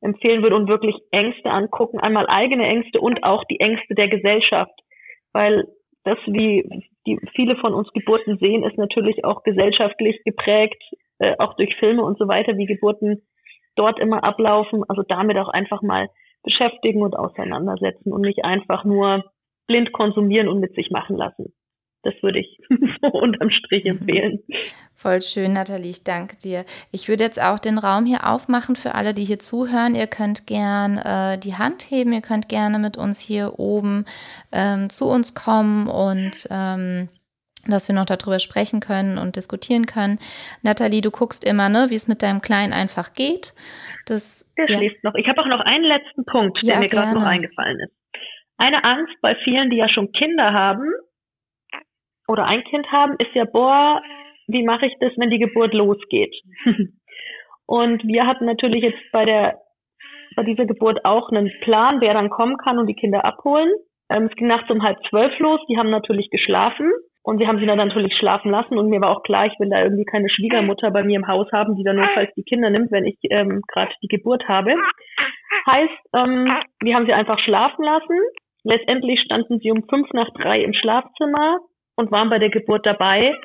empfehlen 0.01 0.43
würde 0.43 0.55
und 0.55 0.67
wirklich 0.67 0.95
Ängste 1.11 1.49
angucken, 1.49 1.99
einmal 1.99 2.27
eigene 2.27 2.67
Ängste 2.67 3.01
und 3.01 3.23
auch 3.23 3.43
die 3.45 3.59
Ängste 3.59 3.95
der 3.95 4.07
Gesellschaft, 4.07 4.79
weil 5.33 5.65
das, 6.03 6.19
wie 6.27 6.63
die 7.05 7.19
viele 7.35 7.55
von 7.57 7.73
uns 7.73 7.91
Geburten 7.93 8.37
sehen, 8.37 8.63
ist 8.63 8.77
natürlich 8.77 9.25
auch 9.25 9.43
gesellschaftlich 9.43 10.23
geprägt, 10.23 10.81
äh, 11.19 11.35
auch 11.39 11.55
durch 11.55 11.75
Filme 11.77 12.03
und 12.03 12.17
so 12.17 12.27
weiter, 12.27 12.57
wie 12.57 12.65
Geburten 12.65 13.27
dort 13.75 13.99
immer 13.99 14.23
ablaufen. 14.23 14.83
Also 14.87 15.03
damit 15.07 15.37
auch 15.37 15.49
einfach 15.49 15.81
mal 15.81 16.09
beschäftigen 16.43 17.01
und 17.01 17.15
auseinandersetzen 17.15 18.13
und 18.13 18.21
nicht 18.21 18.43
einfach 18.43 18.85
nur 18.85 19.23
blind 19.67 19.91
konsumieren 19.91 20.47
und 20.47 20.59
mit 20.59 20.73
sich 20.75 20.89
machen 20.91 21.17
lassen. 21.17 21.53
Das 22.03 22.13
würde 22.21 22.39
ich 22.39 22.57
so 23.01 23.07
unterm 23.09 23.49
Strich 23.49 23.85
empfehlen. 23.85 24.39
Voll 24.93 25.21
schön, 25.21 25.53
Nathalie, 25.53 25.89
ich 25.89 26.03
danke 26.03 26.37
dir. 26.37 26.63
Ich 26.91 27.09
würde 27.09 27.23
jetzt 27.23 27.41
auch 27.41 27.59
den 27.59 27.77
Raum 27.77 28.05
hier 28.05 28.25
aufmachen 28.25 28.75
für 28.75 28.95
alle, 28.95 29.13
die 29.13 29.25
hier 29.25 29.39
zuhören. 29.39 29.93
Ihr 29.93 30.07
könnt 30.07 30.47
gern 30.47 30.97
äh, 30.97 31.37
die 31.37 31.55
Hand 31.55 31.83
heben, 31.91 32.13
ihr 32.13 32.21
könnt 32.21 32.47
gerne 32.47 32.79
mit 32.79 32.97
uns 32.97 33.19
hier 33.19 33.59
oben 33.59 34.05
ähm, 34.51 34.89
zu 34.89 35.05
uns 35.05 35.35
kommen 35.35 35.87
und 35.87 36.47
ähm, 36.49 37.09
dass 37.71 37.87
wir 37.87 37.95
noch 37.95 38.05
darüber 38.05 38.39
sprechen 38.39 38.79
können 38.79 39.17
und 39.17 39.35
diskutieren 39.35 39.85
können. 39.85 40.19
Nathalie, 40.63 41.01
du 41.01 41.11
guckst 41.11 41.43
immer, 41.43 41.69
ne, 41.69 41.87
wie 41.89 41.95
es 41.95 42.07
mit 42.07 42.21
deinem 42.23 42.41
Kleinen 42.41 42.73
einfach 42.73 43.13
geht. 43.13 43.53
Das, 44.05 44.51
der 44.57 44.69
ja. 44.69 44.77
schläft 44.77 45.03
noch. 45.03 45.15
Ich 45.15 45.27
habe 45.27 45.41
auch 45.41 45.47
noch 45.47 45.61
einen 45.61 45.83
letzten 45.83 46.25
Punkt, 46.25 46.61
der 46.63 46.75
ja, 46.75 46.79
mir 46.79 46.87
gerade 46.87 47.13
noch 47.13 47.25
eingefallen 47.25 47.79
ist. 47.79 47.93
Eine 48.57 48.83
Angst 48.83 49.13
bei 49.21 49.35
vielen, 49.43 49.69
die 49.69 49.77
ja 49.77 49.89
schon 49.89 50.11
Kinder 50.11 50.53
haben 50.53 50.89
oder 52.27 52.45
ein 52.45 52.63
Kind 52.63 52.91
haben, 52.91 53.15
ist 53.19 53.33
ja, 53.33 53.45
boah, 53.45 54.01
wie 54.47 54.63
mache 54.63 54.87
ich 54.87 54.93
das, 54.99 55.11
wenn 55.17 55.29
die 55.29 55.39
Geburt 55.39 55.73
losgeht? 55.73 56.35
und 57.65 58.03
wir 58.03 58.25
hatten 58.25 58.45
natürlich 58.45 58.83
jetzt 58.83 59.11
bei 59.11 59.25
der 59.25 59.59
bei 60.35 60.43
dieser 60.43 60.65
Geburt 60.65 61.03
auch 61.03 61.29
einen 61.31 61.51
Plan, 61.61 61.99
wer 61.99 62.13
dann 62.13 62.29
kommen 62.29 62.57
kann 62.57 62.77
und 62.77 62.85
die 62.85 62.93
Kinder 62.93 63.25
abholen. 63.25 63.71
Ähm, 64.09 64.27
es 64.29 64.35
ging 64.35 64.47
nachts 64.47 64.69
um 64.69 64.83
halb 64.83 64.99
zwölf 65.09 65.37
los. 65.39 65.59
Die 65.67 65.77
haben 65.77 65.89
natürlich 65.89 66.29
geschlafen 66.29 66.91
und 67.27 67.39
sie 67.39 67.47
haben 67.47 67.59
sie 67.59 67.65
dann 67.65 67.77
natürlich 67.77 68.15
schlafen 68.15 68.51
lassen. 68.51 68.77
Und 68.77 68.87
mir 68.87 69.01
war 69.01 69.09
auch 69.09 69.21
klar, 69.21 69.47
ich 69.47 69.59
will 69.59 69.69
da 69.69 69.83
irgendwie 69.83 70.05
keine 70.05 70.29
Schwiegermutter 70.29 70.91
bei 70.91 71.03
mir 71.03 71.17
im 71.17 71.27
Haus 71.27 71.51
haben, 71.51 71.75
die 71.75 71.83
dann 71.83 71.97
notfalls 71.97 72.33
die 72.37 72.43
Kinder 72.43 72.69
nimmt, 72.69 72.89
wenn 72.89 73.05
ich 73.05 73.17
ähm, 73.23 73.61
gerade 73.67 73.91
die 74.01 74.07
Geburt 74.07 74.47
habe. 74.47 74.73
Heißt, 75.69 75.99
ähm, 76.15 76.47
wir 76.79 76.95
haben 76.95 77.05
sie 77.05 77.11
einfach 77.11 77.37
schlafen 77.39 77.83
lassen. 77.83 78.17
Letztendlich 78.63 79.19
standen 79.19 79.59
sie 79.59 79.71
um 79.71 79.83
fünf 79.89 80.07
nach 80.13 80.29
drei 80.35 80.63
im 80.63 80.71
Schlafzimmer 80.71 81.59
und 81.97 82.13
waren 82.13 82.29
bei 82.29 82.39
der 82.39 82.49
Geburt 82.49 82.85
dabei. 82.85 83.35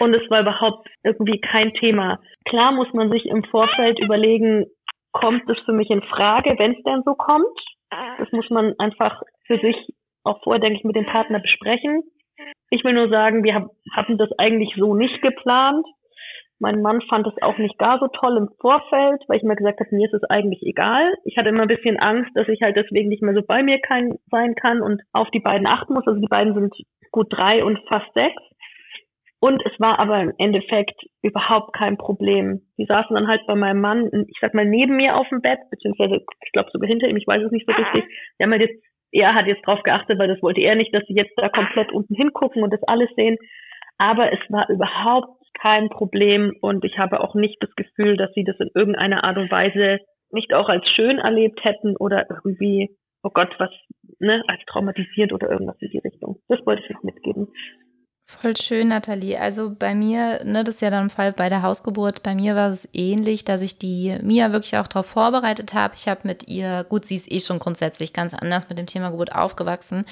Und 0.00 0.14
es 0.14 0.30
war 0.30 0.40
überhaupt 0.40 0.88
irgendwie 1.04 1.38
kein 1.38 1.74
Thema. 1.74 2.18
Klar 2.46 2.72
muss 2.72 2.90
man 2.94 3.10
sich 3.10 3.26
im 3.26 3.44
Vorfeld 3.44 4.00
überlegen, 4.00 4.64
kommt 5.12 5.46
es 5.50 5.58
für 5.66 5.74
mich 5.74 5.90
in 5.90 6.00
Frage, 6.00 6.54
wenn 6.58 6.72
es 6.72 6.82
denn 6.84 7.02
so 7.04 7.12
kommt? 7.14 7.60
Das 8.16 8.32
muss 8.32 8.48
man 8.48 8.72
einfach 8.78 9.20
für 9.46 9.58
sich 9.58 9.76
auch 10.24 10.42
vorher, 10.42 10.62
denke 10.62 10.78
ich, 10.78 10.84
mit 10.84 10.96
dem 10.96 11.04
Partner 11.04 11.40
besprechen. 11.40 12.04
Ich 12.72 12.82
will 12.84 12.94
nur 12.94 13.10
sagen, 13.10 13.44
wir 13.44 13.68
hatten 13.92 14.16
das 14.16 14.30
eigentlich 14.38 14.72
so 14.78 14.94
nicht 14.94 15.20
geplant. 15.20 15.84
Mein 16.58 16.80
Mann 16.80 17.02
fand 17.02 17.26
es 17.26 17.34
auch 17.42 17.58
nicht 17.58 17.76
gar 17.76 17.98
so 17.98 18.08
toll 18.08 18.38
im 18.38 18.48
Vorfeld, 18.62 19.20
weil 19.28 19.36
ich 19.36 19.42
mir 19.42 19.56
gesagt 19.56 19.78
habe, 19.80 19.94
mir 19.94 20.06
ist 20.06 20.14
es 20.14 20.24
eigentlich 20.30 20.62
egal. 20.62 21.12
Ich 21.24 21.36
hatte 21.36 21.50
immer 21.50 21.62
ein 21.62 21.68
bisschen 21.68 21.98
Angst, 21.98 22.30
dass 22.34 22.48
ich 22.48 22.62
halt 22.62 22.76
deswegen 22.76 23.10
nicht 23.10 23.22
mehr 23.22 23.34
so 23.34 23.42
bei 23.46 23.62
mir 23.62 23.78
kann, 23.78 24.14
sein 24.30 24.54
kann 24.54 24.80
und 24.80 25.02
auf 25.12 25.28
die 25.32 25.40
beiden 25.40 25.66
achten 25.66 25.92
muss. 25.92 26.06
Also 26.06 26.18
die 26.18 26.28
beiden 26.28 26.54
sind 26.54 26.74
gut 27.10 27.26
drei 27.28 27.62
und 27.62 27.78
fast 27.88 28.10
sechs. 28.14 28.42
Und 29.38 29.60
es 29.66 29.78
war 29.78 29.98
aber 29.98 30.22
im 30.22 30.32
Endeffekt 30.38 30.98
überhaupt 31.20 31.74
kein 31.74 31.98
Problem. 31.98 32.62
Die 32.78 32.86
saßen 32.86 33.14
dann 33.14 33.28
halt 33.28 33.42
bei 33.46 33.54
meinem 33.54 33.82
Mann, 33.82 34.08
ich 34.28 34.38
sag 34.40 34.54
mal, 34.54 34.64
neben 34.64 34.96
mir 34.96 35.16
auf 35.16 35.28
dem 35.28 35.42
Bett, 35.42 35.58
beziehungsweise 35.68 36.24
ich 36.42 36.52
glaube 36.52 36.70
sogar 36.72 36.88
hinter 36.88 37.08
ihm, 37.08 37.18
ich 37.18 37.26
weiß 37.26 37.42
es 37.42 37.52
nicht 37.52 37.66
so 37.68 37.74
richtig. 37.74 38.04
Die 38.38 38.42
haben 38.44 38.52
halt 38.52 38.62
jetzt, 38.62 38.82
er 39.12 39.34
hat 39.34 39.46
jetzt 39.46 39.66
drauf 39.66 39.82
geachtet, 39.82 40.18
weil 40.18 40.28
das 40.28 40.42
wollte 40.42 40.60
er 40.60 40.74
nicht, 40.74 40.94
dass 40.94 41.04
sie 41.06 41.14
jetzt 41.14 41.34
da 41.36 41.48
komplett 41.48 41.92
unten 41.92 42.14
hingucken 42.14 42.62
und 42.62 42.72
das 42.72 42.82
alles 42.84 43.10
sehen. 43.14 43.36
Aber 43.98 44.32
es 44.32 44.40
war 44.48 44.68
überhaupt 44.70 45.38
kein 45.60 45.90
Problem 45.90 46.56
und 46.60 46.84
ich 46.84 46.98
habe 46.98 47.20
auch 47.20 47.34
nicht 47.34 47.62
das 47.62 47.70
Gefühl, 47.76 48.16
dass 48.16 48.32
sie 48.34 48.42
das 48.42 48.58
in 48.58 48.70
irgendeiner 48.74 49.22
Art 49.22 49.36
und 49.36 49.50
Weise 49.50 49.98
nicht 50.30 50.54
auch 50.54 50.68
als 50.68 50.88
schön 50.96 51.18
erlebt 51.18 51.62
hätten 51.62 51.94
oder 51.96 52.26
irgendwie, 52.28 52.96
oh 53.22 53.30
Gott, 53.32 53.54
was, 53.58 53.70
ne, 54.18 54.42
als 54.48 54.60
traumatisierend 54.66 55.32
oder 55.32 55.50
irgendwas 55.50 55.76
in 55.80 55.90
die 55.90 55.98
Richtung. 55.98 56.38
Das 56.48 56.64
wollte 56.64 56.82
ich 56.82 56.96
euch 56.96 57.02
mitgeben. 57.02 57.48
Voll 58.26 58.56
schön, 58.56 58.88
Nathalie. 58.88 59.38
Also 59.38 59.70
bei 59.70 59.94
mir, 59.94 60.42
ne, 60.44 60.64
das 60.64 60.76
ist 60.76 60.80
ja 60.80 60.90
dann 60.90 61.04
im 61.04 61.10
Fall 61.10 61.32
bei 61.32 61.48
der 61.48 61.62
Hausgeburt, 61.62 62.22
bei 62.22 62.34
mir 62.34 62.56
war 62.56 62.70
es 62.70 62.88
ähnlich, 62.92 63.44
dass 63.44 63.60
ich 63.60 63.78
die 63.78 64.16
Mia 64.22 64.52
wirklich 64.52 64.76
auch 64.78 64.88
darauf 64.88 65.06
vorbereitet 65.06 65.74
habe. 65.74 65.94
Ich 65.96 66.08
habe 66.08 66.20
mit 66.24 66.48
ihr, 66.48 66.84
gut, 66.88 67.04
sie 67.04 67.16
ist 67.16 67.30
eh 67.30 67.40
schon 67.40 67.58
grundsätzlich 67.58 68.12
ganz 68.12 68.32
anders 68.32 68.68
mit 68.68 68.78
dem 68.78 68.86
Thema 68.86 69.10
Geburt 69.10 69.34
aufgewachsen, 69.34 70.06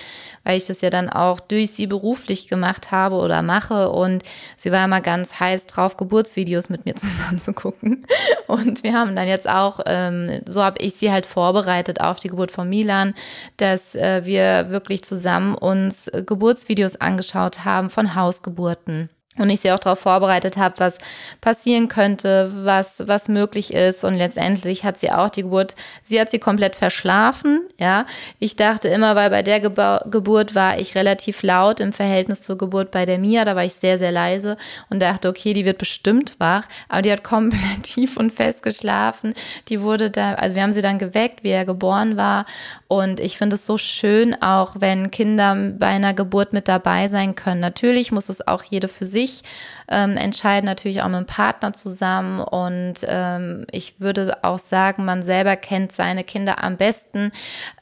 weil 0.44 0.58
ich 0.58 0.66
das 0.66 0.80
ja 0.80 0.90
dann 0.90 1.08
auch 1.08 1.40
durch 1.40 1.70
sie 1.72 1.86
beruflich 1.86 2.46
gemacht 2.46 2.92
habe 2.92 3.16
oder 3.16 3.42
mache 3.42 3.90
und 3.90 4.22
sie 4.56 4.70
war 4.70 4.84
immer 4.84 5.00
ganz 5.00 5.40
heiß 5.40 5.66
drauf, 5.66 5.96
Geburtsvideos 5.96 6.68
mit 6.68 6.84
mir 6.84 6.94
zusammen 6.96 7.38
zu 7.38 7.52
gucken. 7.52 8.06
Und 8.46 8.84
wir 8.84 8.92
haben 8.92 9.16
dann 9.16 9.28
jetzt 9.28 9.48
auch, 9.48 9.80
ähm, 9.86 10.40
so 10.44 10.62
habe 10.62 10.80
ich 10.82 10.94
sie 10.94 11.10
halt 11.10 11.26
vorbereitet 11.26 12.00
auf 12.00 12.20
die 12.20 12.28
Geburt 12.28 12.50
von 12.50 12.68
Milan, 12.68 13.14
dass 13.56 13.94
äh, 13.94 14.24
wir 14.24 14.70
wirklich 14.70 15.02
zusammen 15.02 15.54
uns 15.54 16.10
Geburtsvideos 16.26 16.96
angeschaut 17.00 17.64
haben 17.64 17.90
von 18.00 18.14
Hausgeburten 18.14 19.10
und 19.38 19.48
ich 19.48 19.60
sie 19.60 19.70
auch 19.70 19.78
darauf 19.78 20.00
vorbereitet 20.00 20.56
habe, 20.56 20.74
was 20.78 20.98
passieren 21.40 21.86
könnte, 21.86 22.50
was, 22.52 23.06
was 23.06 23.28
möglich 23.28 23.72
ist. 23.72 24.02
Und 24.02 24.14
letztendlich 24.14 24.82
hat 24.84 24.98
sie 24.98 25.12
auch 25.12 25.30
die 25.30 25.42
Geburt, 25.42 25.76
sie 26.02 26.20
hat 26.20 26.32
sie 26.32 26.40
komplett 26.40 26.74
verschlafen. 26.74 27.60
Ja, 27.78 28.06
ich 28.40 28.56
dachte 28.56 28.88
immer, 28.88 29.14
weil 29.14 29.30
bei 29.30 29.42
der 29.42 29.60
Geba 29.60 30.04
Geburt 30.10 30.56
war 30.56 30.80
ich 30.80 30.96
relativ 30.96 31.44
laut 31.44 31.78
im 31.78 31.92
Verhältnis 31.92 32.42
zur 32.42 32.58
Geburt 32.58 32.90
bei 32.90 33.06
der 33.06 33.18
Mia, 33.18 33.44
da 33.44 33.54
war 33.54 33.64
ich 33.64 33.74
sehr, 33.74 33.98
sehr 33.98 34.10
leise 34.10 34.56
und 34.88 35.00
dachte, 35.00 35.28
okay, 35.28 35.52
die 35.52 35.64
wird 35.64 35.78
bestimmt 35.78 36.34
wach, 36.38 36.66
aber 36.88 37.02
die 37.02 37.12
hat 37.12 37.22
komplett 37.30 37.84
tief 37.84 38.16
und 38.16 38.32
fest 38.32 38.64
geschlafen. 38.64 39.34
Die 39.68 39.80
wurde 39.80 40.10
da, 40.10 40.34
also 40.34 40.56
wir 40.56 40.62
haben 40.64 40.72
sie 40.72 40.82
dann 40.82 40.98
geweckt, 40.98 41.44
wie 41.44 41.50
er 41.50 41.64
geboren 41.64 42.16
war. 42.16 42.46
Und 42.88 43.20
ich 43.20 43.38
finde 43.38 43.54
es 43.54 43.64
so 43.64 43.78
schön, 43.78 44.34
auch 44.42 44.74
wenn 44.80 45.12
Kinder 45.12 45.54
bei 45.78 45.86
einer 45.86 46.14
Geburt 46.14 46.52
mit 46.52 46.66
dabei 46.66 47.06
sein 47.06 47.36
können. 47.36 47.60
Natürlich 47.60 48.10
muss 48.10 48.28
es 48.28 48.46
auch 48.48 48.64
jede 48.64 48.88
für 48.88 49.04
sich 49.04 49.19
sich 49.26 49.42
ähm, 49.90 50.16
entscheiden, 50.16 50.66
natürlich 50.66 51.02
auch 51.02 51.08
mit 51.08 51.18
dem 51.18 51.26
Partner 51.26 51.72
zusammen. 51.72 52.40
Und 52.40 53.00
ähm, 53.02 53.66
ich 53.70 54.00
würde 54.00 54.38
auch 54.42 54.58
sagen, 54.58 55.04
man 55.04 55.22
selber 55.22 55.56
kennt 55.56 55.92
seine 55.92 56.24
Kinder 56.24 56.62
am 56.62 56.76
besten. 56.76 57.32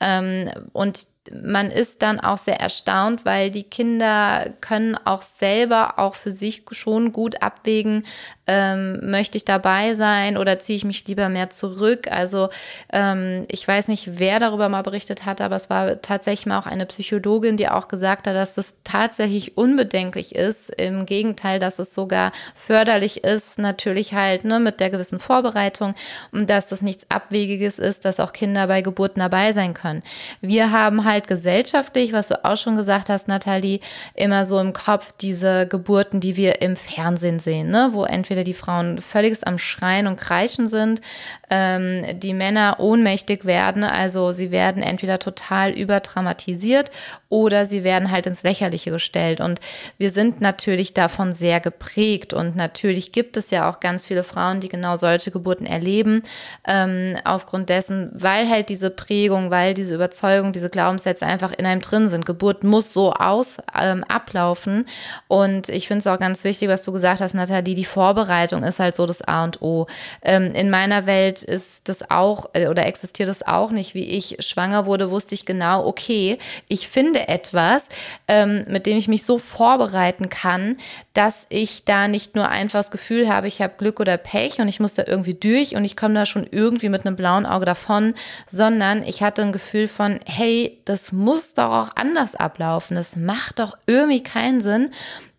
Ähm, 0.00 0.50
und 0.72 1.06
man 1.32 1.70
ist 1.70 2.02
dann 2.02 2.20
auch 2.20 2.38
sehr 2.38 2.61
erstaunt, 2.61 3.24
weil 3.24 3.50
die 3.50 3.62
Kinder 3.62 4.50
können 4.61 4.96
auch 5.04 5.22
selber 5.22 5.98
auch 5.98 6.14
für 6.14 6.30
sich 6.30 6.64
schon 6.70 7.12
gut 7.12 7.42
abwägen, 7.42 8.04
ähm, 8.46 9.11
möchte 9.11 9.36
ich 9.36 9.44
dabei 9.44 9.94
sein 9.94 10.36
oder 10.36 10.59
ziehe 10.59 10.76
ich 10.76 10.84
mich 10.84 11.06
lieber 11.06 11.28
mehr 11.28 11.50
zurück. 11.50 12.11
Also 12.11 12.48
ähm, 12.92 13.44
ich 13.50 13.66
weiß 13.66 13.88
nicht, 13.88 14.18
wer 14.18 14.40
darüber 14.40 14.68
mal 14.68 14.82
berichtet 14.82 15.26
hat, 15.26 15.40
aber 15.40 15.56
es 15.56 15.70
war 15.70 16.00
tatsächlich 16.00 16.46
mal 16.46 16.59
auch 16.59 16.66
eine 16.66 16.86
Psychologin, 16.86 17.56
die 17.56 17.68
auch 17.68 17.88
gesagt 17.88 18.26
hat, 18.26 18.34
dass 18.34 18.56
es 18.56 18.74
tatsächlich 18.84 19.56
unbedenklich 19.56 20.34
ist. 20.34 20.70
Im 20.70 21.06
Gegenteil, 21.06 21.59
dass 21.59 21.78
es 21.78 21.92
sogar 21.99 22.30
förderlich 22.55 23.24
ist, 23.24 23.59
natürlich 23.59 24.14
halt 24.14 24.44
ne, 24.44 24.61
mit 24.61 24.78
der 24.78 24.90
gewissen 24.90 25.18
Vorbereitung 25.18 25.94
und 26.30 26.49
dass 26.49 26.68
das 26.68 26.80
nichts 26.80 27.11
Abwegiges 27.11 27.80
ist, 27.80 28.05
dass 28.05 28.20
auch 28.20 28.32
Kinder 28.32 28.68
bei 28.68 28.82
Geburten 28.82 29.18
dabei 29.18 29.51
sein 29.51 29.74
können. 29.74 30.05
Wir 30.40 30.70
haben 30.70 31.05
halt 31.05 31.26
gesellschaftlich, 31.26 32.12
was 32.12 32.28
du 32.28 32.44
auch 32.44 32.57
schon 32.57 32.76
gesagt 32.76 33.09
hast, 33.09 33.26
Nathalie, 33.26 33.80
immer 34.14 34.44
so 34.44 34.61
im 34.61 34.72
Kopf 34.72 35.11
diese 35.20 35.66
Geburten, 35.66 36.20
die 36.20 36.36
wir 36.36 36.62
im 36.62 36.76
Fernsehen 36.76 37.40
sehen, 37.40 37.70
ne? 37.70 37.88
wo 37.90 38.05
entweder 38.05 38.44
die 38.44 38.55
Frauen 38.55 39.01
völligst 39.01 39.44
am 39.44 39.59
Schreien 39.59 40.07
und 40.07 40.20
Kreischen 40.20 40.68
sind, 40.68 41.01
ähm, 41.51 42.18
die 42.20 42.34
Männer 42.34 42.76
ohnmächtig 42.78 43.44
werden, 43.44 43.84
also 43.84 44.32
sie 44.32 44.51
werden 44.51 44.82
entweder 44.82 45.18
total 45.18 45.70
überdramatisiert 45.70 46.90
oder 47.28 47.66
sie 47.66 47.84
werden 47.84 48.11
halt 48.11 48.26
ins 48.26 48.42
Lächerliche 48.42 48.90
gestellt. 48.90 49.40
Und 49.40 49.61
wir 49.99 50.11
sind 50.11 50.40
natürlich 50.40 50.94
davon 50.94 51.32
sehr 51.32 51.61
geprägt 51.61 52.32
und 52.32 52.57
natürlich 52.57 53.12
gibt 53.12 53.36
es 53.36 53.51
ja 53.51 53.68
auch 53.68 53.80
ganz 53.80 54.07
viele 54.07 54.24
Frauen, 54.24 54.61
die 54.61 54.68
genau 54.68 54.96
solche 54.96 55.30
Geburten 55.30 55.66
erleben, 55.66 56.22
ähm, 56.66 57.16
aufgrund 57.24 57.68
dessen, 57.68 58.11
weil 58.14 58.49
halt 58.49 58.68
diese 58.68 58.90
Prägung, 58.90 59.51
weil 59.51 59.74
diese 59.74 59.94
Überzeugung, 59.94 60.53
diese 60.53 60.70
Glaubenssätze 60.70 61.26
einfach 61.26 61.53
in 61.53 61.66
einem 61.66 61.80
drin 61.80 62.09
sind. 62.09 62.24
Geburt 62.26 62.64
muss 62.64 62.92
so 62.92 63.12
aus 63.12 63.59
ähm, 63.78 64.05
ablaufen. 64.05 64.86
Und 65.28 65.68
ich 65.68 65.86
finde 65.86 66.01
es 66.01 66.07
auch 66.07 66.18
ganz 66.18 66.44
wichtig, 66.44 66.68
was 66.68 66.82
du 66.82 66.92
gesagt 66.92 67.20
hast, 67.20 67.34
Nathalie, 67.34 67.74
die 67.74 67.84
Vorbereitung 67.84 68.62
ist 68.62 68.78
halt 68.78 68.96
so 68.96 69.07
das 69.07 69.22
A 69.22 69.44
und 69.44 69.61
O. 69.62 69.86
Ähm, 70.22 70.53
in 70.55 70.70
meiner 70.70 71.07
Welt 71.07 71.38
ist 71.43 71.89
das 71.89 72.11
auch 72.11 72.47
äh, 72.53 72.68
oder 72.68 72.86
existiert 72.86 73.28
das 73.28 73.47
auch 73.47 73.70
nicht. 73.70 73.95
Wie 73.95 74.05
ich 74.05 74.36
schwanger 74.41 74.86
wurde, 74.86 75.11
wusste 75.11 75.34
ich 75.34 75.47
genau, 75.47 75.86
okay, 75.86 76.39
ich 76.68 76.89
finde 76.89 77.28
etwas, 77.28 77.89
ähm, 78.26 78.64
mit 78.68 78.86
dem 78.86 78.97
ich 78.97 79.09
mich 79.09 79.24
so 79.24 79.39
vorbereiten 79.39 80.28
kann, 80.28 80.76
dass 81.14 81.47
ich 81.49 81.84
da 81.84 82.09
nicht 82.09 82.34
nur 82.34 82.49
einfach 82.49 82.80
das 82.80 82.91
Gefühl 82.91 83.28
habe, 83.28 83.49
ich 83.49 83.62
habe 83.62 83.74
Glück 83.78 84.01
oder 84.01 84.16
Pech 84.16 84.61
und 84.61 84.68
ich 84.68 84.80
muss 84.80 84.95
da 84.95 85.05
irgendwie 85.07 85.34
durch 85.34 85.74
und 85.74 85.84
ich 85.84 85.97
komme 85.97 86.14
da 86.14 86.26
schon 86.26 86.47
irgendwie 86.51 86.89
mit 86.89 87.07
einem 87.07 87.16
blauen 87.16 87.47
Auge 87.47 87.64
davon, 87.64 88.14
sondern 88.47 89.03
ich 89.03 89.22
hatte 89.22 89.43
ein 89.43 89.53
Gefühl 89.53 89.89
von, 89.89 90.20
hey, 90.26 90.78
das 90.84 91.12
muss 91.12 91.55
doch 91.55 91.70
auch 91.70 91.91
anders 91.97 92.34
ablaufen. 92.34 92.97
Es 92.97 93.16
macht 93.16 93.59
doch 93.59 93.76
irgendwie 93.86 94.22
keinen 94.22 94.61
Sinn, 94.61 94.91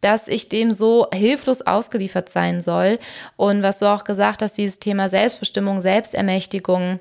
dass 0.02 0.28
ich 0.28 0.50
dem 0.50 0.72
so 0.72 1.08
hilflos 1.14 1.62
ausgeliefert 1.62 2.30
sein 2.30 2.62
soll. 2.62 3.00
Und 3.36 3.64
was 3.64 3.80
du 3.80 3.86
auch 3.86 4.04
gesagt 4.04 4.42
hast, 4.42 4.58
dieses 4.58 4.80
Thema 4.80 5.10
Selbstbestimmung, 5.10 5.82
Selbstermächtigung, 5.82 7.00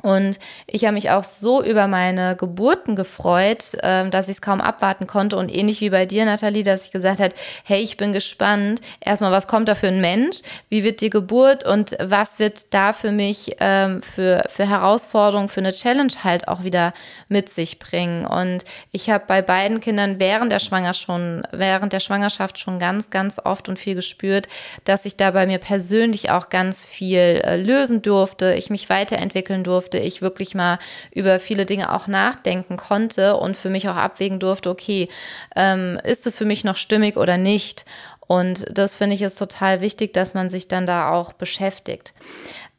Und 0.00 0.38
ich 0.66 0.84
habe 0.84 0.94
mich 0.94 1.10
auch 1.10 1.22
so 1.22 1.62
über 1.62 1.86
meine 1.86 2.34
Geburten 2.34 2.96
gefreut, 2.96 3.74
äh, 3.82 4.08
dass 4.08 4.28
ich 4.28 4.36
es 4.36 4.40
kaum 4.40 4.60
abwarten 4.60 5.06
konnte. 5.06 5.36
Und 5.36 5.54
ähnlich 5.54 5.80
wie 5.80 5.90
bei 5.90 6.06
dir, 6.06 6.24
Nathalie, 6.24 6.64
dass 6.64 6.86
ich 6.86 6.90
gesagt 6.90 7.20
habe, 7.20 7.34
hey, 7.64 7.82
ich 7.82 7.98
bin 7.98 8.12
gespannt. 8.12 8.80
Erstmal, 9.00 9.32
was 9.32 9.46
kommt 9.46 9.68
da 9.68 9.74
für 9.74 9.88
ein 9.88 10.00
Mensch? 10.00 10.38
Wie 10.70 10.82
wird 10.82 11.02
die 11.02 11.10
Geburt? 11.10 11.64
Und 11.64 11.96
was 12.00 12.38
wird 12.38 12.72
da 12.72 12.92
für 12.94 13.12
mich 13.12 13.56
ähm, 13.60 14.02
für, 14.02 14.44
für 14.48 14.68
Herausforderungen, 14.68 15.48
für 15.48 15.60
eine 15.60 15.72
Challenge 15.72 16.12
halt 16.24 16.48
auch 16.48 16.64
wieder 16.64 16.94
mit 17.28 17.50
sich 17.50 17.78
bringen? 17.78 18.26
Und 18.26 18.64
ich 18.90 19.10
habe 19.10 19.24
bei 19.28 19.42
beiden 19.42 19.80
Kindern 19.80 20.18
während 20.18 20.50
der 20.50 20.58
Schwangerschaft 20.58 21.02
schon, 21.06 21.46
während 21.52 21.92
der 21.92 22.00
Schwangerschaft 22.00 22.58
schon 22.58 22.78
ganz, 22.78 23.10
ganz 23.10 23.38
oft 23.42 23.68
und 23.68 23.78
viel 23.78 23.94
gespürt, 23.94 24.48
dass 24.84 25.04
ich 25.04 25.16
da 25.16 25.30
bei 25.30 25.46
mir 25.46 25.58
persönlich 25.58 26.30
auch 26.30 26.48
ganz 26.48 26.84
viel 26.84 27.40
äh, 27.44 27.56
lösen 27.56 28.02
durfte, 28.02 28.54
ich 28.54 28.68
mich 28.68 28.88
weiterentwickeln 28.88 29.62
durfte 29.62 29.81
durfte, 29.82 29.98
ich 29.98 30.22
wirklich 30.22 30.54
mal 30.54 30.78
über 31.12 31.40
viele 31.40 31.66
Dinge 31.66 31.92
auch 31.92 32.06
nachdenken 32.06 32.76
konnte 32.76 33.36
und 33.36 33.56
für 33.56 33.70
mich 33.70 33.88
auch 33.88 33.96
abwägen 33.96 34.38
durfte, 34.38 34.70
okay, 34.70 35.08
ähm, 35.56 35.98
ist 36.04 36.26
es 36.26 36.38
für 36.38 36.44
mich 36.44 36.62
noch 36.62 36.76
stimmig 36.76 37.16
oder 37.16 37.36
nicht? 37.36 37.84
Und 38.28 38.64
das 38.70 38.94
finde 38.94 39.16
ich 39.16 39.22
ist 39.22 39.38
total 39.38 39.80
wichtig, 39.80 40.14
dass 40.14 40.34
man 40.34 40.48
sich 40.48 40.68
dann 40.68 40.86
da 40.86 41.10
auch 41.10 41.32
beschäftigt. 41.32 42.14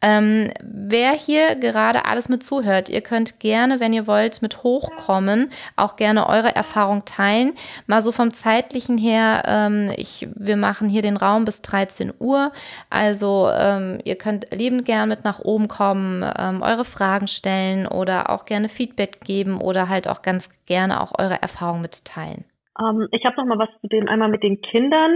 Ähm, 0.03 0.51
wer 0.61 1.11
hier 1.13 1.55
gerade 1.55 2.05
alles 2.05 2.27
mit 2.27 2.43
zuhört, 2.43 2.89
ihr 2.89 2.99
könnt 2.99 3.39
gerne, 3.39 3.79
wenn 3.79 3.93
ihr 3.93 4.05
wollt, 4.05 4.41
mit 4.41 4.61
hochkommen, 4.61 5.49
auch 5.77 5.95
gerne 5.95 6.27
eure 6.27 6.53
Erfahrung 6.53 7.05
teilen. 7.05 7.53
Mal 7.87 8.01
so 8.01 8.11
vom 8.11 8.33
zeitlichen 8.33 8.97
her, 8.97 9.43
ähm, 9.47 9.91
ich, 9.95 10.27
wir 10.35 10.57
machen 10.57 10.89
hier 10.89 11.01
den 11.01 11.15
Raum 11.15 11.45
bis 11.45 11.61
13 11.61 12.11
Uhr. 12.19 12.51
Also 12.89 13.49
ähm, 13.57 13.99
ihr 14.03 14.17
könnt 14.17 14.47
liebend 14.51 14.83
gern 14.83 15.07
mit 15.07 15.23
nach 15.23 15.39
oben 15.39 15.69
kommen, 15.69 16.25
ähm, 16.37 16.61
eure 16.61 16.83
Fragen 16.83 17.29
stellen 17.29 17.87
oder 17.87 18.29
auch 18.29 18.43
gerne 18.43 18.67
Feedback 18.67 19.21
geben 19.21 19.61
oder 19.61 19.87
halt 19.87 20.09
auch 20.09 20.21
ganz 20.21 20.49
gerne 20.65 21.01
auch 21.01 21.13
eure 21.17 21.41
Erfahrung 21.41 21.81
mitteilen. 21.81 22.43
Ähm, 22.77 23.07
ich 23.11 23.23
habe 23.23 23.37
noch 23.37 23.45
mal 23.45 23.59
was 23.59 23.69
zu 23.79 23.87
dem 23.87 24.09
einmal 24.09 24.29
mit 24.29 24.43
den 24.43 24.61
Kindern 24.61 25.15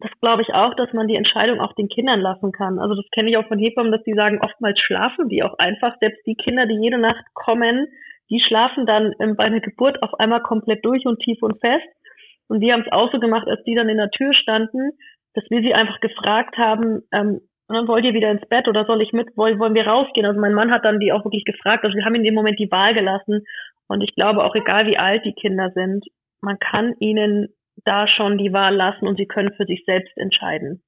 das 0.00 0.10
glaube 0.20 0.42
ich 0.42 0.52
auch, 0.54 0.74
dass 0.74 0.92
man 0.92 1.08
die 1.08 1.16
Entscheidung 1.16 1.60
auch 1.60 1.74
den 1.74 1.88
Kindern 1.88 2.20
lassen 2.20 2.52
kann. 2.52 2.78
Also 2.78 2.94
das 2.94 3.04
kenne 3.12 3.30
ich 3.30 3.36
auch 3.36 3.46
von 3.46 3.58
Hebammen, 3.58 3.92
dass 3.92 4.02
die 4.04 4.14
sagen, 4.14 4.40
oftmals 4.40 4.78
schlafen 4.80 5.28
die 5.28 5.42
auch 5.42 5.58
einfach. 5.58 5.94
Selbst 6.00 6.26
die 6.26 6.36
Kinder, 6.36 6.66
die 6.66 6.80
jede 6.80 6.98
Nacht 6.98 7.24
kommen, 7.34 7.86
die 8.30 8.40
schlafen 8.40 8.86
dann 8.86 9.12
ähm, 9.20 9.36
bei 9.36 9.44
einer 9.44 9.60
Geburt 9.60 10.02
auf 10.02 10.18
einmal 10.18 10.42
komplett 10.42 10.84
durch 10.84 11.04
und 11.06 11.20
tief 11.20 11.42
und 11.42 11.60
fest. 11.60 11.86
Und 12.48 12.60
die 12.60 12.72
haben 12.72 12.82
es 12.82 12.92
auch 12.92 13.12
so 13.12 13.20
gemacht, 13.20 13.46
als 13.46 13.62
die 13.64 13.74
dann 13.74 13.88
in 13.88 13.98
der 13.98 14.10
Tür 14.10 14.32
standen, 14.32 14.92
dass 15.34 15.44
wir 15.50 15.60
sie 15.60 15.74
einfach 15.74 16.00
gefragt 16.00 16.56
haben, 16.56 17.02
ähm, 17.12 17.40
dann 17.68 17.86
wollt 17.86 18.04
ihr 18.04 18.14
wieder 18.14 18.30
ins 18.30 18.46
Bett 18.48 18.66
oder 18.66 18.84
soll 18.84 19.00
ich 19.00 19.12
mit, 19.12 19.36
wollen, 19.36 19.58
wollen 19.60 19.74
wir 19.74 19.86
rausgehen? 19.86 20.26
Also 20.26 20.40
mein 20.40 20.54
Mann 20.54 20.72
hat 20.72 20.84
dann 20.84 20.98
die 20.98 21.12
auch 21.12 21.24
wirklich 21.24 21.44
gefragt. 21.44 21.84
Also 21.84 21.96
wir 21.96 22.04
haben 22.04 22.16
in 22.16 22.24
dem 22.24 22.34
Moment 22.34 22.58
die 22.58 22.70
Wahl 22.70 22.94
gelassen. 22.94 23.44
Und 23.86 24.02
ich 24.02 24.14
glaube 24.14 24.44
auch, 24.44 24.54
egal 24.54 24.86
wie 24.86 24.98
alt 24.98 25.24
die 25.24 25.34
Kinder 25.34 25.70
sind, 25.74 26.04
man 26.40 26.58
kann 26.58 26.94
ihnen 26.98 27.48
da 27.84 28.06
schon 28.06 28.38
die 28.38 28.52
Wahl 28.52 28.74
lassen 28.74 29.06
und 29.06 29.16
sie 29.16 29.26
können 29.26 29.52
für 29.54 29.64
sich 29.64 29.84
selbst 29.86 30.16
entscheiden. 30.16 30.82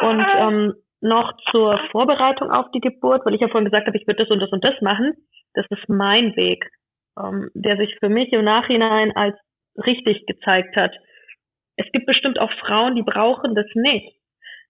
Und 0.00 0.26
ähm, 0.36 0.74
noch 1.00 1.32
zur 1.50 1.78
Vorbereitung 1.90 2.50
auf 2.50 2.70
die 2.72 2.80
Geburt, 2.80 3.24
weil 3.24 3.34
ich 3.34 3.40
ja 3.40 3.48
vorhin 3.48 3.64
gesagt 3.64 3.86
habe, 3.86 3.96
ich 3.96 4.06
würde 4.06 4.22
das 4.22 4.30
und 4.30 4.40
das 4.40 4.50
und 4.50 4.64
das 4.64 4.80
machen. 4.80 5.14
Das 5.54 5.66
ist 5.70 5.88
mein 5.88 6.36
Weg, 6.36 6.70
ähm, 7.18 7.50
der 7.54 7.76
sich 7.76 7.96
für 7.98 8.08
mich 8.08 8.32
im 8.32 8.44
Nachhinein 8.44 9.12
als 9.16 9.36
richtig 9.76 10.26
gezeigt 10.26 10.76
hat. 10.76 10.92
Es 11.76 11.90
gibt 11.92 12.06
bestimmt 12.06 12.38
auch 12.38 12.52
Frauen, 12.60 12.94
die 12.94 13.02
brauchen 13.02 13.54
das 13.54 13.66
nicht. 13.74 14.14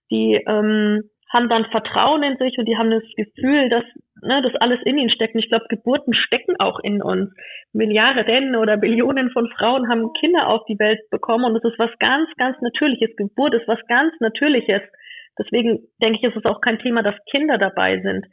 Die 0.09 0.41
ähm, 0.47 1.09
haben 1.31 1.49
dann 1.49 1.65
Vertrauen 1.65 2.23
in 2.23 2.37
sich 2.37 2.57
und 2.57 2.65
die 2.65 2.77
haben 2.77 2.91
das 2.91 3.03
Gefühl, 3.15 3.69
dass 3.69 3.83
ne, 4.21 4.41
das 4.41 4.55
alles 4.61 4.79
in 4.85 4.97
ihnen 4.97 5.09
steckt. 5.09 5.35
Und 5.35 5.41
ich 5.41 5.49
glaube, 5.49 5.65
Geburten 5.69 6.13
stecken 6.13 6.55
auch 6.59 6.79
in 6.79 7.01
uns. 7.01 7.33
Milliarden 7.73 8.55
oder 8.55 8.77
Billionen 8.77 9.31
von 9.31 9.49
Frauen 9.57 9.89
haben 9.89 10.13
Kinder 10.13 10.47
auf 10.47 10.63
die 10.65 10.79
Welt 10.79 10.99
bekommen 11.09 11.45
und 11.45 11.55
es 11.55 11.63
ist 11.63 11.79
was 11.79 11.91
ganz, 11.99 12.29
ganz 12.37 12.59
Natürliches. 12.61 13.15
Geburt 13.15 13.53
ist 13.53 13.67
was 13.67 13.79
ganz 13.87 14.13
Natürliches. 14.19 14.81
Deswegen 15.39 15.87
denke 16.01 16.19
ich, 16.19 16.23
ist 16.23 16.37
es 16.37 16.45
auch 16.45 16.61
kein 16.61 16.79
Thema, 16.79 17.03
dass 17.03 17.15
Kinder 17.29 17.57
dabei 17.57 17.99
sind. 18.01 18.25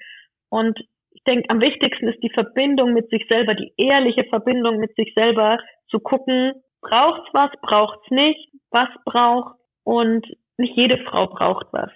Und 0.50 0.78
ich 1.10 1.22
denke, 1.24 1.48
am 1.48 1.60
wichtigsten 1.60 2.08
ist 2.08 2.22
die 2.22 2.32
Verbindung 2.32 2.92
mit 2.92 3.08
sich 3.10 3.26
selber, 3.28 3.54
die 3.54 3.72
ehrliche 3.76 4.24
Verbindung 4.24 4.78
mit 4.78 4.94
sich 4.94 5.12
selber, 5.14 5.58
zu 5.88 6.00
gucken, 6.00 6.52
braucht's 6.80 7.28
was, 7.32 7.50
braucht's 7.62 8.10
nicht, 8.10 8.50
was 8.70 8.88
braucht 9.04 9.56
und 9.84 10.26
nicht 10.58 10.76
jede 10.76 10.98
Frau 10.98 11.26
braucht 11.26 11.66
was. 11.72 11.90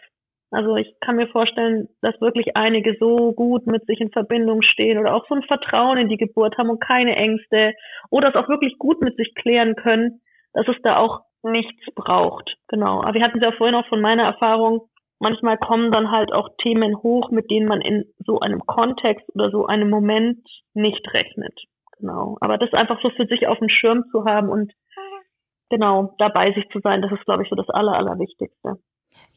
Also 0.53 0.77
ich 0.77 0.95
kann 1.01 1.17
mir 1.17 1.29
vorstellen, 1.29 1.89
dass 2.03 2.21
wirklich 2.21 2.57
einige 2.57 2.95
so 3.01 3.33
gut 3.33 3.67
mit 3.67 3.87
sich 3.87 4.01
in 4.01 4.11
Verbindung 4.11 4.61
stehen 4.61 4.99
oder 4.99 5.15
auch 5.15 5.27
so 5.27 5.35
ein 5.35 5.43
Vertrauen 5.43 5.97
in 5.97 6.09
die 6.09 6.19
Geburt 6.19 6.59
haben 6.59 6.69
und 6.69 6.79
keine 6.79 7.17
Ängste 7.17 7.73
oder 8.11 8.29
es 8.29 8.35
auch 8.35 8.51
wirklich 8.51 8.79
gut 8.79 9.01
mit 9.01 9.17
sich 9.17 9.35
klären 9.35 9.75
können, 9.77 10.21
dass 10.53 10.69
es 10.69 10.77
da 10.83 10.99
auch 10.99 11.23
nichts 11.43 11.87
braucht. 11.95 12.55
Genau. 12.69 13.03
Aber 13.03 13.15
wir 13.15 13.23
hatten 13.23 13.39
es 13.39 13.45
ja 13.45 13.53
vorhin 13.53 13.75
auch 13.75 13.89
von 13.89 14.03
meiner 14.03 14.25
Erfahrung, 14.25 14.89
manchmal 15.19 15.57
kommen 15.57 15.91
dann 15.91 16.11
halt 16.11 16.33
auch 16.35 16.51
Themen 16.63 17.03
hoch, 17.03 17.31
mit 17.31 17.51
denen 17.51 17.67
man 17.67 17.81
in 17.81 18.05
so 18.19 18.41
einem 18.41 18.61
Kontext 18.67 19.27
oder 19.35 19.51
so 19.51 19.67
einem 19.67 19.89
Moment 19.89 20.47
nicht 20.75 21.15
rechnet. 21.15 21.59
Genau. 21.99 22.37
Aber 22.43 22.59
das 22.59 22.75
einfach 22.75 23.01
so 23.01 23.09
für 23.09 23.27
sich 23.27 23.47
auf 23.47 23.59
dem 23.59 23.71
Schirm 23.71 24.05
zu 24.11 24.27
haben 24.27 24.51
und 24.51 24.71
genau 25.71 26.15
dabei 26.19 26.53
sich 26.53 26.69
zu 26.69 26.81
sein, 26.81 27.01
das 27.01 27.13
ist, 27.13 27.25
glaube 27.25 27.43
ich, 27.43 27.49
so 27.49 27.57
das 27.57 27.71
Aller, 27.71 27.95
Allerwichtigste. 27.95 28.77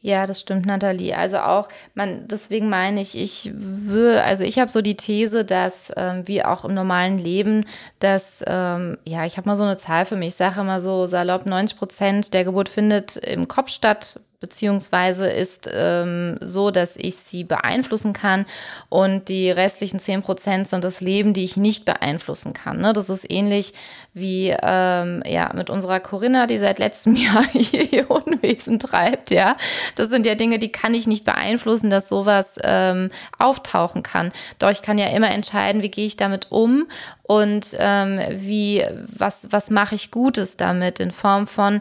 Ja, 0.02 0.26
das 0.26 0.40
stimmt, 0.40 0.66
Nathalie. 0.66 1.16
Also 1.16 1.38
auch, 1.38 1.68
man, 1.94 2.28
deswegen 2.28 2.68
meine 2.68 3.00
ich, 3.00 3.16
ich 3.16 3.50
würde, 3.54 4.22
also 4.22 4.44
ich 4.44 4.58
habe 4.60 4.70
so 4.70 4.80
die 4.80 4.94
These, 4.96 5.44
dass 5.44 5.92
ähm, 5.96 6.28
wie 6.28 6.44
auch 6.44 6.64
im 6.64 6.74
normalen 6.74 7.18
Leben, 7.18 7.64
dass, 7.98 8.44
ähm, 8.46 8.98
ja, 9.04 9.24
ich 9.26 9.36
habe 9.36 9.48
mal 9.48 9.56
so 9.56 9.64
eine 9.64 9.78
Zahl 9.78 10.06
für 10.06 10.14
mich, 10.14 10.28
ich 10.28 10.34
sage 10.36 10.60
immer 10.60 10.80
so 10.80 11.06
salopp, 11.06 11.46
90 11.46 11.76
Prozent 11.76 12.34
der 12.34 12.44
Geburt 12.44 12.68
findet 12.68 13.16
im 13.16 13.48
Kopf 13.48 13.68
statt, 13.70 14.20
beziehungsweise 14.40 15.28
ist 15.28 15.68
ähm, 15.72 16.36
so, 16.40 16.70
dass 16.70 16.96
ich 16.96 17.16
sie 17.16 17.44
beeinflussen 17.44 18.12
kann 18.12 18.46
und 18.88 19.28
die 19.28 19.50
restlichen 19.50 19.98
10 19.98 20.22
Prozent 20.22 20.68
sind 20.68 20.84
das 20.84 21.00
Leben, 21.00 21.32
die 21.32 21.44
ich 21.44 21.56
nicht 21.56 21.84
beeinflussen 21.84 22.52
kann. 22.52 22.80
Ne? 22.80 22.92
Das 22.92 23.08
ist 23.08 23.30
ähnlich 23.30 23.72
wie 24.12 24.54
ähm, 24.62 25.22
ja, 25.26 25.52
mit 25.54 25.70
unserer 25.70 26.00
Corinna, 26.00 26.46
die 26.46 26.58
seit 26.58 26.78
letztem 26.78 27.16
Jahr 27.16 27.44
hier 27.52 27.92
ihr 27.92 28.10
Unwesen 28.10 28.78
treibt. 28.78 29.30
Ja? 29.30 29.56
Das 29.94 30.08
sind 30.08 30.26
ja 30.26 30.34
Dinge, 30.34 30.58
die 30.58 30.72
kann 30.72 30.94
ich 30.94 31.06
nicht 31.06 31.24
beeinflussen, 31.24 31.90
dass 31.90 32.08
sowas 32.08 32.58
ähm, 32.62 33.10
auftauchen 33.38 34.02
kann. 34.02 34.32
Doch 34.58 34.70
ich 34.70 34.82
kann 34.82 34.98
ja 34.98 35.06
immer 35.06 35.30
entscheiden, 35.30 35.82
wie 35.82 35.90
gehe 35.90 36.06
ich 36.06 36.16
damit 36.16 36.48
um 36.50 36.86
und 37.22 37.76
ähm, 37.78 38.20
wie, 38.30 38.84
was, 39.16 39.48
was 39.50 39.70
mache 39.70 39.94
ich 39.94 40.10
Gutes 40.10 40.56
damit 40.56 41.00
in 41.00 41.10
Form 41.10 41.46
von, 41.46 41.80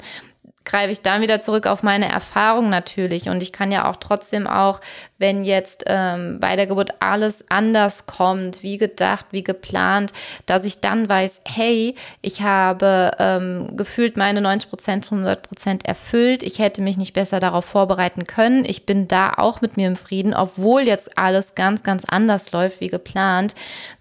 greife 0.65 0.91
ich 0.91 1.01
dann 1.01 1.21
wieder 1.21 1.39
zurück 1.39 1.67
auf 1.67 1.83
meine 1.83 2.11
Erfahrung 2.11 2.69
natürlich. 2.69 3.29
Und 3.29 3.41
ich 3.41 3.51
kann 3.51 3.71
ja 3.71 3.89
auch 3.89 3.95
trotzdem 3.95 4.47
auch, 4.47 4.81
wenn 5.17 5.43
jetzt 5.43 5.83
ähm, 5.87 6.39
bei 6.39 6.55
der 6.55 6.67
Geburt 6.67 6.95
alles 6.99 7.45
anders 7.49 8.05
kommt, 8.05 8.63
wie 8.63 8.77
gedacht, 8.77 9.27
wie 9.31 9.43
geplant, 9.43 10.11
dass 10.45 10.65
ich 10.65 10.81
dann 10.81 11.07
weiß, 11.07 11.41
hey, 11.45 11.95
ich 12.21 12.41
habe 12.41 13.11
ähm, 13.19 13.77
gefühlt 13.77 14.17
meine 14.17 14.41
90 14.41 14.69
Prozent, 14.69 15.05
100 15.05 15.47
Prozent 15.47 15.85
erfüllt. 15.85 16.43
Ich 16.43 16.59
hätte 16.59 16.81
mich 16.81 16.97
nicht 16.97 17.13
besser 17.13 17.39
darauf 17.39 17.65
vorbereiten 17.65 18.25
können. 18.25 18.65
Ich 18.65 18.85
bin 18.85 19.07
da 19.07 19.33
auch 19.37 19.61
mit 19.61 19.77
mir 19.77 19.87
im 19.87 19.95
Frieden, 19.95 20.33
obwohl 20.33 20.81
jetzt 20.81 21.17
alles 21.17 21.55
ganz, 21.55 21.83
ganz 21.83 22.03
anders 22.05 22.51
läuft 22.51 22.81
wie 22.81 22.89
geplant, 22.89 23.55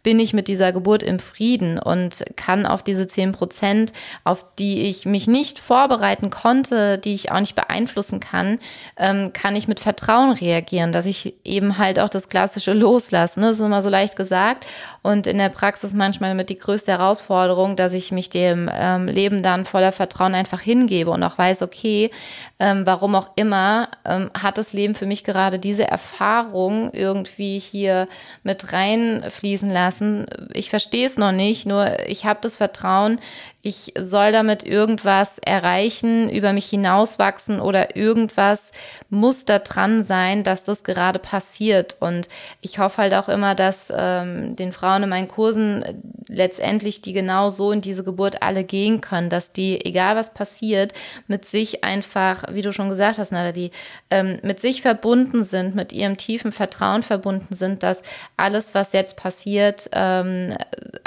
bin 0.05 0.21
ich 0.21 0.33
mit 0.33 0.47
dieser 0.47 0.73
Geburt 0.73 1.03
im 1.03 1.19
Frieden 1.19 1.81
und 1.81 2.25
kann 2.37 2.67
auf 2.67 2.85
diese 2.85 3.09
10 3.09 3.33
Prozent, 3.33 3.93
auf 4.23 4.45
die 4.61 4.83
ich 4.85 5.07
mich 5.07 5.27
nicht 5.27 5.59
vorbereiten 5.59 6.31
konnte, 6.31 6.99
die 6.99 7.15
ich 7.15 7.33
auch 7.33 7.41
nicht 7.41 7.57
beeinflussen 7.57 8.21
kann, 8.21 8.61
ähm, 8.97 9.33
kann 9.33 9.57
ich 9.57 9.67
mit 9.67 9.81
Vertrauen 9.81 10.31
reagieren, 10.31 10.93
dass 10.93 11.07
ich 11.07 11.35
eben 11.43 11.79
halt 11.79 11.99
auch 11.99 12.11
das 12.11 12.29
klassische 12.29 12.75
loslasse. 12.75 13.41
Ne? 13.41 13.49
Das 13.49 13.57
ist 13.57 13.65
immer 13.65 13.83
so 13.83 13.89
leicht 13.89 14.15
gesagt 14.15 14.67
und 15.05 15.27
in 15.27 15.37
der 15.37 15.51
Praxis 15.51 15.93
manchmal 15.93 16.35
mit 16.35 16.49
die 16.49 16.57
größte 16.57 16.91
Herausforderung, 16.91 17.77
dass 17.77 17.93
ich 17.93 18.11
mich 18.11 18.31
dem 18.31 18.71
ähm, 18.73 19.07
Leben 19.07 19.43
dann 19.43 19.67
voller 19.67 19.93
Vertrauen 19.93 20.35
einfach 20.35 20.61
hingebe 20.61 21.11
und 21.11 21.23
auch 21.23 21.37
weiß, 21.37 21.61
okay, 21.61 22.11
ähm, 22.59 22.87
warum 22.87 23.15
auch 23.15 23.31
immer, 23.37 23.91
ähm, 24.07 24.31
hat 24.33 24.57
das 24.57 24.73
Leben 24.73 24.95
für 24.95 25.05
mich 25.05 25.23
gerade 25.23 25.59
diese 25.59 25.87
Erfahrung 25.87 26.91
irgendwie 26.95 27.59
hier 27.59 28.09
mit 28.45 28.73
reinfließen 28.73 29.71
lassen. 29.71 30.27
Ich 30.55 30.71
verstehe 30.71 31.07
es 31.07 31.19
noch 31.19 31.33
nicht, 31.33 31.67
nur 31.67 32.09
ich 32.09 32.25
habe 32.25 32.39
das 32.41 32.57
Vertrauen, 32.57 33.21
ich 33.67 33.95
soll 33.99 34.31
damit 34.31 34.63
irgendwas 34.63 35.39
erreichen, 35.39 36.29
über 36.29 36.53
mich 36.53 36.67
hinauswachsen 36.67 37.61
oder 37.61 37.97
irgendwas 37.97 38.73
muss 39.09 39.47
da 39.47 39.59
dran 39.59 40.03
sein, 40.03 40.45
dass 40.45 40.65
das 40.65 40.85
gerade 40.85 41.19
passiert. 41.19 41.97
Und 41.99 42.29
ich 42.61 42.79
hoffe 42.79 42.99
halt 42.99 43.15
auch 43.15 43.31
immer, 43.31 43.55
dass 43.55 43.91
ähm, 43.97 44.55
den 44.55 44.73
Frauen 44.73 44.94
in 45.03 45.09
meinen 45.09 45.29
Kursen 45.29 45.85
letztendlich 46.29 47.03
die 47.03 47.13
genau 47.13 47.51
so 47.51 47.73
in 47.73 47.81
diese 47.81 48.05
Geburt 48.05 48.43
alle 48.43 48.65
gehen 48.65 49.01
können, 49.01 49.31
dass 49.31 49.53
die, 49.53 49.85
egal 49.85 50.17
was 50.17 50.35
passiert, 50.35 50.93
mit 51.29 51.45
sich 51.45 51.85
einfach, 51.85 52.45
wie 52.53 52.63
du 52.63 52.73
schon 52.73 52.89
gesagt 52.89 53.19
hast, 53.19 53.33
Nathalie, 53.33 53.71
ähm, 54.11 54.39
mit 54.43 54.61
sich 54.61 54.83
verbunden 54.83 55.45
sind, 55.45 55.75
mit 55.75 55.93
ihrem 55.93 56.17
tiefen 56.17 56.53
Vertrauen 56.53 57.03
verbunden 57.03 57.55
sind, 57.55 57.83
dass 57.83 58.03
alles, 58.37 58.75
was 58.75 58.93
jetzt 58.93 59.21
passiert, 59.21 59.89
ähm, 59.93 60.55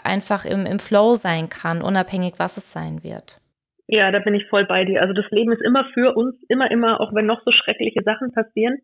einfach 0.04 0.46
im, 0.46 0.66
im 0.66 0.80
Flow 0.80 1.16
sein 1.16 1.50
kann, 1.50 1.82
unabhängig 1.82 2.36
was 2.38 2.58
es 2.58 2.72
sein 2.72 3.04
wird. 3.04 3.40
Ja, 3.88 4.12
da 4.12 4.20
bin 4.20 4.36
ich 4.36 4.46
voll 4.48 4.66
bei 4.66 4.84
dir. 4.84 5.02
Also 5.02 5.14
das 5.14 5.30
Leben 5.32 5.52
ist 5.54 5.62
immer 5.62 5.86
für 5.94 6.16
uns, 6.16 6.36
immer, 6.50 6.70
immer, 6.72 7.00
auch 7.00 7.14
wenn 7.14 7.26
noch 7.26 7.42
so 7.46 7.52
schreckliche 7.52 8.04
Sachen 8.04 8.34
passieren. 8.34 8.80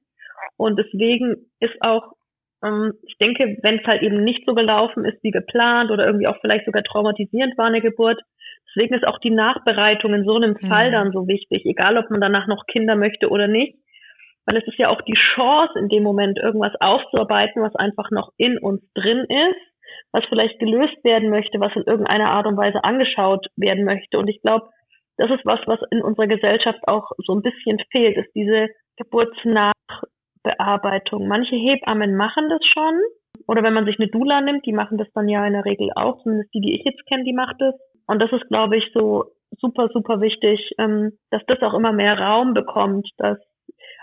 Und 0.56 0.78
deswegen 0.80 1.52
ist 1.60 1.76
auch, 1.82 2.14
ich 3.06 3.18
denke, 3.18 3.58
wenn 3.62 3.80
es 3.80 3.86
halt 3.86 4.02
eben 4.02 4.24
nicht 4.24 4.44
so 4.46 4.54
gelaufen 4.54 5.06
ist 5.06 5.22
wie 5.24 5.32
geplant 5.32 5.92
oder 5.92 6.06
irgendwie 6.06 6.28
auch 6.28 6.38
vielleicht 6.42 6.66
sogar 6.66 6.84
traumatisierend 6.84 7.58
war 7.58 7.66
eine 7.66 7.82
Geburt, 7.82 8.22
deswegen 8.68 8.96
ist 8.96 9.06
auch 9.06 9.20
die 9.20 9.32
Nachbereitung 9.32 10.14
in 10.14 10.24
so 10.24 10.36
einem 10.36 10.58
mhm. 10.62 10.68
Fall 10.68 10.92
dann 10.92 11.12
so 11.12 11.28
wichtig, 11.28 11.66
egal 11.66 11.98
ob 11.98 12.10
man 12.10 12.22
danach 12.22 12.48
noch 12.48 12.66
Kinder 12.68 12.96
möchte 12.96 13.30
oder 13.30 13.48
nicht. 13.48 13.78
Weil 14.46 14.58
es 14.58 14.68
ist 14.68 14.78
ja 14.78 14.90
auch 14.90 15.02
die 15.02 15.18
Chance, 15.36 15.80
in 15.80 15.88
dem 15.88 16.04
Moment 16.04 16.38
irgendwas 16.38 16.74
aufzuarbeiten, 16.80 17.62
was 17.62 17.76
einfach 17.76 18.12
noch 18.12 18.32
in 18.38 18.58
uns 18.58 18.82
drin 18.94 19.26
ist 19.30 19.74
was 20.12 20.24
vielleicht 20.30 20.60
gelöst 20.60 21.04
werden 21.04 21.30
möchte, 21.30 21.60
was 21.60 21.76
in 21.76 21.84
irgendeiner 21.84 22.30
Art 22.30 22.46
und 22.46 22.56
Weise 22.56 22.84
angeschaut 22.84 23.48
werden 23.56 23.84
möchte. 23.84 24.18
Und 24.18 24.28
ich 24.30 24.42
glaube, 24.42 24.70
das 25.18 25.30
ist 25.32 25.46
was, 25.46 25.60
was 25.66 25.80
in 25.92 26.02
unserer 26.02 26.28
Gesellschaft 26.28 26.80
auch 26.88 27.12
so 27.18 27.34
ein 27.34 27.42
bisschen 27.42 27.80
fehlt, 27.92 28.18
ist 28.18 28.34
diese 28.36 28.68
Geburtsnachbearbeitung. 30.44 31.28
Manche 31.28 31.56
Hebammen 31.56 32.16
machen 32.16 32.50
das 32.50 32.62
schon. 32.74 33.00
Oder 33.48 33.64
wenn 33.64 33.74
man 33.74 33.86
sich 33.86 34.00
eine 34.00 34.10
Dula 34.10 34.42
nimmt, 34.42 34.66
die 34.66 34.74
machen 34.74 34.98
das 34.98 35.08
dann 35.14 35.28
ja 35.28 35.46
in 35.46 35.54
der 35.54 35.66
Regel 35.66 35.90
auch. 35.96 36.22
Zumindest 36.24 36.54
die, 36.54 36.62
die 36.62 36.76
ich 36.76 36.86
jetzt 36.86 37.06
kenne, 37.08 37.24
die 37.24 37.34
macht 37.34 37.56
das. 37.60 37.76
Und 38.08 38.20
das 38.22 38.32
ist, 38.32 38.48
glaube 38.48 38.78
ich, 38.78 38.92
so 38.94 39.26
super, 39.60 39.90
super 39.94 40.22
wichtig, 40.22 40.72
ähm, 40.78 41.14
dass 41.32 41.42
das 41.48 41.62
auch 41.62 41.74
immer 41.74 41.94
mehr 41.94 42.18
Raum 42.18 42.54
bekommt, 42.54 43.10
dass 43.18 43.38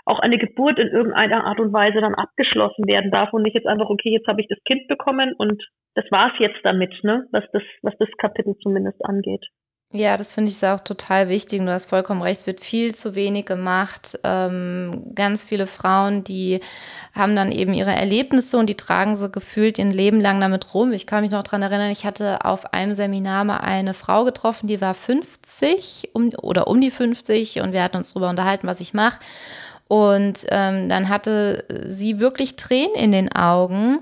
auch 0.05 0.19
eine 0.19 0.37
Geburt 0.37 0.79
in 0.79 0.87
irgendeiner 0.87 1.45
Art 1.45 1.59
und 1.59 1.73
Weise 1.73 2.01
dann 2.01 2.15
abgeschlossen 2.15 2.87
werden 2.87 3.11
darf 3.11 3.31
und 3.33 3.43
nicht 3.43 3.53
jetzt 3.53 3.67
einfach, 3.67 3.89
okay, 3.89 4.09
jetzt 4.09 4.27
habe 4.27 4.41
ich 4.41 4.47
das 4.47 4.57
Kind 4.63 4.87
bekommen 4.87 5.33
und 5.37 5.63
das 5.93 6.05
war's 6.09 6.33
jetzt 6.39 6.59
damit, 6.63 6.91
ne, 7.03 7.27
was 7.31 7.43
das, 7.53 7.61
was 7.83 7.93
das 7.99 8.09
Kapitel 8.17 8.55
zumindest 8.63 9.03
angeht. 9.05 9.45
Ja, 9.93 10.15
das 10.15 10.33
finde 10.33 10.51
ich 10.51 10.65
auch 10.65 10.79
total 10.79 11.27
wichtig. 11.27 11.59
Du 11.59 11.69
hast 11.69 11.87
vollkommen 11.87 12.21
recht, 12.21 12.41
es 12.41 12.47
wird 12.47 12.61
viel 12.61 12.95
zu 12.95 13.13
wenig 13.13 13.45
gemacht. 13.45 14.17
Ähm, 14.23 15.03
ganz 15.13 15.43
viele 15.43 15.67
Frauen, 15.67 16.23
die 16.23 16.61
haben 17.13 17.35
dann 17.35 17.51
eben 17.51 17.73
ihre 17.73 17.91
Erlebnisse 17.91 18.57
und 18.57 18.67
die 18.67 18.77
tragen 18.77 19.17
sie 19.17 19.29
gefühlt 19.29 19.77
ihr 19.77 19.85
Leben 19.85 20.21
lang 20.21 20.39
damit 20.39 20.73
rum. 20.73 20.93
Ich 20.93 21.07
kann 21.07 21.23
mich 21.23 21.31
noch 21.31 21.43
dran 21.43 21.61
erinnern, 21.61 21.91
ich 21.91 22.05
hatte 22.05 22.45
auf 22.45 22.73
einem 22.73 22.93
Seminar 22.95 23.43
mal 23.43 23.57
eine 23.57 23.93
Frau 23.93 24.23
getroffen, 24.23 24.67
die 24.67 24.79
war 24.79 24.93
50 24.93 26.11
um, 26.13 26.31
oder 26.41 26.67
um 26.67 26.79
die 26.79 26.91
50 26.91 27.59
und 27.59 27.73
wir 27.73 27.83
hatten 27.83 27.97
uns 27.97 28.13
darüber 28.13 28.29
unterhalten, 28.29 28.67
was 28.67 28.79
ich 28.79 28.93
mache. 28.93 29.19
Und 29.91 30.45
ähm, 30.51 30.87
dann 30.87 31.09
hatte 31.09 31.65
sie 31.85 32.21
wirklich 32.21 32.55
Tränen 32.55 32.95
in 32.95 33.11
den 33.11 33.29
Augen 33.29 33.99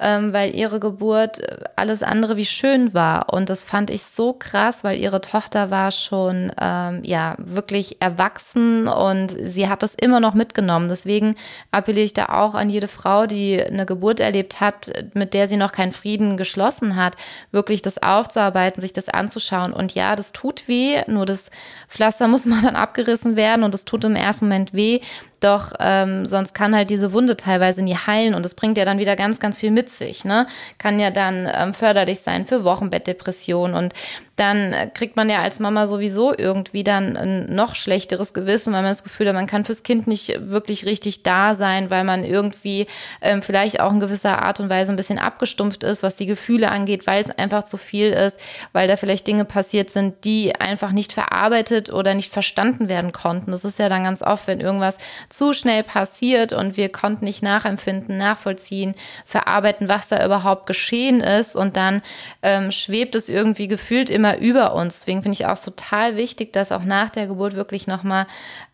ähm, 0.00 0.32
weil 0.32 0.54
ihre 0.56 0.80
Geburt 0.80 1.40
äh, 1.40 1.58
alles 1.76 2.02
andere 2.02 2.36
wie 2.36 2.46
schön 2.46 2.94
war. 2.94 3.32
Und 3.32 3.50
das 3.50 3.62
fand 3.62 3.90
ich 3.90 4.02
so 4.02 4.32
krass, 4.32 4.82
weil 4.82 4.98
ihre 4.98 5.20
Tochter 5.20 5.70
war 5.70 5.92
schon 5.92 6.50
ähm, 6.60 7.02
ja 7.04 7.34
wirklich 7.38 8.00
erwachsen 8.00 8.88
und 8.88 9.36
sie 9.44 9.68
hat 9.68 9.82
das 9.82 9.94
immer 9.94 10.18
noch 10.18 10.34
mitgenommen. 10.34 10.88
Deswegen 10.88 11.36
appelliere 11.70 12.04
ich 12.04 12.14
da 12.14 12.30
auch 12.30 12.54
an 12.54 12.70
jede 12.70 12.88
Frau, 12.88 13.26
die 13.26 13.62
eine 13.62 13.84
Geburt 13.84 14.20
erlebt 14.20 14.60
hat, 14.60 14.90
mit 15.12 15.34
der 15.34 15.46
sie 15.48 15.58
noch 15.58 15.72
keinen 15.72 15.92
Frieden 15.92 16.38
geschlossen 16.38 16.96
hat, 16.96 17.16
wirklich 17.52 17.82
das 17.82 18.02
aufzuarbeiten, 18.02 18.80
sich 18.80 18.94
das 18.94 19.10
anzuschauen. 19.10 19.74
Und 19.74 19.94
ja, 19.94 20.16
das 20.16 20.32
tut 20.32 20.66
weh, 20.66 21.02
nur 21.08 21.26
das 21.26 21.50
Pflaster 21.88 22.26
muss 22.30 22.46
mal 22.46 22.62
dann 22.62 22.76
abgerissen 22.76 23.36
werden 23.36 23.64
und 23.64 23.74
es 23.74 23.84
tut 23.84 24.04
im 24.04 24.16
ersten 24.16 24.46
Moment 24.46 24.72
weh. 24.72 25.00
Doch 25.40 25.72
ähm, 25.80 26.26
sonst 26.26 26.54
kann 26.54 26.76
halt 26.76 26.90
diese 26.90 27.12
Wunde 27.12 27.36
teilweise 27.36 27.82
nie 27.82 27.96
heilen 27.96 28.34
und 28.34 28.44
es 28.44 28.54
bringt 28.54 28.76
ja 28.76 28.84
dann 28.84 28.98
wieder 28.98 29.16
ganz, 29.16 29.40
ganz 29.40 29.58
viel 29.58 29.70
mit 29.70 29.88
sich. 29.88 30.24
Ne? 30.24 30.46
Kann 30.78 31.00
ja 31.00 31.10
dann 31.10 31.48
ähm, 31.52 31.72
förderlich 31.74 32.20
sein 32.20 32.46
für 32.46 32.62
Wochenbettdepression 32.64 33.74
und 33.74 33.94
dann 34.40 34.74
kriegt 34.94 35.16
man 35.16 35.28
ja 35.28 35.42
als 35.42 35.60
Mama 35.60 35.86
sowieso 35.86 36.32
irgendwie 36.36 36.82
dann 36.82 37.14
ein 37.16 37.54
noch 37.54 37.74
schlechteres 37.74 38.32
Gewissen, 38.32 38.72
weil 38.72 38.80
man 38.80 38.90
das 38.90 39.04
Gefühl 39.04 39.28
hat, 39.28 39.34
man 39.34 39.46
kann 39.46 39.66
fürs 39.66 39.82
Kind 39.82 40.06
nicht 40.06 40.48
wirklich 40.50 40.86
richtig 40.86 41.22
da 41.22 41.54
sein, 41.54 41.90
weil 41.90 42.04
man 42.04 42.24
irgendwie 42.24 42.86
ähm, 43.20 43.42
vielleicht 43.42 43.80
auch 43.80 43.92
in 43.92 44.00
gewisser 44.00 44.42
Art 44.42 44.58
und 44.58 44.70
Weise 44.70 44.92
ein 44.92 44.96
bisschen 44.96 45.18
abgestumpft 45.18 45.84
ist, 45.84 46.02
was 46.02 46.16
die 46.16 46.24
Gefühle 46.24 46.70
angeht, 46.70 47.06
weil 47.06 47.22
es 47.22 47.30
einfach 47.30 47.64
zu 47.64 47.76
viel 47.76 48.12
ist, 48.12 48.40
weil 48.72 48.88
da 48.88 48.96
vielleicht 48.96 49.26
Dinge 49.26 49.44
passiert 49.44 49.90
sind, 49.90 50.24
die 50.24 50.54
einfach 50.54 50.92
nicht 50.92 51.12
verarbeitet 51.12 51.92
oder 51.92 52.14
nicht 52.14 52.32
verstanden 52.32 52.88
werden 52.88 53.12
konnten. 53.12 53.50
Das 53.50 53.66
ist 53.66 53.78
ja 53.78 53.90
dann 53.90 54.04
ganz 54.04 54.22
oft, 54.22 54.46
wenn 54.46 54.60
irgendwas 54.60 54.96
zu 55.28 55.52
schnell 55.52 55.82
passiert 55.82 56.54
und 56.54 56.78
wir 56.78 56.88
konnten 56.88 57.26
nicht 57.26 57.42
nachempfinden, 57.42 58.16
nachvollziehen, 58.16 58.94
verarbeiten, 59.26 59.90
was 59.90 60.08
da 60.08 60.24
überhaupt 60.24 60.64
geschehen 60.64 61.20
ist 61.20 61.56
und 61.56 61.76
dann 61.76 62.00
ähm, 62.42 62.72
schwebt 62.72 63.14
es 63.14 63.28
irgendwie 63.28 63.68
gefühlt 63.68 64.08
immer 64.08 64.29
immer 64.30 64.40
über 64.40 64.74
uns. 64.74 65.00
Deswegen 65.00 65.22
finde 65.22 65.34
ich 65.34 65.46
auch 65.46 65.58
total 65.58 66.16
wichtig, 66.16 66.52
dass 66.52 66.72
auch 66.72 66.84
nach 66.84 67.10
der 67.10 67.26
Geburt 67.26 67.56
wirklich 67.56 67.86
nochmal 67.86 68.26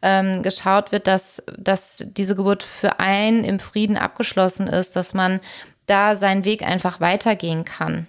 ähm, 0.03 0.43
geschaut 0.43 0.93
wird, 0.93 1.07
dass, 1.07 1.45
dass 1.59 2.07
diese 2.17 2.37
Geburt 2.37 2.63
für 2.63 3.01
einen 3.01 3.45
im 3.45 3.59
Frieden 3.59 3.97
abgeschlossen 3.97 4.67
ist, 4.67 4.97
dass 4.97 5.15
man 5.15 5.41
da 5.87 6.17
seinen 6.17 6.45
Weg 6.45 6.63
einfach 6.63 7.01
weitergehen 7.01 7.65
kann. 7.65 8.07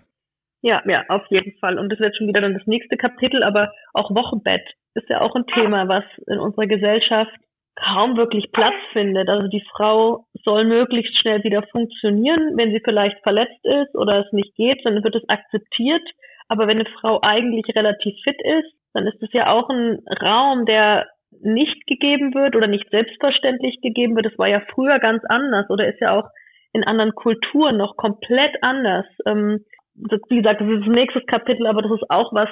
Ja, 0.62 0.82
ja, 0.88 1.04
auf 1.10 1.24
jeden 1.30 1.54
Fall. 1.60 1.78
Und 1.78 1.90
das 1.90 2.00
wird 2.00 2.16
schon 2.18 2.28
wieder 2.28 2.42
dann 2.42 2.56
das 2.56 2.66
nächste 2.66 2.98
Kapitel, 2.98 3.44
aber 3.44 3.72
auch 3.94 4.10
Wochenbett 4.12 4.64
ist 4.96 5.08
ja 5.10 5.22
auch 5.22 5.36
ein 5.36 5.46
Thema, 5.54 5.88
was 5.88 6.04
in 6.26 6.40
unserer 6.40 6.66
Gesellschaft 6.66 7.32
kaum 7.76 8.18
wirklich 8.18 8.52
Platz 8.52 8.74
findet. 8.92 9.30
Also 9.30 9.48
die 9.48 9.64
Frau 9.76 10.26
soll 10.44 10.66
möglichst 10.66 11.22
schnell 11.22 11.44
wieder 11.44 11.62
funktionieren. 11.72 12.58
Wenn 12.58 12.72
sie 12.72 12.82
vielleicht 12.84 13.22
verletzt 13.22 13.64
ist 13.64 13.96
oder 13.96 14.26
es 14.26 14.34
nicht 14.34 14.56
geht, 14.56 14.84
dann 14.84 15.04
wird 15.04 15.16
es 15.16 15.30
akzeptiert. 15.30 16.02
Aber 16.48 16.68
wenn 16.68 16.80
eine 16.80 16.90
Frau 17.00 17.20
eigentlich 17.22 17.76
relativ 17.76 18.16
fit 18.24 18.40
ist, 18.42 18.74
dann 18.94 19.08
ist 19.08 19.22
es 19.22 19.32
ja 19.34 19.52
auch 19.52 19.70
ein 19.70 20.00
Raum, 20.22 20.66
der 20.66 21.08
nicht 21.42 21.86
gegeben 21.88 22.34
wird 22.34 22.56
oder 22.56 22.68
nicht 22.68 22.90
selbstverständlich 22.90 23.80
gegeben 23.82 24.16
wird. 24.16 24.26
Das 24.26 24.38
war 24.38 24.48
ja 24.48 24.62
früher 24.74 25.00
ganz 25.00 25.24
anders 25.26 25.70
oder 25.70 25.88
ist 25.88 26.00
ja 26.00 26.18
auch 26.18 26.30
in 26.74 26.84
anderen 26.84 27.14
Kulturen 27.14 27.78
noch 27.78 27.98
komplett 27.98 28.56
anders. 28.62 29.06
Ähm, 29.26 29.66
wie 29.96 30.38
gesagt, 30.38 30.62
das 30.62 30.70
ist 30.70 30.82
das 30.82 30.94
nächste 30.94 31.22
Kapitel, 31.22 31.68
aber 31.68 31.82
das 31.82 31.92
ist 31.92 32.10
auch 32.10 32.34
was, 32.34 32.50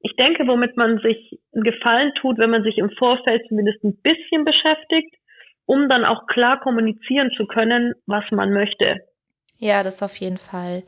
ich 0.00 0.14
denke, 0.16 0.46
womit 0.46 0.76
man 0.76 0.98
sich 0.98 1.38
einen 1.52 1.64
Gefallen 1.64 2.12
tut, 2.20 2.38
wenn 2.38 2.50
man 2.50 2.62
sich 2.62 2.78
im 2.78 2.90
Vorfeld 2.90 3.42
zumindest 3.48 3.82
ein 3.82 4.00
bisschen 4.02 4.44
beschäftigt, 4.44 5.14
um 5.66 5.88
dann 5.88 6.04
auch 6.04 6.26
klar 6.26 6.60
kommunizieren 6.60 7.30
zu 7.36 7.46
können, 7.46 7.94
was 8.06 8.24
man 8.30 8.52
möchte. 8.52 9.00
Ja, 9.60 9.82
das 9.82 10.04
auf 10.04 10.14
jeden 10.18 10.38
Fall. 10.38 10.84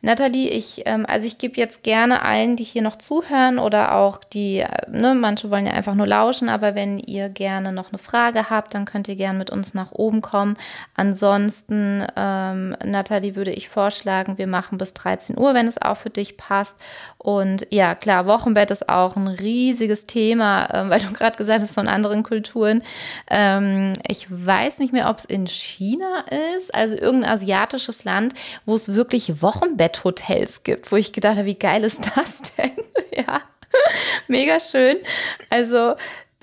Nathalie, 0.00 0.48
ich, 0.48 0.82
ähm, 0.86 1.04
also 1.04 1.26
ich 1.26 1.36
gebe 1.36 1.56
jetzt 1.56 1.82
gerne 1.82 2.22
allen, 2.22 2.54
die 2.54 2.62
hier 2.62 2.80
noch 2.80 2.94
zuhören 2.94 3.58
oder 3.58 3.96
auch 3.96 4.18
die, 4.18 4.58
äh, 4.58 4.68
ne, 4.88 5.16
manche 5.16 5.50
wollen 5.50 5.66
ja 5.66 5.72
einfach 5.72 5.96
nur 5.96 6.06
lauschen, 6.06 6.48
aber 6.48 6.76
wenn 6.76 7.00
ihr 7.00 7.28
gerne 7.28 7.72
noch 7.72 7.88
eine 7.90 7.98
Frage 7.98 8.50
habt, 8.50 8.72
dann 8.72 8.84
könnt 8.84 9.08
ihr 9.08 9.16
gerne 9.16 9.36
mit 9.36 9.50
uns 9.50 9.74
nach 9.74 9.90
oben 9.90 10.22
kommen. 10.22 10.56
Ansonsten, 10.94 12.06
ähm, 12.14 12.76
Nathalie, 12.84 13.34
würde 13.34 13.50
ich 13.50 13.68
vorschlagen, 13.68 14.38
wir 14.38 14.46
machen 14.46 14.78
bis 14.78 14.94
13 14.94 15.36
Uhr, 15.36 15.52
wenn 15.54 15.66
es 15.66 15.82
auch 15.82 15.96
für 15.96 16.10
dich 16.10 16.36
passt. 16.36 16.76
Und 17.18 17.66
ja, 17.70 17.96
klar, 17.96 18.26
Wochenbett 18.26 18.70
ist 18.70 18.88
auch 18.88 19.16
ein 19.16 19.26
riesiges 19.26 20.06
Thema, 20.06 20.66
äh, 20.66 20.88
weil 20.88 21.00
du 21.00 21.12
gerade 21.12 21.36
gesagt 21.36 21.62
hast 21.62 21.74
von 21.74 21.88
anderen 21.88 22.22
Kulturen. 22.22 22.84
Ähm, 23.28 23.94
ich 24.06 24.28
weiß 24.30 24.78
nicht 24.78 24.92
mehr, 24.92 25.10
ob 25.10 25.18
es 25.18 25.24
in 25.24 25.48
China 25.48 26.24
ist, 26.56 26.72
also 26.72 26.94
irgendein 26.94 27.32
asiatisches 27.32 28.03
Land, 28.04 28.34
wo 28.64 28.74
es 28.74 28.94
wirklich 28.94 29.42
Wochenbetthotels 29.42 30.62
gibt, 30.62 30.92
wo 30.92 30.96
ich 30.96 31.12
gedacht 31.12 31.36
habe, 31.36 31.46
wie 31.46 31.58
geil 31.58 31.84
ist 31.84 32.10
das 32.14 32.52
denn? 32.56 32.72
ja, 33.12 33.42
mega 34.28 34.60
schön. 34.60 34.98
Also 35.50 35.94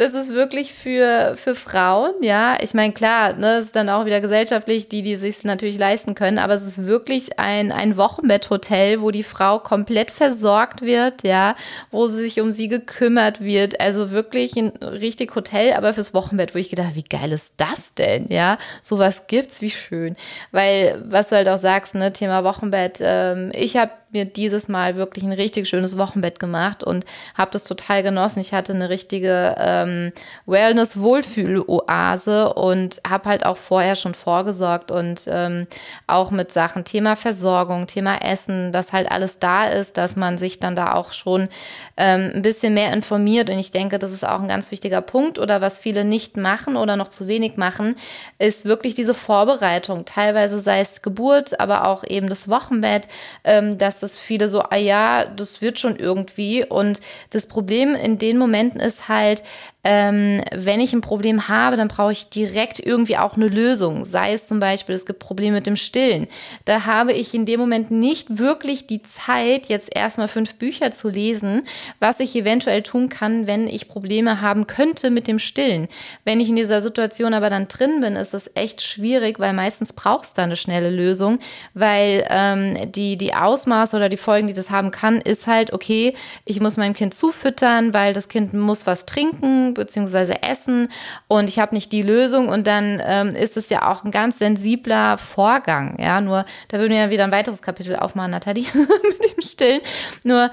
das 0.02 0.16
ist 0.16 0.34
wirklich 0.34 0.74
für, 0.74 1.36
für 1.36 1.54
Frauen, 1.54 2.14
ja. 2.22 2.58
Ich 2.60 2.74
meine, 2.74 2.92
klar, 2.92 3.34
ne, 3.34 3.58
es 3.58 3.68
ist 3.68 3.76
dann 3.76 3.88
auch 3.88 4.06
wieder 4.06 4.20
gesellschaftlich, 4.20 4.90
die, 4.90 5.04
die 5.04 5.16
sich 5.16 5.44
natürlich 5.44 5.78
leisten 5.78 6.16
können, 6.16 6.40
aber 6.40 6.56
es 6.56 6.66
ist 6.66 6.88
wirklich 6.88 7.38
ein, 7.38 7.72
ein 7.72 7.98
Wochenbetthotel, 7.98 9.04
wo 9.04 9.12
die 9.12 9.22
Frau 9.22 9.60
komplett 9.60 10.10
versorgt 10.10 10.82
wird, 10.82 11.22
ja, 11.22 11.56
wo 11.92 12.08
sich 12.08 12.42
um 12.42 12.52
sie 12.52 12.68
gekümmert 12.68 13.42
wird. 13.42 13.80
Also 13.80 14.10
wirklich 14.10 14.56
ein 14.56 14.70
richtig 14.78 15.36
Hotel, 15.36 15.74
aber 15.74 15.94
fürs 15.94 16.16
Wochenbett, 16.16 16.56
wo 16.56 16.58
ich 16.58 16.72
gedacht, 16.72 16.96
wie 16.96 17.04
geil 17.04 17.32
ist 17.32 17.54
das 17.58 17.94
denn, 17.94 18.26
ja? 18.30 18.58
Sowas 18.82 19.28
gibt's, 19.28 19.62
wie 19.62 19.70
schön. 19.70 20.16
Weil, 20.52 21.00
was 21.06 21.30
du 21.30 21.36
halt 21.36 21.48
auch 21.48 21.60
sagst, 21.60 21.94
ne, 21.94 22.12
Thema 22.12 22.44
Wochenbett, 22.44 22.98
ähm, 23.02 23.52
ich 23.54 23.78
habe 23.78 23.92
mir 24.14 24.26
dieses 24.26 24.68
Mal 24.68 24.96
wirklich 24.96 25.24
ein 25.24 25.32
richtig 25.32 25.70
schönes 25.70 25.98
Wochenbett 25.98 26.40
gemacht 26.40 26.84
und 26.84 27.06
habe 27.38 27.52
das 27.52 27.64
total 27.64 28.04
genossen. 28.04 28.40
Ich 28.40 28.54
hatte 28.54 28.74
eine 28.74 28.90
richtige 28.90 29.56
ähm, 29.58 30.12
Wellness-Wohlfühl-Oase 30.46 32.54
und 32.54 33.02
habe 33.08 33.30
halt 33.30 33.46
auch 33.46 33.58
vorher 33.58 33.96
schon 33.96 34.14
vorgesorgt 34.14 34.92
und 34.92 35.24
ähm, 35.28 35.68
auch 36.08 36.32
mit 36.32 36.52
Sachen 36.52 36.84
Thema 36.84 37.16
Versorgung, 37.16 37.88
Thema 37.88 38.18
Essen, 38.18 38.72
dass 38.72 38.94
halt 38.94 39.12
alles 39.12 39.40
da 39.40 39.68
ist, 39.68 39.98
dass 39.98 40.16
man 40.16 40.38
sich 40.38 40.60
dann 40.60 40.76
da 40.76 40.94
auch 40.94 41.12
schon 41.12 41.50
ähm, 41.98 42.32
ein 42.36 42.42
bisschen 42.42 42.74
mehr 42.74 42.94
informiert. 42.94 43.50
Und 43.50 43.60
ich 43.60 43.72
denke, 43.72 44.00
das 44.00 44.12
ist 44.12 44.28
auch 44.28 44.42
ein 44.42 44.48
ganz 44.48 44.72
wichtiger 44.72 45.02
Punkt 45.02 45.40
oder 45.40 45.62
was 45.62 45.78
viele 45.78 46.04
nicht 46.04 46.38
machen 46.38 46.76
oder 46.76 46.98
noch 46.98 47.08
zu 47.08 47.28
wenig 47.28 47.58
machen, 47.58 47.96
ist 48.40 48.66
wirklich 48.66 48.96
diese 48.96 49.14
Vorbereitung. 49.14 50.06
Teilweise 50.06 50.60
sei 50.60 50.82
es 50.82 51.02
Geburt, 51.02 51.60
aber 51.60 51.88
auch 51.88 52.04
eben 52.04 52.28
das 52.28 52.50
Wochenbett, 52.50 53.08
ähm, 53.44 53.78
dass 53.78 54.01
dass 54.04 54.20
viele 54.20 54.50
so, 54.50 54.62
ah 54.62 54.76
ja, 54.78 55.26
das 55.26 55.62
wird 55.62 55.80
schon 55.80 55.96
irgendwie. 55.96 56.66
Und 56.66 57.00
das 57.30 57.46
Problem 57.46 57.96
in 57.96 58.18
den 58.18 58.38
Momenten 58.38 58.80
ist 58.80 59.08
halt, 59.08 59.44
ähm, 59.84 60.44
wenn 60.54 60.80
ich 60.80 60.94
ein 60.94 61.02
Problem 61.02 61.48
habe, 61.48 61.76
dann 61.76 61.88
brauche 61.88 62.12
ich 62.12 62.30
direkt 62.30 62.80
irgendwie 62.80 63.18
auch 63.18 63.36
eine 63.36 63.48
Lösung. 63.48 64.06
Sei 64.06 64.34
es 64.34 64.48
zum 64.48 64.60
Beispiel, 64.60 64.94
es 64.94 65.06
gibt 65.06 65.20
Probleme 65.20 65.58
mit 65.58 65.68
dem 65.68 65.76
Stillen. 65.76 66.28
Da 66.66 66.86
habe 66.86 67.14
ich 67.14 67.34
in 67.34 67.46
dem 67.46 67.60
Moment 67.60 67.90
nicht 67.90 68.38
wirklich 68.38 68.86
die 68.86 69.02
Zeit, 69.02 69.68
jetzt 69.68 69.96
erstmal 69.96 70.28
fünf 70.28 70.56
Bücher 70.56 70.92
zu 70.92 71.10
lesen, 71.10 71.64
was 72.00 72.20
ich 72.20 72.36
eventuell 72.36 72.84
tun 72.84 73.10
kann, 73.10 73.48
wenn 73.48 73.68
ich 73.68 73.88
Probleme 73.88 74.42
haben 74.42 74.68
könnte 74.68 75.10
mit 75.10 75.28
dem 75.28 75.40
Stillen. 75.40 75.88
Wenn 76.26 76.40
ich 76.40 76.50
in 76.50 76.56
dieser 76.56 76.82
Situation 76.82 77.34
aber 77.34 77.50
dann 77.50 77.68
drin 77.68 78.02
bin, 78.02 78.16
ist 78.16 78.36
es 78.36 78.52
echt 78.54 78.82
schwierig, 78.82 79.40
weil 79.40 79.54
meistens 79.54 79.94
brauchst 79.94 80.38
du 80.38 80.44
eine 80.44 80.56
schnelle 80.56 80.92
Lösung, 80.92 81.40
weil 81.74 82.26
ähm, 82.30 82.92
die, 82.92 83.18
die 83.18 83.34
Ausmaße 83.34 83.96
oder 83.96 84.10
die 84.10 84.18
Folgen, 84.18 84.48
die 84.48 84.54
das 84.54 84.70
haben 84.70 84.92
kann, 84.92 85.22
ist 85.22 85.48
halt, 85.48 85.74
okay, 85.74 86.14
ich 86.46 86.60
muss 86.62 86.78
meinem 86.78 86.94
Kind 86.94 87.16
zufüttern, 87.16 87.94
weil 87.96 88.14
das 88.14 88.28
Kind 88.28 88.54
muss 88.54 88.86
was 88.86 89.08
trinken, 89.08 89.71
beziehungsweise 89.74 90.44
Essen 90.44 90.90
und 91.28 91.50
ich 91.50 91.60
habe 91.60 91.76
nicht 91.76 91.92
die 91.92 92.02
Lösung 92.02 92.50
und 92.50 92.68
dann 92.68 93.02
ähm, 93.04 93.36
ist 93.36 93.58
es 93.58 93.70
ja 93.70 93.90
auch 93.90 94.04
ein 94.04 94.12
ganz 94.12 94.40
sensibler 94.40 95.18
Vorgang. 95.18 95.98
Ja, 96.00 96.22
nur 96.22 96.46
da 96.68 96.80
würden 96.80 96.92
wir 96.92 97.00
ja 97.00 97.10
wieder 97.10 97.24
ein 97.24 97.32
weiteres 97.32 97.62
Kapitel 97.62 97.96
aufmachen, 97.96 98.32
Nathalie, 98.32 98.66
mit 98.74 99.38
dem 99.38 99.42
Stillen. 99.42 99.82
Nur 100.24 100.52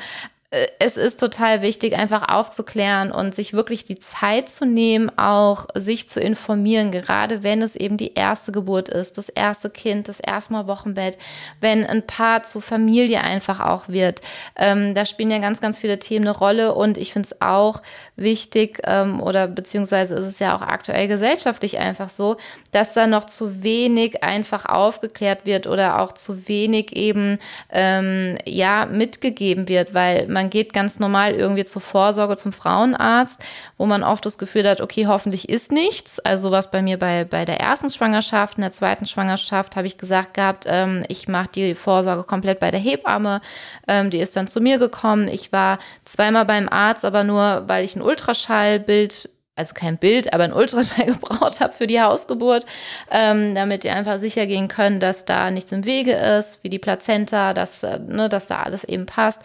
es 0.50 0.96
ist 0.96 1.20
total 1.20 1.60
wichtig, 1.60 1.94
einfach 1.94 2.26
aufzuklären 2.34 3.12
und 3.12 3.34
sich 3.34 3.52
wirklich 3.52 3.84
die 3.84 3.98
Zeit 3.98 4.48
zu 4.48 4.64
nehmen, 4.64 5.12
auch 5.18 5.66
sich 5.74 6.08
zu 6.08 6.20
informieren, 6.20 6.90
gerade 6.90 7.42
wenn 7.42 7.60
es 7.60 7.76
eben 7.76 7.98
die 7.98 8.14
erste 8.14 8.50
Geburt 8.50 8.88
ist, 8.88 9.18
das 9.18 9.28
erste 9.28 9.68
Kind, 9.68 10.08
das 10.08 10.20
erste 10.20 10.54
Mal 10.54 10.66
Wochenbett, 10.66 11.18
wenn 11.60 11.84
ein 11.84 12.06
Paar 12.06 12.44
zur 12.44 12.62
Familie 12.62 13.20
einfach 13.20 13.60
auch 13.60 13.88
wird. 13.88 14.22
Ähm, 14.56 14.94
da 14.94 15.04
spielen 15.04 15.30
ja 15.30 15.38
ganz, 15.38 15.60
ganz 15.60 15.80
viele 15.80 15.98
Themen 15.98 16.26
eine 16.26 16.36
Rolle 16.36 16.74
und 16.74 16.96
ich 16.96 17.12
finde 17.12 17.26
es 17.26 17.42
auch 17.42 17.82
wichtig 18.16 18.80
ähm, 18.84 19.20
oder 19.20 19.48
beziehungsweise 19.48 20.14
ist 20.14 20.24
es 20.24 20.38
ja 20.38 20.56
auch 20.56 20.62
aktuell 20.62 21.08
gesellschaftlich 21.08 21.78
einfach 21.78 22.08
so, 22.08 22.38
dass 22.72 22.94
da 22.94 23.06
noch 23.06 23.26
zu 23.26 23.62
wenig 23.62 24.24
einfach 24.24 24.64
aufgeklärt 24.64 25.44
wird 25.44 25.66
oder 25.66 26.00
auch 26.00 26.12
zu 26.12 26.48
wenig 26.48 26.96
eben 26.96 27.38
ähm, 27.70 28.38
ja 28.46 28.86
mitgegeben 28.86 29.68
wird, 29.68 29.92
weil 29.92 30.26
man 30.28 30.37
man 30.38 30.50
geht 30.50 30.72
ganz 30.72 31.00
normal 31.00 31.32
irgendwie 31.32 31.64
zur 31.64 31.82
Vorsorge 31.82 32.36
zum 32.36 32.52
Frauenarzt, 32.52 33.40
wo 33.76 33.86
man 33.86 34.04
oft 34.04 34.24
das 34.24 34.38
Gefühl 34.38 34.68
hat, 34.68 34.80
okay, 34.80 35.08
hoffentlich 35.08 35.48
ist 35.48 35.72
nichts. 35.72 36.20
Also 36.20 36.52
was 36.52 36.70
bei 36.70 36.80
mir 36.80 36.96
bei, 36.96 37.24
bei 37.24 37.44
der 37.44 37.58
ersten 37.58 37.90
Schwangerschaft, 37.90 38.56
in 38.56 38.62
der 38.62 38.70
zweiten 38.70 39.04
Schwangerschaft 39.06 39.74
habe 39.74 39.88
ich 39.88 39.98
gesagt 39.98 40.34
gehabt, 40.34 40.64
ähm, 40.68 41.04
ich 41.08 41.26
mache 41.26 41.48
die 41.52 41.74
Vorsorge 41.74 42.22
komplett 42.22 42.60
bei 42.60 42.70
der 42.70 42.78
Hebamme. 42.78 43.40
Ähm, 43.88 44.10
die 44.10 44.20
ist 44.20 44.36
dann 44.36 44.46
zu 44.46 44.60
mir 44.60 44.78
gekommen. 44.78 45.26
Ich 45.26 45.50
war 45.50 45.78
zweimal 46.04 46.44
beim 46.44 46.68
Arzt, 46.68 47.04
aber 47.04 47.24
nur, 47.24 47.64
weil 47.66 47.84
ich 47.84 47.96
ein 47.96 48.02
Ultraschallbild 48.02 49.30
also 49.58 49.74
kein 49.74 49.98
Bild, 49.98 50.32
aber 50.32 50.44
ein 50.44 50.52
Ultraschall 50.52 51.06
gebraucht 51.14 51.60
habe 51.60 51.72
für 51.72 51.86
die 51.86 52.00
Hausgeburt, 52.00 52.64
ähm, 53.10 53.54
damit 53.54 53.84
die 53.84 53.90
einfach 53.90 54.18
sicher 54.18 54.46
gehen 54.46 54.68
können, 54.68 55.00
dass 55.00 55.24
da 55.24 55.50
nichts 55.50 55.72
im 55.72 55.84
Wege 55.84 56.12
ist, 56.12 56.62
wie 56.62 56.70
die 56.70 56.78
Plazenta, 56.78 57.54
dass, 57.54 57.82
äh, 57.82 57.98
ne, 57.98 58.28
dass 58.28 58.46
da 58.46 58.62
alles 58.62 58.84
eben 58.84 59.06
passt. 59.06 59.42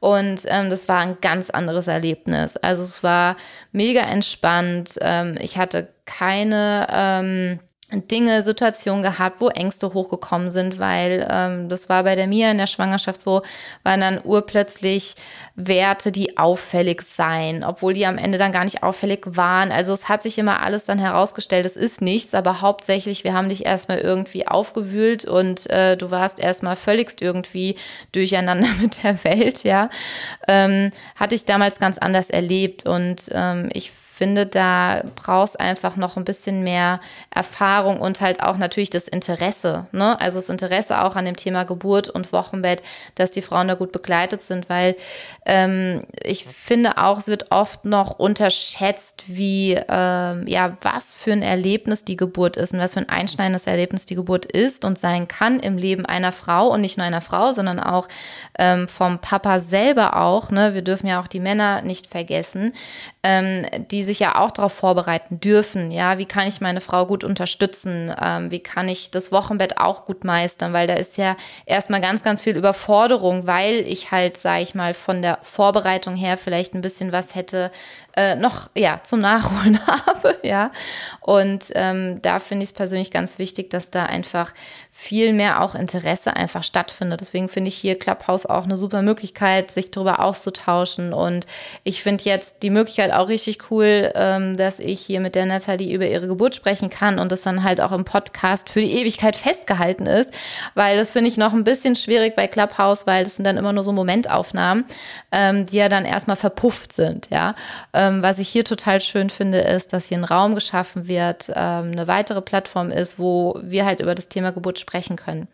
Und 0.00 0.42
ähm, 0.46 0.68
das 0.68 0.88
war 0.88 0.98
ein 0.98 1.18
ganz 1.20 1.50
anderes 1.50 1.86
Erlebnis. 1.86 2.56
Also 2.56 2.82
es 2.82 3.04
war 3.04 3.36
mega 3.70 4.00
entspannt. 4.00 4.98
Ähm, 5.00 5.36
ich 5.40 5.58
hatte 5.58 5.88
keine 6.06 6.88
ähm, 6.90 7.60
Dinge, 7.92 8.42
Situationen 8.42 9.02
gehabt, 9.02 9.40
wo 9.40 9.48
Ängste 9.48 9.92
hochgekommen 9.92 10.50
sind, 10.50 10.78
weil 10.78 11.26
ähm, 11.30 11.68
das 11.68 11.88
war 11.88 12.04
bei 12.04 12.14
der 12.14 12.26
Mia 12.26 12.50
in 12.50 12.58
der 12.58 12.66
Schwangerschaft 12.66 13.20
so, 13.20 13.42
waren 13.82 14.00
dann 14.00 14.20
urplötzlich 14.24 15.14
Werte, 15.54 16.12
die 16.12 16.38
auffällig 16.38 17.02
seien, 17.02 17.62
obwohl 17.62 17.92
die 17.92 18.06
am 18.06 18.16
Ende 18.16 18.38
dann 18.38 18.52
gar 18.52 18.64
nicht 18.64 18.82
auffällig 18.82 19.20
waren. 19.24 19.70
Also 19.70 19.92
es 19.92 20.08
hat 20.08 20.22
sich 20.22 20.38
immer 20.38 20.62
alles 20.62 20.86
dann 20.86 20.98
herausgestellt, 20.98 21.66
es 21.66 21.76
ist 21.76 22.00
nichts, 22.00 22.34
aber 22.34 22.62
hauptsächlich, 22.62 23.24
wir 23.24 23.34
haben 23.34 23.50
dich 23.50 23.66
erstmal 23.66 23.98
irgendwie 23.98 24.46
aufgewühlt 24.48 25.24
und 25.26 25.68
äh, 25.70 25.96
du 25.96 26.10
warst 26.10 26.40
erstmal 26.40 26.76
völligst 26.76 27.20
irgendwie 27.20 27.76
durcheinander 28.12 28.68
mit 28.80 29.02
der 29.02 29.22
Welt, 29.24 29.64
ja. 29.64 29.90
Ähm, 30.48 30.92
hatte 31.16 31.34
ich 31.34 31.44
damals 31.44 31.78
ganz 31.78 31.98
anders 31.98 32.30
erlebt 32.30 32.86
und 32.86 33.26
ähm, 33.32 33.68
ich 33.72 33.92
finde, 34.22 34.46
da 34.46 35.02
brauchst 35.16 35.58
einfach 35.58 35.96
noch 35.96 36.16
ein 36.16 36.24
bisschen 36.24 36.62
mehr 36.62 37.00
Erfahrung 37.34 38.00
und 38.00 38.20
halt 38.20 38.40
auch 38.40 38.56
natürlich 38.56 38.88
das 38.88 39.08
Interesse. 39.08 39.86
Ne? 39.90 40.20
Also 40.20 40.38
das 40.38 40.48
Interesse 40.48 41.02
auch 41.02 41.16
an 41.16 41.24
dem 41.24 41.34
Thema 41.34 41.64
Geburt 41.64 42.08
und 42.08 42.32
Wochenbett, 42.32 42.84
dass 43.16 43.32
die 43.32 43.42
Frauen 43.42 43.66
da 43.66 43.74
gut 43.74 43.90
begleitet 43.90 44.44
sind, 44.44 44.70
weil 44.70 44.94
ähm, 45.44 46.02
ich 46.22 46.44
finde 46.44 46.98
auch, 46.98 47.18
es 47.18 47.26
wird 47.26 47.50
oft 47.50 47.84
noch 47.84 48.20
unterschätzt, 48.20 49.24
wie, 49.26 49.76
ähm, 49.88 50.46
ja, 50.46 50.76
was 50.82 51.16
für 51.16 51.32
ein 51.32 51.42
Erlebnis 51.42 52.04
die 52.04 52.16
Geburt 52.16 52.56
ist 52.56 52.74
und 52.74 52.78
was 52.78 52.94
für 52.94 53.00
ein 53.00 53.08
einschneidendes 53.08 53.66
Erlebnis 53.66 54.06
die 54.06 54.14
Geburt 54.14 54.46
ist 54.46 54.84
und 54.84 55.00
sein 55.00 55.26
kann 55.26 55.58
im 55.58 55.78
Leben 55.78 56.06
einer 56.06 56.30
Frau 56.30 56.68
und 56.68 56.80
nicht 56.80 56.96
nur 56.96 57.04
einer 57.04 57.22
Frau, 57.22 57.52
sondern 57.54 57.80
auch 57.80 58.06
ähm, 58.56 58.86
vom 58.86 59.18
Papa 59.18 59.58
selber 59.58 60.20
auch. 60.20 60.52
Ne? 60.52 60.74
Wir 60.74 60.82
dürfen 60.82 61.08
ja 61.08 61.20
auch 61.20 61.26
die 61.26 61.40
Männer 61.40 61.82
nicht 61.82 62.06
vergessen, 62.06 62.72
ähm, 63.24 63.66
die 63.90 64.04
sich 64.04 64.11
ja 64.18 64.38
auch 64.38 64.50
darauf 64.50 64.72
vorbereiten 64.72 65.40
dürfen. 65.40 65.90
Ja, 65.90 66.18
wie 66.18 66.26
kann 66.26 66.48
ich 66.48 66.60
meine 66.60 66.80
Frau 66.80 67.06
gut 67.06 67.24
unterstützen? 67.24 68.14
Ähm, 68.20 68.50
wie 68.50 68.60
kann 68.60 68.88
ich 68.88 69.10
das 69.10 69.32
Wochenbett 69.32 69.78
auch 69.78 70.04
gut 70.04 70.24
meistern? 70.24 70.72
Weil 70.72 70.86
da 70.86 70.94
ist 70.94 71.18
ja 71.18 71.36
erstmal 71.66 72.00
ganz, 72.00 72.22
ganz 72.22 72.42
viel 72.42 72.56
Überforderung, 72.56 73.46
weil 73.46 73.80
ich 73.86 74.10
halt, 74.10 74.36
sage 74.36 74.62
ich 74.62 74.74
mal, 74.74 74.94
von 74.94 75.22
der 75.22 75.38
Vorbereitung 75.42 76.16
her 76.16 76.36
vielleicht 76.36 76.74
ein 76.74 76.80
bisschen 76.80 77.12
was 77.12 77.34
hätte 77.34 77.70
äh, 78.16 78.34
noch 78.36 78.70
ja 78.76 79.00
zum 79.02 79.20
Nachholen 79.20 79.78
habe. 79.86 80.38
Ja, 80.42 80.70
und 81.20 81.66
ähm, 81.74 82.20
da 82.22 82.38
finde 82.38 82.64
ich 82.64 82.70
es 82.70 82.74
persönlich 82.74 83.10
ganz 83.10 83.38
wichtig, 83.38 83.70
dass 83.70 83.90
da 83.90 84.04
einfach 84.04 84.52
viel 84.94 85.32
mehr 85.32 85.62
auch 85.62 85.74
Interesse 85.74 86.36
einfach 86.36 86.62
stattfindet. 86.62 87.22
Deswegen 87.22 87.48
finde 87.48 87.68
ich 87.68 87.76
hier 87.76 87.98
Clubhouse 87.98 88.44
auch 88.44 88.64
eine 88.64 88.76
super 88.76 89.00
Möglichkeit, 89.00 89.70
sich 89.70 89.90
darüber 89.90 90.20
auszutauschen. 90.20 91.14
Und 91.14 91.46
ich 91.82 92.02
finde 92.02 92.24
jetzt 92.24 92.62
die 92.62 92.70
Möglichkeit 92.70 93.10
auch 93.12 93.28
richtig 93.28 93.70
cool, 93.70 94.12
ähm, 94.14 94.56
dass 94.56 94.78
ich 94.78 95.00
hier 95.00 95.20
mit 95.20 95.34
der 95.34 95.46
Nathalie 95.46 95.94
über 95.94 96.06
ihre 96.06 96.28
Geburt 96.28 96.54
sprechen 96.54 96.90
kann 96.90 97.18
und 97.18 97.32
das 97.32 97.42
dann 97.42 97.64
halt 97.64 97.80
auch 97.80 97.90
im 97.90 98.04
Podcast 98.04 98.68
für 98.68 98.80
die 98.80 98.92
Ewigkeit 98.92 99.34
festgehalten 99.34 100.06
ist. 100.06 100.32
Weil 100.74 100.98
das 100.98 101.10
finde 101.10 101.30
ich 101.30 101.38
noch 101.38 101.54
ein 101.54 101.64
bisschen 101.64 101.96
schwierig 101.96 102.36
bei 102.36 102.46
Clubhouse, 102.46 103.06
weil 103.06 103.24
das 103.24 103.36
sind 103.36 103.44
dann 103.44 103.56
immer 103.56 103.72
nur 103.72 103.84
so 103.84 103.92
Momentaufnahmen, 103.92 104.84
ähm, 105.32 105.64
die 105.64 105.78
ja 105.78 105.88
dann 105.88 106.04
erstmal 106.04 106.36
verpufft 106.36 106.92
sind. 106.92 107.30
Ja, 107.30 107.54
ähm, 108.02 108.22
was 108.22 108.38
ich 108.38 108.48
hier 108.48 108.64
total 108.64 109.00
schön 109.00 109.30
finde, 109.30 109.58
ist, 109.58 109.92
dass 109.92 110.08
hier 110.08 110.18
ein 110.18 110.24
Raum 110.24 110.54
geschaffen 110.54 111.08
wird, 111.08 111.48
ähm, 111.50 111.92
eine 111.92 112.08
weitere 112.08 112.42
Plattform 112.42 112.90
ist, 112.90 113.18
wo 113.18 113.58
wir 113.62 113.84
halt 113.84 114.00
über 114.00 114.14
das 114.14 114.28
Thema 114.28 114.50
Geburt 114.50 114.78
sprechen 114.78 115.16
können. 115.16 115.48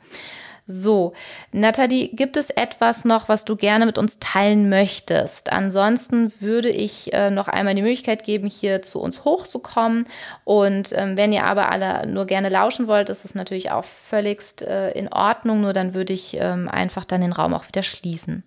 So, 0.70 1.14
Nathalie, 1.51 2.11
gibt 2.12 2.36
es 2.36 2.51
etwas 2.51 3.07
noch, 3.07 3.30
was 3.30 3.46
du 3.46 3.57
gerne 3.57 3.86
mit 3.86 3.96
uns 3.96 4.18
teilen 4.18 4.68
möchtest? 4.68 5.51
Ansonsten 5.51 6.30
würde 6.42 6.68
ich 6.68 7.11
äh, 7.14 7.30
noch 7.30 7.49
einmal 7.49 7.74
die 7.74 7.80
Möglichkeit 7.80 8.22
geben, 8.22 8.49
hier 8.49 8.82
zu 8.82 9.01
uns 9.01 9.24
hochzukommen. 9.24 10.07
Und 10.44 10.92
ähm, 10.94 11.16
wenn 11.16 11.32
ihr 11.32 11.44
aber 11.44 11.72
alle 11.72 12.07
nur 12.07 12.26
gerne 12.26 12.51
lauschen 12.51 12.86
wollt, 12.86 13.09
ist 13.09 13.24
es 13.24 13.34
natürlich 13.34 13.70
auch 13.70 13.84
völligst 13.84 14.61
äh, 14.61 14.90
in 14.90 15.09
Ordnung. 15.11 15.62
Nur 15.62 15.72
dann 15.72 15.94
würde 15.94 16.12
ich 16.12 16.36
ähm, 16.38 16.68
einfach 16.68 17.07
dann 17.07 17.22
den 17.22 17.32
Raum 17.32 17.55
auch 17.55 17.66
wieder 17.66 17.82
schließen. 17.82 18.44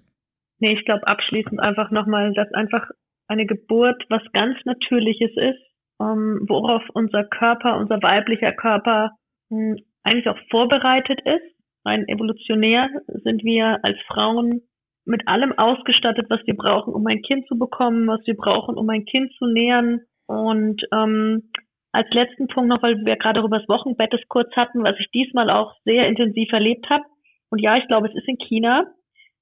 Nee, 0.60 0.74
ich 0.74 0.86
glaube 0.86 1.08
abschließend 1.08 1.60
einfach 1.60 1.90
nochmal, 1.90 2.34
dass 2.34 2.54
einfach 2.54 2.88
eine 3.32 3.46
Geburt 3.46 4.04
was 4.10 4.22
ganz 4.34 4.58
Natürliches 4.66 5.32
ist, 5.36 5.62
ähm, 6.02 6.46
worauf 6.48 6.84
unser 6.94 7.24
Körper, 7.24 7.78
unser 7.78 8.02
weiblicher 8.04 8.52
Körper 8.52 9.12
mh, 9.50 9.58
hm, 9.58 9.78
eigentlich 10.04 10.28
auch 10.28 10.38
vorbereitet 10.50 11.22
ist. 11.22 11.56
Rein 11.86 12.08
evolutionär 12.08 12.90
sind 13.08 13.44
wir 13.44 13.80
als 13.84 13.98
Frauen 14.08 14.62
mit 15.06 15.28
allem 15.28 15.58
ausgestattet, 15.58 16.28
was 16.30 16.42
wir 16.46 16.56
brauchen, 16.56 16.94
um 16.94 17.08
ein 17.08 17.22
Kind 17.22 17.48
zu 17.48 17.58
bekommen, 17.58 18.08
was 18.08 18.20
wir 18.26 18.36
brauchen, 18.36 18.76
um 18.76 18.90
ein 18.90 19.06
Kind 19.06 19.32
zu 19.38 19.48
nähern. 19.48 20.02
Und 20.28 20.82
ähm, 20.94 21.50
als 21.92 22.10
letzten 22.12 22.48
Punkt 22.48 22.70
noch, 22.70 22.84
weil 22.84 23.04
wir 23.04 23.16
gerade 23.16 23.40
über 23.40 23.58
das 23.58 23.68
Wochenbett 23.68 24.14
es 24.14 24.28
kurz 24.28 24.52
hatten, 24.56 24.84
was 24.84 25.00
ich 25.00 25.10
diesmal 25.12 25.50
auch 25.50 25.74
sehr 25.86 26.08
intensiv 26.08 26.52
erlebt 26.52 26.90
habe. 26.90 27.04
Und 27.50 27.60
ja, 27.60 27.78
ich 27.78 27.88
glaube, 27.88 28.10
es 28.10 28.16
ist 28.16 28.28
in 28.28 28.38
China. 28.38 28.86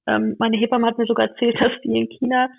Ähm, 0.08 0.36
meine 0.40 0.58
Hebamme 0.58 0.88
hat 0.88 0.98
mir 0.98 1.06
sogar 1.06 1.28
erzählt, 1.28 1.56
dass 1.60 1.74
die 1.84 1.98
in 1.98 2.08
China 2.08 2.50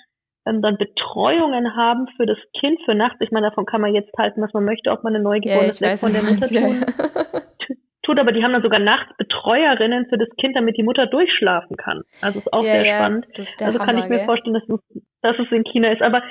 ähm, 0.46 0.62
dann 0.62 0.78
Betreuungen 0.78 1.76
haben 1.76 2.06
für 2.16 2.26
das 2.26 2.38
Kind 2.58 2.80
für 2.84 2.94
nachts. 2.94 3.20
Ich 3.20 3.30
meine, 3.30 3.48
davon 3.48 3.66
kann 3.66 3.80
man 3.80 3.94
jetzt 3.94 4.12
halten, 4.16 4.40
was 4.42 4.52
man 4.52 4.64
möchte, 4.64 4.90
ob 4.90 5.04
man 5.04 5.14
eine 5.14 5.22
Neugeborenes 5.22 5.80
ja, 5.80 5.90
weg 5.90 5.98
von 5.98 6.12
der 6.12 6.22
Mutter 6.22 6.48
tun. 6.48 7.76
tut, 8.02 8.18
aber 8.18 8.32
die 8.32 8.42
haben 8.42 8.52
dann 8.52 8.62
sogar 8.62 8.80
nachts 8.80 9.14
Betreuerinnen 9.16 10.06
für 10.08 10.18
das 10.18 10.28
Kind, 10.40 10.56
damit 10.56 10.76
die 10.76 10.82
Mutter 10.82 11.06
durchschlafen 11.06 11.76
kann. 11.76 12.02
Also 12.20 12.38
ist 12.38 12.52
auch 12.52 12.64
ja, 12.64 12.72
sehr 12.72 12.86
ja, 12.86 12.98
spannend. 12.98 13.26
also 13.36 13.78
Hammer, 13.78 13.84
kann 13.84 13.98
ich 13.98 14.08
mir 14.08 14.18
gell? 14.18 14.26
vorstellen, 14.26 14.54
dass 14.54 14.68
es, 14.68 15.02
dass 15.22 15.38
es 15.38 15.52
in 15.52 15.64
China 15.64 15.92
ist. 15.92 16.02
Aber 16.02 16.22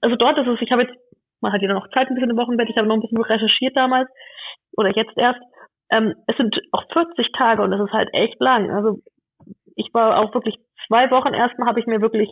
also 0.00 0.16
dort 0.16 0.38
ist 0.38 0.46
es, 0.46 0.60
ich 0.60 0.70
habe 0.70 0.82
jetzt, 0.82 0.94
man 1.40 1.52
hat 1.52 1.62
ja 1.62 1.72
noch 1.72 1.88
Zeit 1.90 2.08
ein 2.08 2.14
bisschen 2.14 2.30
im 2.30 2.36
Wochenbett, 2.36 2.68
ich 2.68 2.76
habe 2.76 2.86
noch 2.86 2.94
ein 2.94 3.00
bisschen 3.00 3.22
recherchiert 3.22 3.76
damals 3.76 4.08
oder 4.76 4.90
jetzt 4.94 5.16
erst. 5.16 5.40
Ähm, 5.90 6.14
es 6.26 6.36
sind 6.36 6.56
auch 6.72 6.84
40 6.92 7.32
Tage 7.36 7.62
und 7.62 7.70
das 7.70 7.80
ist 7.80 7.92
halt 7.92 8.08
echt 8.12 8.40
lang. 8.40 8.70
Also 8.70 9.00
ich 9.76 9.92
war 9.92 10.18
auch 10.18 10.32
wirklich 10.34 10.56
zwei 10.86 11.10
Wochen 11.10 11.34
erstmal 11.34 11.68
habe 11.68 11.80
ich 11.80 11.86
mir 11.86 12.00
wirklich 12.00 12.30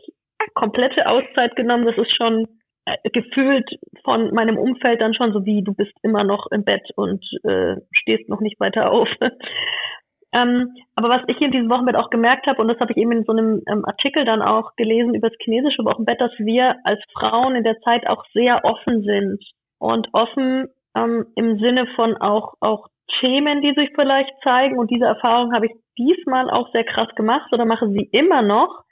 komplette 0.54 1.06
Auszeit 1.06 1.56
genommen. 1.56 1.86
Das 1.86 1.96
ist 1.96 2.14
schon 2.16 2.46
äh, 2.84 2.96
gefühlt 3.10 3.68
von 4.04 4.32
meinem 4.34 4.58
Umfeld 4.58 5.00
dann 5.00 5.14
schon 5.14 5.32
so 5.32 5.44
wie 5.44 5.62
du 5.62 5.74
bist 5.74 5.92
immer 6.02 6.24
noch 6.24 6.46
im 6.50 6.64
Bett 6.64 6.82
und 6.96 7.24
äh, 7.44 7.76
stehst 7.92 8.28
noch 8.28 8.40
nicht 8.40 8.58
weiter 8.60 8.90
auf. 8.90 9.08
ähm, 10.32 10.74
aber 10.96 11.08
was 11.08 11.22
ich 11.28 11.40
in 11.40 11.52
diesem 11.52 11.70
Wochenbett 11.70 11.96
auch 11.96 12.10
gemerkt 12.10 12.46
habe, 12.46 12.60
und 12.60 12.68
das 12.68 12.80
habe 12.80 12.92
ich 12.92 12.98
eben 12.98 13.12
in 13.12 13.24
so 13.24 13.32
einem 13.32 13.62
ähm, 13.70 13.84
Artikel 13.84 14.24
dann 14.24 14.42
auch 14.42 14.74
gelesen 14.76 15.14
über 15.14 15.28
das 15.28 15.38
chinesische 15.42 15.84
Wochenbett, 15.84 16.20
dass 16.20 16.32
wir 16.38 16.76
als 16.84 17.00
Frauen 17.12 17.54
in 17.54 17.64
der 17.64 17.78
Zeit 17.80 18.06
auch 18.08 18.24
sehr 18.32 18.64
offen 18.64 19.02
sind 19.02 19.42
und 19.78 20.08
offen 20.12 20.68
ähm, 20.96 21.26
im 21.36 21.58
Sinne 21.58 21.86
von 21.94 22.16
auch 22.16 22.54
auch 22.60 22.88
Themen, 23.20 23.60
die 23.62 23.74
sich 23.74 23.90
vielleicht 23.94 24.32
zeigen. 24.42 24.78
Und 24.78 24.90
diese 24.90 25.04
Erfahrung 25.04 25.54
habe 25.54 25.66
ich 25.66 25.72
diesmal 25.98 26.50
auch 26.50 26.70
sehr 26.72 26.84
krass 26.84 27.08
gemacht 27.14 27.52
oder 27.52 27.64
mache 27.64 27.88
sie 27.88 28.08
immer 28.12 28.42
noch. 28.42 28.84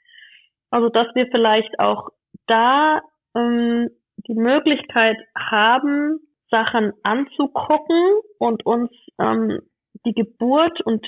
Also 0.70 0.88
dass 0.88 1.06
wir 1.14 1.26
vielleicht 1.30 1.78
auch 1.78 2.08
da 2.46 3.00
ähm, 3.36 3.90
die 4.28 4.34
Möglichkeit 4.34 5.16
haben, 5.36 6.20
Sachen 6.50 6.92
anzugucken 7.02 8.20
und 8.38 8.66
uns 8.66 8.90
ähm, 9.18 9.60
die 10.04 10.12
Geburt 10.12 10.80
und 10.82 11.06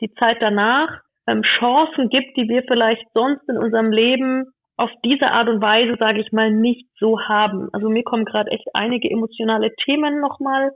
die 0.00 0.12
Zeit 0.14 0.38
danach 0.40 1.00
ähm, 1.26 1.42
Chancen 1.58 2.08
gibt, 2.08 2.36
die 2.36 2.48
wir 2.48 2.62
vielleicht 2.62 3.04
sonst 3.14 3.48
in 3.48 3.58
unserem 3.58 3.90
Leben 3.90 4.46
auf 4.76 4.90
diese 5.04 5.26
Art 5.26 5.48
und 5.48 5.60
Weise, 5.60 5.96
sage 5.98 6.20
ich 6.20 6.32
mal, 6.32 6.50
nicht 6.50 6.88
so 6.98 7.20
haben. 7.20 7.68
Also 7.72 7.90
mir 7.90 8.02
kommen 8.02 8.24
gerade 8.24 8.50
echt 8.50 8.66
einige 8.72 9.10
emotionale 9.10 9.74
Themen 9.84 10.20
nochmal 10.20 10.70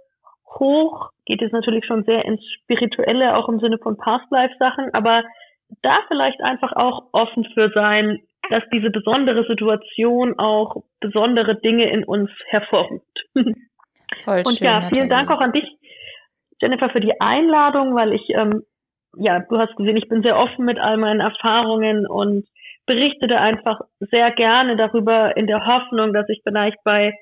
hoch. 0.59 1.09
Geht 1.25 1.41
es 1.41 1.53
natürlich 1.53 1.87
schon 1.87 2.05
sehr 2.05 2.25
ins 2.25 2.43
Spirituelle, 2.61 3.37
auch 3.37 3.49
im 3.49 3.61
Sinne 3.61 3.79
von 3.79 3.97
Past-Life-Sachen, 3.97 4.93
aber 4.93 5.25
da 5.83 6.01
vielleicht 6.09 6.41
einfach 6.41 6.73
auch 6.73 7.09
offen 7.13 7.45
für 7.55 7.71
sein, 7.71 8.21
dass 8.51 8.63
diese 8.73 8.91
besondere 8.91 9.47
Situation 9.47 10.39
auch 10.39 10.83
besondere 11.01 11.57
Dinge 11.61 11.91
in 11.91 12.05
uns 12.05 12.31
hervorruft. 12.47 13.27
Voll 14.25 14.43
Und 14.47 14.59
schön, 14.59 14.67
ja, 14.67 14.89
vielen. 14.93 15.09
Dank 15.09 15.31
auch 15.31 15.41
an 15.41 15.53
dich, 15.53 15.67
Jennifer, 16.61 16.91
für 16.91 17.01
die 17.01 17.21
Einladung, 17.21 17.95
weil 17.95 18.13
ich, 18.13 18.23
ähm, 18.31 18.63
ja, 19.17 19.41
du 19.41 19.59
hast 19.59 19.77
gesehen, 19.77 19.97
ich 19.97 20.09
bin 20.09 20.23
sehr 20.23 20.39
offen 20.39 20.65
mit 20.65 20.79
all 20.79 20.97
meinen 20.97 21.21
Erfahrungen 21.21 22.07
und 22.07 22.47
berichtete 22.87 23.41
einfach 23.41 23.81
sehr 23.99 24.31
gerne 24.33 24.77
darüber 24.77 25.37
in 25.37 25.47
der 25.47 25.67
Hoffnung, 25.67 26.13
dass 26.13 26.29
ich 26.29 26.43
vielleicht 26.45 26.77
bei 26.85 27.15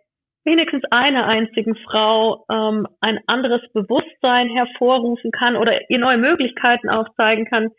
wenigstens 0.45 0.83
einer 0.91 1.27
einzigen 1.27 1.77
Frau 1.77 2.45
ähm, 2.51 2.87
ein 3.01 3.21
anderes 3.27 3.63
Bewusstsein 3.73 4.49
hervorrufen 4.49 5.31
kann 5.31 5.57
oder 5.57 5.89
ihr 5.89 5.99
neue 5.99 6.19
Möglichkeiten 6.19 6.89
aufzeigen 6.91 7.47
kann, 7.47 7.71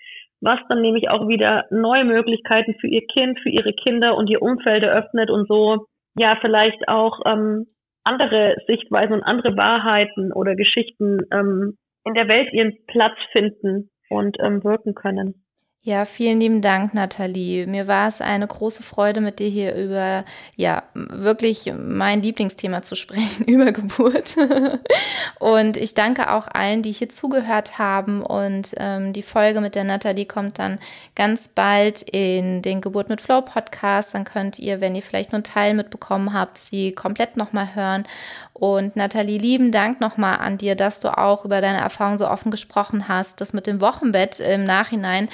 was 0.44 0.60
dann 0.70 0.82
nämlich 0.82 1.10
auch 1.10 1.28
wieder 1.28 1.66
neue 1.72 2.06
Möglichkeiten 2.06 2.76
für 2.80 2.88
ihr 2.88 3.06
Kind, 3.08 3.40
für 3.40 3.50
ihre 3.50 3.74
Kinder 3.74 4.16
und 4.16 4.30
ihr 4.30 4.42
Umfeld 4.42 4.84
eröffnet 4.84 5.30
und 5.30 5.48
so 5.48 5.86
ja 6.16 6.38
vielleicht 6.42 6.88
auch 6.88 7.20
ähm, 7.26 7.68
andere 8.04 8.58
Sichtweisen 8.68 9.14
und 9.14 9.24
andere 9.24 9.56
Wahrheiten 9.56 10.34
oder 10.34 10.56
Geschichten 10.56 11.20
ähm, 11.32 11.78
in 12.06 12.14
der 12.14 12.28
Welt 12.28 12.52
ihren 12.52 12.74
Platz 12.88 13.18
finden 13.32 13.90
und 14.10 14.38
ähm, 14.40 14.64
wirken 14.64 14.94
können. 14.94 15.43
Ja, 15.86 16.06
vielen 16.06 16.40
lieben 16.40 16.62
Dank, 16.62 16.94
Nathalie. 16.94 17.68
Mir 17.68 17.90
war 17.90 18.08
es 18.08 18.22
eine 18.22 18.48
große 18.48 18.84
Freude, 18.84 19.20
mit 19.20 19.40
dir 19.40 19.50
hier 19.50 19.76
über, 19.76 20.24
ja, 20.56 20.84
wirklich 20.94 21.74
mein 21.78 22.22
Lieblingsthema 22.22 22.84
zu 22.84 22.96
sprechen, 22.96 23.44
über 23.48 23.74
Geburt. 23.74 24.38
und 25.40 25.76
ich 25.76 25.94
danke 25.94 26.32
auch 26.32 26.48
allen, 26.48 26.84
die 26.84 26.94
hier 26.94 27.10
zugehört 27.10 27.80
haben. 27.80 28.22
Und 28.22 28.70
ähm, 28.78 29.12
die 29.12 29.24
Folge 29.24 29.60
mit 29.60 29.76
der 29.76 29.84
Nathalie 29.84 30.26
kommt 30.26 30.58
dann 30.58 30.80
ganz 31.16 31.50
bald 31.50 32.02
in 32.04 32.62
den 32.62 32.80
Geburt 32.80 33.10
mit 33.10 33.20
Flow 33.20 33.42
Podcast. 33.42 34.14
Dann 34.14 34.24
könnt 34.24 34.60
ihr, 34.60 34.80
wenn 34.80 34.96
ihr 34.96 35.04
vielleicht 35.04 35.34
nur 35.34 35.40
einen 35.40 35.44
Teil 35.44 35.74
mitbekommen 35.74 36.32
habt, 36.32 36.60
sie 36.60 36.94
komplett 36.94 37.36
nochmal 37.36 37.76
hören. 37.76 38.06
Und 38.54 38.96
Nathalie, 38.96 39.38
lieben 39.38 39.74
Dank 39.74 40.00
nochmal 40.00 40.38
an 40.38 40.58
dir, 40.58 40.76
dass 40.76 41.02
du 41.02 41.18
auch 41.18 41.44
über 41.44 41.60
deine 41.60 41.80
Erfahrung 41.80 42.18
so 42.18 42.30
offen 42.30 42.52
gesprochen 42.52 43.10
hast. 43.10 43.42
Das 43.42 43.52
mit 43.52 43.68
dem 43.68 43.82
Wochenbett 43.82 44.40
im 44.40 44.64
Nachhinein, 44.64 45.28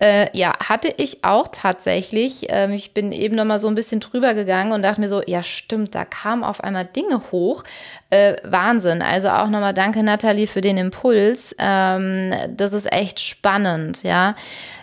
äh, 0.00 0.36
ja, 0.36 0.58
hatte 0.58 0.92
ich 0.96 1.24
auch 1.24 1.48
tatsächlich. 1.48 2.46
Ähm, 2.48 2.72
ich 2.72 2.94
bin 2.94 3.12
eben 3.12 3.36
nochmal 3.36 3.58
so 3.58 3.68
ein 3.68 3.74
bisschen 3.74 4.00
drüber 4.00 4.34
gegangen 4.34 4.72
und 4.72 4.82
dachte 4.82 5.00
mir 5.00 5.08
so, 5.08 5.22
ja 5.26 5.42
stimmt, 5.42 5.94
da 5.94 6.04
kamen 6.04 6.42
auf 6.42 6.64
einmal 6.64 6.86
Dinge 6.86 7.22
hoch. 7.30 7.64
Äh, 8.10 8.36
Wahnsinn. 8.42 9.02
Also 9.02 9.28
auch 9.28 9.48
nochmal 9.48 9.72
danke, 9.72 10.02
Nathalie, 10.02 10.48
für 10.48 10.60
den 10.60 10.76
Impuls. 10.76 11.54
Ähm, 11.58 12.32
das 12.56 12.72
ist 12.72 12.92
echt 12.92 13.20
spannend, 13.20 14.02
ja. 14.02 14.34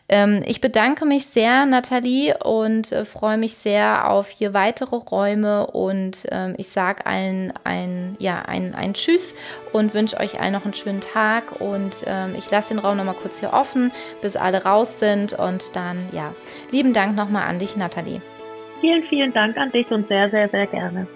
Ähm, 0.10 0.42
ich 0.46 0.62
bedanke 0.62 1.06
mich 1.06 1.26
sehr, 1.26 1.66
Nathalie, 1.66 2.38
und 2.38 2.94
äh, 2.94 3.04
freue 3.04 3.38
mich 3.38 3.56
sehr 3.56 4.10
auf 4.10 4.30
hier 4.30 4.54
weitere 4.54 4.96
Räume. 4.96 5.68
Und 5.68 6.26
ähm, 6.32 6.56
ich 6.58 6.70
sage 6.70 7.06
allen 7.06 7.52
ein, 7.66 8.16
ja, 8.20 8.44
ein, 8.44 8.74
ein 8.74 8.94
Tschüss 8.94 9.36
und 9.74 9.94
wünsche 9.94 10.18
euch 10.20 10.40
allen 10.40 10.54
noch 10.54 10.64
einen 10.64 10.74
schönen 10.74 11.02
Tag. 11.02 11.60
Und 11.60 12.04
ähm, 12.06 12.36
ich 12.38 12.50
lasse 12.50 12.74
den 12.74 12.80
Raum 12.80 12.96
nochmal 12.96 13.16
kurz 13.16 13.40
hier 13.40 13.52
offen, 13.52 13.92
bis 14.22 14.38
alle 14.38 14.64
raus 14.64 15.00
sind. 15.00 15.34
Und 15.34 15.76
dann, 15.76 16.08
ja, 16.14 16.34
lieben 16.72 16.94
Dank 16.94 17.18
nochmal 17.18 17.44
an 17.44 17.60
dich, 17.60 17.76
Nathalie. 17.76 18.22
Vielen, 18.80 19.04
vielen 19.04 19.34
Dank 19.34 19.58
an 19.58 19.72
dich 19.72 19.90
und 19.92 20.08
sehr, 20.08 20.30
sehr, 20.30 20.48
sehr 20.48 20.68
gerne. 20.68 21.08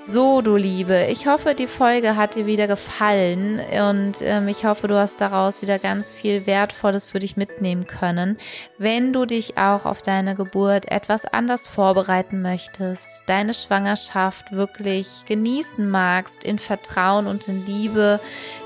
So, 0.00 0.40
du 0.42 0.56
Liebe, 0.56 1.06
ich 1.10 1.26
hoffe, 1.26 1.54
die 1.54 1.66
Folge 1.66 2.16
hat 2.16 2.36
dir 2.36 2.46
wieder 2.46 2.66
gefallen 2.68 3.60
und 3.60 4.22
ähm, 4.22 4.46
ich 4.48 4.64
hoffe, 4.64 4.86
du 4.86 4.96
hast 4.96 5.20
daraus 5.20 5.60
wieder 5.60 5.78
ganz 5.78 6.14
viel 6.14 6.46
Wertvolles 6.46 7.04
für 7.04 7.18
dich 7.18 7.36
mitnehmen 7.36 7.86
können. 7.86 8.38
Wenn 8.78 9.12
du 9.12 9.26
dich 9.26 9.58
auch 9.58 9.84
auf 9.84 10.00
deine 10.00 10.34
Geburt 10.36 10.90
etwas 10.90 11.24
anders 11.26 11.66
vorbereiten 11.66 12.40
möchtest, 12.40 13.24
deine 13.26 13.52
Schwangerschaft 13.52 14.52
wirklich 14.52 15.24
genießen 15.26 15.90
magst, 15.90 16.44
in 16.44 16.58
Vertrauen 16.58 17.26
und 17.26 17.48
in 17.48 17.66
Liebe, 17.66 18.20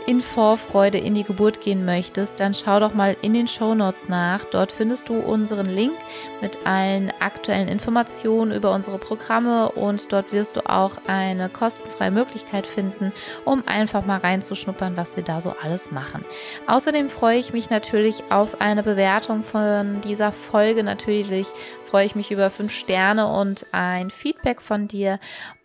in 0.07 0.21
Vorfreude 0.21 0.99
in 0.99 1.15
die 1.15 1.25
Geburt 1.25 1.61
gehen 1.61 1.85
möchtest, 1.85 2.41
dann 2.41 2.55
schau 2.55 2.81
doch 2.81 2.95
mal 2.95 3.17
in 3.23 3.35
den 3.35 3.49
Show 3.49 3.75
Notes 3.75 4.09
nach. 4.09 4.45
Dort 4.45 4.73
findest 4.73 5.09
du 5.09 5.19
unseren 5.19 5.67
Link 5.67 5.93
mit 6.41 6.59
allen 6.65 7.13
aktuellen 7.21 7.69
Informationen 7.69 8.53
über 8.53 8.73
unsere 8.73 8.99
Programme 8.99 9.71
und 9.73 10.13
dort 10.13 10.33
wirst 10.33 10.57
du 10.57 10.69
auch 10.69 10.99
eine 11.07 11.49
kostenfreie 11.49 12.11
Möglichkeit 12.11 12.67
finden, 12.67 13.13
um 13.45 13.63
einfach 13.67 14.05
mal 14.05 14.19
reinzuschnuppern, 14.19 14.97
was 14.97 15.17
wir 15.17 15.25
da 15.25 15.41
so 15.41 15.55
alles 15.63 15.91
machen. 15.91 16.25
Außerdem 16.67 17.09
freue 17.09 17.39
ich 17.39 17.53
mich 17.53 17.71
natürlich 17.71 18.25
auf 18.31 18.61
eine 18.61 18.83
Bewertung 18.83 19.45
von 19.45 20.01
dieser 20.03 20.33
Folge. 20.33 20.83
Natürlich 20.85 21.47
freue 21.93 22.07
ich 22.07 22.15
mich 22.15 22.31
über 22.31 22.49
fünf 22.49 22.73
Sterne 22.73 23.27
und 23.27 23.67
ein 23.71 24.11
Feedback 24.11 24.63
von 24.63 24.89
dir. 24.89 25.19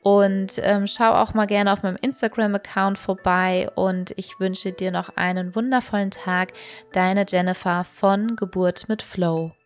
Und 0.07 0.53
ähm, 0.59 0.87
schau 0.87 1.11
auch 1.11 1.33
mal 1.33 1.47
gerne 1.47 1.73
auf 1.73 1.83
meinem 1.83 1.97
Instagram-Account 1.97 2.97
vorbei. 2.97 3.69
Und 3.75 4.13
ich 4.15 4.39
wünsche 4.39 4.71
dir 4.71 4.89
noch 4.89 5.09
einen 5.17 5.53
wundervollen 5.53 6.11
Tag. 6.11 6.53
Deine 6.93 7.25
Jennifer 7.27 7.83
von 7.83 8.37
Geburt 8.37 8.87
mit 8.87 9.01
Flow. 9.01 9.56